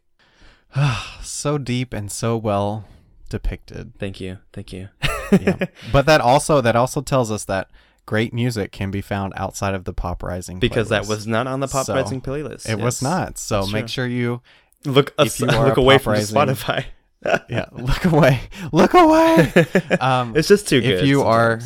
so 1.21 1.59
deep 1.59 1.93
and 1.93 2.11
so 2.11 2.35
well 2.35 2.85
depicted. 3.29 3.93
Thank 3.99 4.19
you. 4.19 4.39
Thank 4.51 4.73
you. 4.73 4.89
yeah. 5.31 5.67
But 5.91 6.07
that 6.07 6.19
also 6.19 6.61
that 6.61 6.75
also 6.75 7.01
tells 7.01 7.29
us 7.29 7.45
that 7.45 7.69
great 8.07 8.33
music 8.33 8.71
can 8.71 8.89
be 8.89 9.01
found 9.01 9.33
outside 9.35 9.75
of 9.75 9.83
the 9.83 9.93
Pop 9.93 10.23
Rising 10.23 10.57
because 10.57 10.89
that 10.89 11.05
was 11.07 11.27
not 11.27 11.45
on 11.45 11.59
the 11.59 11.67
Pop 11.67 11.85
So, 11.85 11.93
Rising 11.93 12.21
playlist. 12.21 12.67
it 12.67 12.79
was 12.79 13.03
not. 13.03 13.37
So 13.37 13.59
That's 13.61 13.71
make 13.71 13.81
true. 13.83 13.89
sure 13.89 14.07
you 14.07 14.41
Look, 14.83 15.09
if 15.19 15.27
us, 15.27 15.39
you 15.39 15.45
look 15.45 15.77
away 15.77 15.97
Pop 15.97 16.03
from 16.05 16.13
Rising- 16.13 16.35
Spotify. 16.35 16.85
yeah 17.49 17.65
look 17.71 18.05
away 18.05 18.41
look 18.71 18.93
away. 18.93 19.51
Um, 19.99 20.35
it's 20.37 20.47
just 20.47 20.67
too 20.67 20.81
good. 20.81 20.99
if 20.99 21.05
you 21.05 21.23
are 21.23 21.59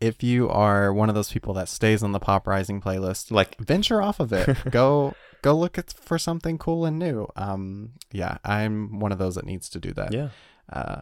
if 0.00 0.22
you 0.22 0.48
are 0.48 0.92
one 0.92 1.08
of 1.08 1.14
those 1.14 1.30
people 1.30 1.52
that 1.54 1.68
stays 1.68 2.02
on 2.02 2.12
the 2.12 2.18
Pop 2.18 2.46
Rising 2.46 2.80
playlist, 2.80 3.30
like 3.30 3.58
venture 3.58 4.00
off 4.00 4.18
of 4.18 4.32
it. 4.32 4.56
go 4.70 5.14
go 5.42 5.54
look 5.54 5.78
at, 5.78 5.92
for 5.92 6.18
something 6.18 6.58
cool 6.58 6.86
and 6.86 6.98
new. 6.98 7.28
Um, 7.36 7.92
yeah, 8.10 8.38
I'm 8.44 8.98
one 8.98 9.12
of 9.12 9.18
those 9.18 9.34
that 9.34 9.44
needs 9.44 9.68
to 9.70 9.78
do 9.78 9.92
that. 9.92 10.12
yeah. 10.12 10.28
Uh, 10.72 11.00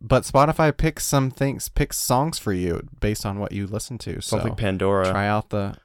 but 0.00 0.22
Spotify 0.22 0.74
picks 0.76 1.04
some 1.04 1.30
things, 1.30 1.68
picks 1.68 1.98
songs 1.98 2.38
for 2.38 2.52
you 2.52 2.88
based 3.00 3.26
on 3.26 3.40
what 3.40 3.52
you 3.52 3.66
listen 3.66 3.98
to. 3.98 4.20
So 4.22 4.36
like 4.36 4.56
Pandora. 4.56 5.10
try 5.10 5.26
out 5.26 5.50
the 5.50 5.76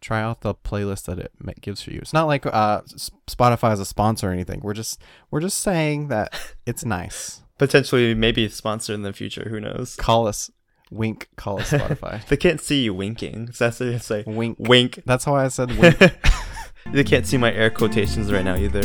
try 0.00 0.20
out 0.20 0.40
the 0.42 0.54
playlist 0.54 1.04
that 1.06 1.18
it 1.18 1.32
gives 1.60 1.82
for 1.82 1.90
you. 1.90 1.98
It's 2.00 2.12
not 2.12 2.26
like 2.26 2.46
uh, 2.46 2.82
Spotify 3.28 3.72
is 3.72 3.80
a 3.80 3.84
sponsor 3.84 4.30
or 4.30 4.32
anything. 4.32 4.60
We're 4.62 4.74
just 4.74 5.00
we're 5.30 5.40
just 5.40 5.58
saying 5.58 6.08
that 6.08 6.38
it's 6.66 6.84
nice. 6.84 7.42
Potentially, 7.58 8.14
maybe 8.14 8.48
sponsored 8.48 8.94
in 8.94 9.02
the 9.02 9.12
future. 9.12 9.48
Who 9.48 9.58
knows? 9.58 9.96
Call 9.96 10.28
us 10.28 10.50
wink. 10.90 11.28
Call 11.36 11.60
us 11.60 11.70
Spotify. 11.72 12.24
They 12.26 12.36
can't 12.36 12.60
see 12.60 12.82
you 12.82 12.94
winking. 12.94 13.52
So 13.52 13.64
that's 13.64 13.80
what 13.80 13.86
you 13.86 13.98
say. 13.98 14.24
wink. 14.26 14.56
Wink. 14.60 15.02
That's 15.04 15.24
how 15.24 15.34
I 15.34 15.48
said 15.48 15.76
wink. 15.78 15.98
they 16.92 17.04
can't 17.04 17.26
see 17.26 17.36
my 17.36 17.52
air 17.52 17.70
quotations 17.70 18.32
right 18.32 18.44
now 18.44 18.56
either. 18.56 18.82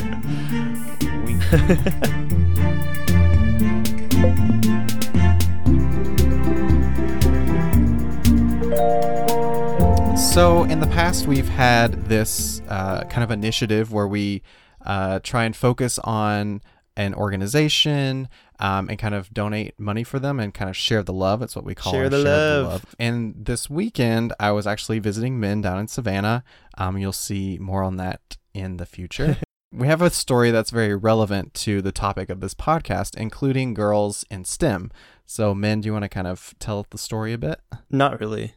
So, 10.33 10.63
in 10.63 10.79
the 10.79 10.87
past, 10.87 11.27
we've 11.27 11.47
had 11.47 12.05
this 12.05 12.59
uh, 12.67 13.03
kind 13.03 13.23
of 13.23 13.29
initiative 13.29 13.93
where 13.93 14.07
we 14.07 14.41
uh, 14.83 15.19
try 15.19 15.43
and 15.43 15.55
focus 15.55 15.99
on 15.99 16.63
an 16.97 17.13
organization 17.13 18.27
um, 18.57 18.89
and 18.89 18.97
kind 18.97 19.13
of 19.13 19.31
donate 19.31 19.79
money 19.79 20.03
for 20.03 20.17
them 20.17 20.39
and 20.39 20.51
kind 20.51 20.71
of 20.71 20.75
share 20.75 21.03
the 21.03 21.13
love. 21.13 21.43
It's 21.43 21.55
what 21.55 21.65
we 21.65 21.75
call 21.75 21.93
Share 21.93 22.05
our 22.05 22.09
the 22.09 22.17
love. 22.17 22.83
And 22.97 23.45
this 23.45 23.69
weekend, 23.69 24.33
I 24.39 24.49
was 24.53 24.65
actually 24.65 24.97
visiting 24.97 25.39
Min 25.39 25.61
down 25.61 25.77
in 25.77 25.87
Savannah. 25.87 26.43
Um, 26.79 26.97
you'll 26.97 27.13
see 27.13 27.59
more 27.61 27.83
on 27.83 27.97
that 27.97 28.37
in 28.55 28.77
the 28.77 28.87
future. 28.87 29.37
we 29.71 29.85
have 29.85 30.01
a 30.01 30.09
story 30.09 30.49
that's 30.49 30.71
very 30.71 30.95
relevant 30.95 31.53
to 31.53 31.79
the 31.79 31.91
topic 31.91 32.31
of 32.31 32.39
this 32.39 32.55
podcast, 32.55 33.15
including 33.15 33.75
girls 33.75 34.25
in 34.31 34.45
STEM. 34.45 34.89
So, 35.27 35.53
Min, 35.53 35.81
do 35.81 35.85
you 35.89 35.93
want 35.93 36.05
to 36.05 36.09
kind 36.09 36.25
of 36.25 36.55
tell 36.57 36.87
the 36.89 36.97
story 36.97 37.33
a 37.33 37.37
bit? 37.37 37.59
Not 37.91 38.19
really. 38.19 38.55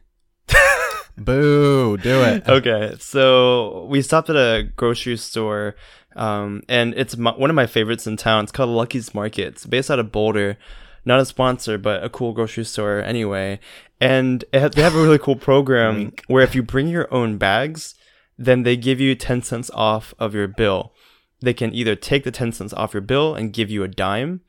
Boo, 1.17 1.97
do 1.97 2.21
it. 2.21 2.47
okay, 2.47 2.95
so 2.99 3.85
we 3.89 4.01
stopped 4.01 4.29
at 4.29 4.35
a 4.35 4.69
grocery 4.75 5.17
store, 5.17 5.75
um, 6.15 6.61
and 6.69 6.93
it's 6.95 7.17
my, 7.17 7.31
one 7.31 7.49
of 7.49 7.55
my 7.55 7.65
favorites 7.65 8.05
in 8.05 8.17
town. 8.17 8.43
It's 8.43 8.51
called 8.51 8.69
Lucky's 8.69 9.13
Market. 9.13 9.47
It's 9.47 9.65
based 9.65 9.89
out 9.89 9.99
of 9.99 10.11
Boulder. 10.11 10.57
Not 11.05 11.19
a 11.19 11.25
sponsor, 11.25 11.77
but 11.77 12.03
a 12.03 12.09
cool 12.09 12.33
grocery 12.33 12.65
store 12.65 13.01
anyway. 13.01 13.59
And 13.99 14.43
it, 14.51 14.61
ha- 14.61 14.67
they 14.67 14.81
have 14.81 14.95
a 14.95 15.01
really 15.01 15.17
cool 15.17 15.37
program 15.37 16.13
where 16.27 16.43
if 16.43 16.53
you 16.53 16.61
bring 16.61 16.89
your 16.89 17.11
own 17.13 17.37
bags, 17.37 17.95
then 18.37 18.63
they 18.63 18.77
give 18.77 18.99
you 18.99 19.15
10 19.15 19.41
cents 19.41 19.71
off 19.73 20.13
of 20.19 20.35
your 20.35 20.47
bill. 20.47 20.93
They 21.39 21.53
can 21.53 21.73
either 21.73 21.95
take 21.95 22.23
the 22.23 22.31
10 22.31 22.51
cents 22.51 22.73
off 22.73 22.93
your 22.93 23.01
bill 23.01 23.33
and 23.35 23.53
give 23.53 23.71
you 23.71 23.83
a 23.83 23.87
dime, 23.87 24.41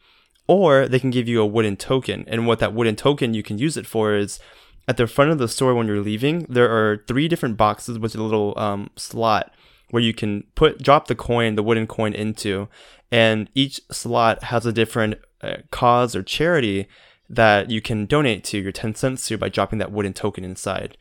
or 0.47 0.89
they 0.89 0.99
can 0.99 1.11
give 1.11 1.29
you 1.29 1.41
a 1.41 1.47
wooden 1.47 1.77
token. 1.77 2.25
And 2.27 2.47
what 2.47 2.59
that 2.59 2.75
wooden 2.75 2.97
token 2.97 3.35
you 3.35 3.43
can 3.43 3.59
use 3.59 3.77
it 3.77 3.87
for 3.87 4.14
is 4.14 4.41
at 4.89 4.97
the 4.97 5.07
front 5.07 5.30
of 5.30 5.39
the 5.39 5.49
store 5.49 5.74
when 5.74 5.86
you're 5.86 6.01
leaving, 6.01 6.47
there 6.49 6.70
are 6.70 7.05
three 7.07 7.28
different 7.28 7.59
boxes 7.59 7.99
with 7.99 8.14
a 8.16 8.22
little 8.22 8.59
um, 8.59 8.91
slot 8.97 9.53
where 9.91 10.03
you 10.03 10.14
can 10.14 10.45
put 10.55 10.82
drop 10.82 11.07
the 11.07 11.14
coin, 11.14 11.55
the 11.55 11.62
wooden 11.62 11.86
coin 11.86 12.14
into, 12.14 12.68
and 13.12 13.51
each 13.55 13.80
slot 13.93 14.45
has 14.45 14.64
a 14.64 14.72
different 14.72 15.16
uh, 15.43 15.59
cause 15.70 16.16
or 16.16 16.22
charity 16.22 16.89
that 17.28 17.70
you 17.70 17.82
can 17.82 18.07
donate 18.07 18.43
to 18.45 18.59
your 18.59 18.72
10 18.72 18.95
cents 18.95 19.26
to 19.26 19.36
by 19.36 19.51
dropping 19.51 19.78
that 19.78 19.93
wooden 19.93 20.14
token 20.14 20.43
inside. 20.43 20.97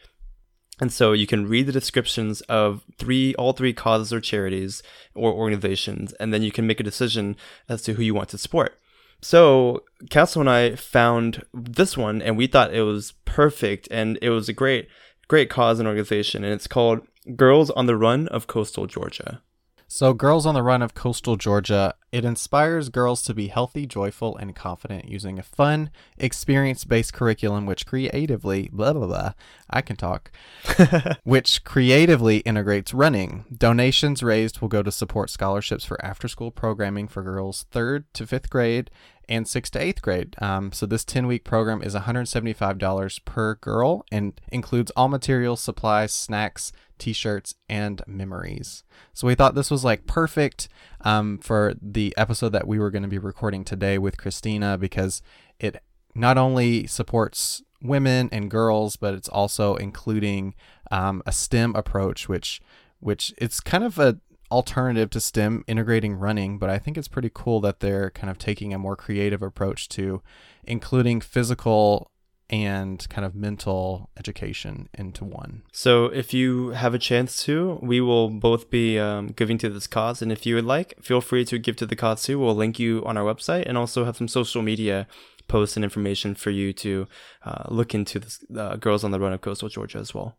And 0.80 0.92
so 0.92 1.14
you 1.14 1.26
can 1.26 1.48
read 1.48 1.66
the 1.66 1.72
descriptions 1.72 2.42
of 2.42 2.84
three, 2.98 3.34
all 3.36 3.54
three 3.54 3.74
causes 3.74 4.12
or 4.12 4.20
charities 4.20 4.84
or 5.16 5.32
organizations, 5.32 6.12
and 6.14 6.34
then 6.34 6.44
you 6.44 6.52
can 6.52 6.68
make 6.68 6.80
a 6.80 6.84
decision 6.84 7.38
as 7.70 7.82
to 7.84 7.94
who 7.94 8.04
you 8.04 8.14
want 8.14 8.30
to 8.30 8.38
support. 8.38 8.78
So 9.22 9.84
Castle 10.10 10.42
and 10.42 10.50
I 10.50 10.76
found 10.76 11.44
this 11.54 11.98
one, 11.98 12.22
and 12.22 12.38
we 12.38 12.48
thought 12.48 12.74
it 12.74 12.84
was 12.84 13.14
perfect, 13.26 13.88
and 13.90 14.18
it 14.22 14.30
was 14.30 14.48
a 14.48 14.54
great, 14.54 14.88
great 15.28 15.50
cause 15.50 15.80
and 15.80 15.88
organization, 15.88 16.44
and 16.44 16.54
it's 16.54 16.68
called 16.68 17.02
Girls 17.36 17.70
on 17.72 17.88
the 17.88 17.96
Run 17.96 18.28
of 18.28 18.48
Coastal 18.48 18.86
Georgia. 18.86 19.42
So, 19.90 20.14
Girls 20.14 20.46
on 20.46 20.54
the 20.54 20.64
Run 20.64 20.82
of 20.82 20.94
Coastal 20.94 21.38
Georgia, 21.38 21.96
it 22.12 22.26
inspires 22.26 22.90
girls 22.90 23.22
to 23.24 23.34
be 23.34 23.48
healthy, 23.48 23.86
joyful, 23.86 24.36
and 24.36 24.54
confident 24.54 25.08
using 25.08 25.40
a 25.40 25.44
fun, 25.44 25.92
experience 26.18 26.84
based 26.84 27.14
curriculum 27.14 27.66
which 27.66 27.86
creatively, 27.86 28.70
blah, 28.74 28.92
blah, 28.92 29.08
blah, 29.08 29.32
I 29.70 29.80
can 29.80 29.96
talk, 29.96 30.30
which 31.24 31.64
creatively 31.64 32.40
integrates 32.40 32.94
running. 32.94 33.46
Donations 33.56 34.22
raised 34.22 34.60
will 34.60 34.68
go 34.68 34.84
to 34.84 34.92
support 34.92 35.30
scholarships 35.30 35.86
for 35.86 36.04
after 36.04 36.28
school 36.28 36.52
programming 36.52 37.08
for 37.08 37.24
girls 37.24 37.66
third 37.72 38.14
to 38.16 38.28
fifth 38.28 38.50
grade 38.50 38.92
and 39.30 39.48
sixth 39.48 39.74
to 39.74 39.82
eighth 39.82 40.02
grade. 40.02 40.36
Um, 40.40 40.72
so, 40.72 40.86
this 40.86 41.04
10 41.04 41.28
week 41.28 41.44
program 41.44 41.82
is 41.82 41.96
$175 41.96 43.26
per 43.26 43.56
girl 43.56 44.06
and 44.12 44.40
includes 44.52 44.92
all 44.92 45.08
materials, 45.08 45.62
supplies, 45.62 46.12
snacks, 46.12 46.72
t 46.98 47.14
shirts, 47.14 47.56
and 47.70 48.02
memories. 48.08 48.84
So 49.14 49.28
we 49.28 49.36
thought 49.36 49.56
this 49.56 49.72
was 49.72 49.84
like 49.84 50.08
perfect 50.08 50.68
um, 51.02 51.38
for 51.40 51.74
the 51.82 52.14
episode 52.18 52.50
that 52.50 52.68
we 52.68 52.80
were 52.80 52.92
going 52.92 53.04
to 53.04 53.10
be 53.10 53.18
recording 53.18 53.64
today 53.64 53.98
with 53.98 54.18
Christina 54.18 54.78
because 54.78 55.22
it 55.60 55.82
not 56.16 56.38
only 56.38 56.88
supports 56.88 57.62
women 57.82 58.30
and 58.32 58.50
girls, 58.50 58.96
but 58.96 59.14
it's 59.14 59.30
also 59.30 59.76
including 59.76 60.56
um, 60.92 61.22
a 61.26 61.32
STEM 61.32 61.76
approach, 61.76 62.28
which 62.28 62.62
which 63.00 63.34
it's 63.38 63.60
kind 63.60 63.84
of 63.84 64.00
a 64.00 64.18
alternative 64.52 65.10
to 65.12 65.20
STEM 65.20 65.64
integrating 65.68 66.16
running, 66.16 66.58
but 66.58 66.70
I 66.70 66.80
think 66.80 66.98
it's 66.98 67.08
pretty 67.08 67.32
cool 67.34 67.60
that 67.62 67.80
they're 67.80 68.10
kind 68.12 68.30
of 68.30 68.38
taking 68.38 68.74
a 68.74 68.80
more 68.80 68.96
creative 68.96 69.42
approach 69.42 69.90
to 69.90 70.22
including 70.64 71.22
physical 71.22 72.12
and 72.50 73.08
kind 73.10 73.26
of 73.26 73.36
mental 73.36 74.10
education 74.18 74.88
into 74.94 75.26
one. 75.26 75.64
So, 75.74 76.06
if 76.06 76.34
you 76.34 76.70
have 76.70 76.94
a 76.94 77.00
chance 77.00 77.44
to, 77.44 77.78
we 77.82 78.00
will 78.00 78.30
both 78.30 78.70
be 78.70 78.98
um, 78.98 79.28
giving 79.28 79.58
to 79.60 79.70
this 79.70 79.88
cause. 79.88 80.22
And 80.22 80.32
if 80.32 80.46
you 80.46 80.56
would 80.56 80.66
like, 80.66 80.96
feel 81.02 81.22
free 81.22 81.44
to 81.46 81.58
give 81.60 81.76
to 81.78 81.86
the 81.86 81.96
cause 81.96 82.24
too. 82.24 82.40
We'll 82.40 82.56
link 82.56 82.80
you 82.80 83.04
on 83.06 83.18
our 83.18 83.26
website 83.26 83.66
and 83.68 83.78
also 83.78 84.06
have 84.06 84.18
some 84.18 84.28
social 84.28 84.62
media 84.62 85.08
posts 85.48 85.76
and 85.76 85.84
information 85.84 86.36
for 86.36 86.50
you 86.50 86.74
to 86.74 87.08
uh, 87.44 87.64
look 87.70 87.94
into 87.94 88.20
this 88.20 88.44
uh, 88.56 88.76
Girls 88.78 89.04
on 89.04 89.12
the 89.12 89.20
Run 89.20 89.34
of 89.34 89.42
Coastal 89.42 89.70
Georgia 89.70 89.98
as 89.98 90.14
well. 90.14 90.38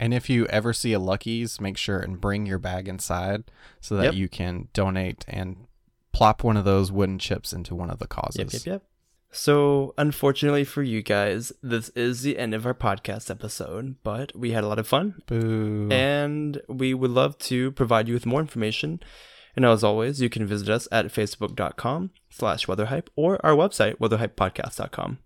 And 0.00 0.14
if 0.14 0.30
you 0.30 0.46
ever 0.46 0.72
see 0.72 0.92
a 0.92 0.98
Lucky's, 1.00 1.60
make 1.60 1.76
sure 1.76 1.98
and 1.98 2.20
bring 2.20 2.46
your 2.46 2.58
bag 2.58 2.86
inside 2.88 3.44
so 3.80 3.96
that 3.96 4.04
Yep. 4.04 4.14
you 4.14 4.28
can 4.28 4.68
donate 4.72 5.24
and 5.28 5.66
plop 6.12 6.44
one 6.44 6.56
of 6.56 6.64
those 6.64 6.92
wooden 6.92 7.18
chips 7.18 7.52
into 7.52 7.74
one 7.74 7.90
of 7.90 7.98
the 7.98 8.06
causes. 8.06 8.38
Yep, 8.38 8.52
yep, 8.52 8.64
yep. 8.66 8.82
So, 9.30 9.92
unfortunately 9.98 10.64
for 10.64 10.82
you 10.82 11.02
guys, 11.02 11.52
this 11.62 11.90
is 11.90 12.22
the 12.22 12.38
end 12.38 12.54
of 12.54 12.64
our 12.64 12.72
podcast 12.74 13.28
episode, 13.30 13.96
but 14.02 14.34
we 14.34 14.52
had 14.52 14.64
a 14.64 14.68
lot 14.68 14.78
of 14.78 14.86
fun 14.88 15.20
Boo. 15.26 15.88
and 15.90 16.62
we 16.68 16.94
would 16.94 17.10
love 17.10 17.36
to 17.40 17.70
provide 17.72 18.08
you 18.08 18.14
with 18.14 18.24
more 18.24 18.40
information. 18.40 19.00
And 19.54 19.66
as 19.66 19.84
always, 19.84 20.22
you 20.22 20.30
can 20.30 20.46
visit 20.46 20.68
us 20.70 20.88
at 20.92 21.06
facebook.com 21.06 22.10
slash 22.30 22.66
weatherhype 22.66 23.08
or 23.16 23.44
our 23.44 23.52
website, 23.54 23.96
weatherhypepodcast.com. 23.96 25.18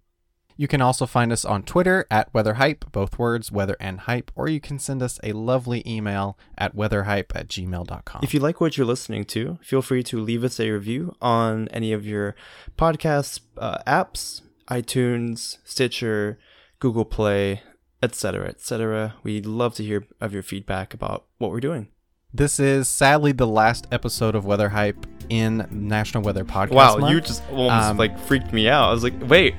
You 0.56 0.68
can 0.68 0.80
also 0.80 1.06
find 1.06 1.32
us 1.32 1.44
on 1.44 1.62
Twitter 1.62 2.06
at 2.10 2.32
weatherhype, 2.32 2.90
both 2.92 3.18
words, 3.18 3.50
weather 3.50 3.76
and 3.80 4.00
hype, 4.00 4.30
or 4.34 4.48
you 4.48 4.60
can 4.60 4.78
send 4.78 5.02
us 5.02 5.18
a 5.22 5.32
lovely 5.32 5.82
email 5.86 6.38
at 6.56 6.76
weatherhype 6.76 7.34
at 7.34 7.48
gmail.com. 7.48 8.20
If 8.22 8.34
you 8.34 8.40
like 8.40 8.60
what 8.60 8.76
you're 8.76 8.86
listening 8.86 9.24
to, 9.26 9.58
feel 9.62 9.82
free 9.82 10.02
to 10.04 10.20
leave 10.20 10.44
us 10.44 10.60
a 10.60 10.70
review 10.70 11.14
on 11.20 11.68
any 11.68 11.92
of 11.92 12.06
your 12.06 12.34
podcast 12.76 13.40
uh, 13.58 13.78
apps, 13.86 14.42
iTunes, 14.68 15.58
Stitcher, 15.64 16.38
Google 16.78 17.04
Play, 17.04 17.62
etc., 18.02 18.48
etc. 18.48 19.14
We'd 19.22 19.46
love 19.46 19.74
to 19.76 19.84
hear 19.84 20.06
of 20.20 20.32
your 20.32 20.42
feedback 20.42 20.92
about 20.92 21.24
what 21.38 21.50
we're 21.50 21.60
doing. 21.60 21.88
This 22.34 22.58
is 22.60 22.88
sadly 22.88 23.32
the 23.32 23.46
last 23.46 23.86
episode 23.92 24.34
of 24.34 24.44
Weather 24.46 24.68
Hype 24.70 25.06
in 25.28 25.66
National 25.70 26.22
Weather 26.22 26.44
Podcast. 26.44 26.70
Wow, 26.72 26.96
Month. 26.96 27.12
you 27.12 27.20
just 27.20 27.42
almost 27.50 27.90
Um, 27.90 27.96
like 27.96 28.18
freaked 28.18 28.52
me 28.52 28.68
out. 28.68 28.88
I 28.88 28.92
was 28.92 29.02
like, 29.04 29.14
wait, 29.28 29.54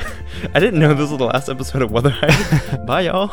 I 0.54 0.60
didn't 0.60 0.78
know 0.80 0.94
this 0.94 1.10
was 1.10 1.18
the 1.18 1.24
last 1.24 1.48
episode 1.48 1.82
of 1.82 1.90
Weather 1.90 2.10
Hype. 2.10 2.86
Bye, 2.86 3.02
y'all. 3.02 3.32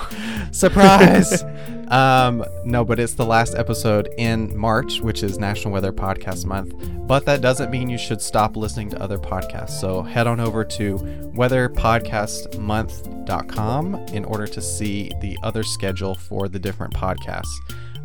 Surprise! 0.51 1.43
um, 1.89 2.43
no, 2.63 2.83
but 2.85 2.99
it's 2.99 3.13
the 3.13 3.25
last 3.25 3.55
episode 3.55 4.09
in 4.17 4.55
March, 4.57 4.99
which 5.01 5.21
is 5.23 5.37
National 5.37 5.73
Weather 5.73 5.91
Podcast 5.93 6.45
Month. 6.45 6.73
But 7.07 7.25
that 7.25 7.41
doesn't 7.41 7.69
mean 7.71 7.89
you 7.89 7.97
should 7.97 8.21
stop 8.21 8.55
listening 8.57 8.89
to 8.91 9.01
other 9.01 9.17
podcasts. 9.17 9.71
So 9.79 10.01
head 10.01 10.27
on 10.27 10.39
over 10.39 10.63
to 10.65 10.95
weatherpodcastmonth.com 11.35 13.95
in 14.13 14.25
order 14.25 14.47
to 14.47 14.61
see 14.61 15.11
the 15.21 15.37
other 15.43 15.63
schedule 15.63 16.15
for 16.15 16.47
the 16.47 16.59
different 16.59 16.93
podcasts. 16.93 17.51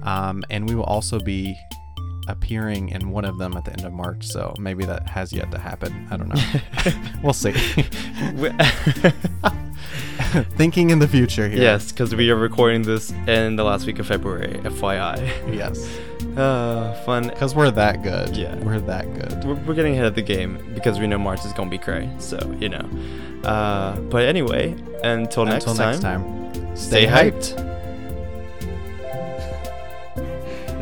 Um, 0.02 0.42
and 0.50 0.68
we 0.68 0.74
will 0.74 0.84
also 0.84 1.18
be 1.20 1.56
appearing 2.28 2.90
in 2.90 3.10
one 3.10 3.24
of 3.24 3.38
them 3.38 3.56
at 3.56 3.64
the 3.64 3.72
end 3.72 3.84
of 3.84 3.92
March. 3.92 4.26
So 4.26 4.54
maybe 4.58 4.84
that 4.84 5.08
has 5.08 5.32
yet 5.32 5.50
to 5.50 5.58
happen. 5.58 6.06
I 6.10 6.16
don't 6.16 6.28
know. 6.28 6.42
we'll 7.22 7.32
see. 7.32 7.52
Thinking 10.56 10.90
in 10.90 10.98
the 11.00 11.08
future 11.08 11.48
here. 11.48 11.60
yes, 11.60 11.90
because 11.90 12.14
we 12.14 12.30
are 12.30 12.36
recording 12.36 12.82
this 12.82 13.10
in 13.26 13.56
the 13.56 13.64
last 13.64 13.86
week 13.86 13.98
of 13.98 14.06
February, 14.06 14.60
FYI. 14.62 15.54
Yes. 15.54 15.88
Uh, 16.36 16.94
fun. 17.04 17.28
Because 17.28 17.54
we're 17.54 17.70
that 17.72 18.02
good. 18.02 18.36
Yeah. 18.36 18.54
We're 18.56 18.80
that 18.80 19.12
good. 19.14 19.44
We're, 19.44 19.54
we're 19.66 19.74
getting 19.74 19.94
ahead 19.94 20.06
of 20.06 20.14
the 20.14 20.22
game 20.22 20.72
because 20.74 21.00
we 21.00 21.08
know 21.08 21.18
March 21.18 21.44
is 21.44 21.52
gonna 21.52 21.70
be 21.70 21.78
cray. 21.78 22.08
So 22.18 22.38
you 22.60 22.68
know. 22.68 22.88
Uh, 23.42 23.98
but 24.02 24.24
anyway, 24.24 24.76
until, 25.02 25.46
next, 25.46 25.66
Until 25.66 25.74
time, 25.74 25.90
next 25.90 26.02
time, 26.02 26.76
stay 26.76 27.06
hyped. 27.06 27.66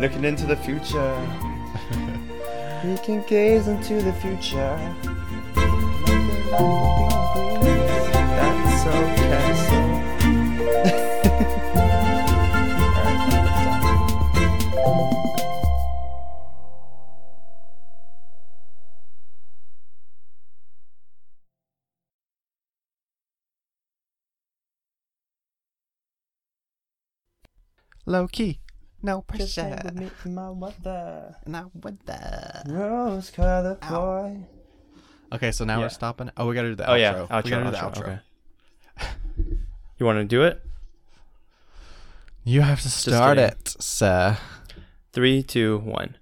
Looking 0.01 0.25
into 0.25 0.47
the 0.47 0.55
future, 0.55 1.15
we 2.85 2.97
can 2.99 3.25
gaze 3.27 3.67
into 3.67 4.01
the 4.01 4.13
future. 4.13 4.79
That's 8.37 8.83
so 8.85 8.93
castle. 9.17 9.89
Low 28.07 28.29
key. 28.29 28.61
No 29.03 29.23
pressure. 29.23 29.63
hang 29.63 29.81
with 29.85 29.95
me 29.95 30.11
in 30.25 30.35
my 30.35 30.51
weather. 30.51 31.37
Not 31.47 31.71
with 31.75 32.05
the. 32.05 32.63
Rose 32.67 33.31
colored 33.31 33.81
boy. 33.81 34.41
Okay, 35.33 35.53
so 35.53 35.65
now 35.65 35.77
Yeah. 35.79 35.85
we're 35.85 35.89
stopping. 35.91 36.31
Oh, 36.37 36.47
we 36.49 36.55
gotta 36.55 36.71
do 36.71 36.75
the 36.75 36.89
Oh 36.91 36.95
outro. 36.95 37.01
yeah, 37.01 37.13
we 37.15 37.27
outro. 37.29 37.29
gotta 37.51 37.65
do 37.65 37.71
the 37.71 37.77
outro, 37.77 37.93
outro. 37.95 38.03
Okay. 38.03 38.19
You 39.99 40.07
want 40.07 40.19
to 40.19 40.25
do 40.25 40.43
it? 40.43 40.65
You 42.45 42.63
have 42.63 42.81
to 42.83 42.89
start 42.89 43.37
kidding. 43.37 43.51
it, 43.53 43.69
sir. 43.79 44.37
Three, 45.13 45.43
two, 45.43 45.79
one. 45.79 46.17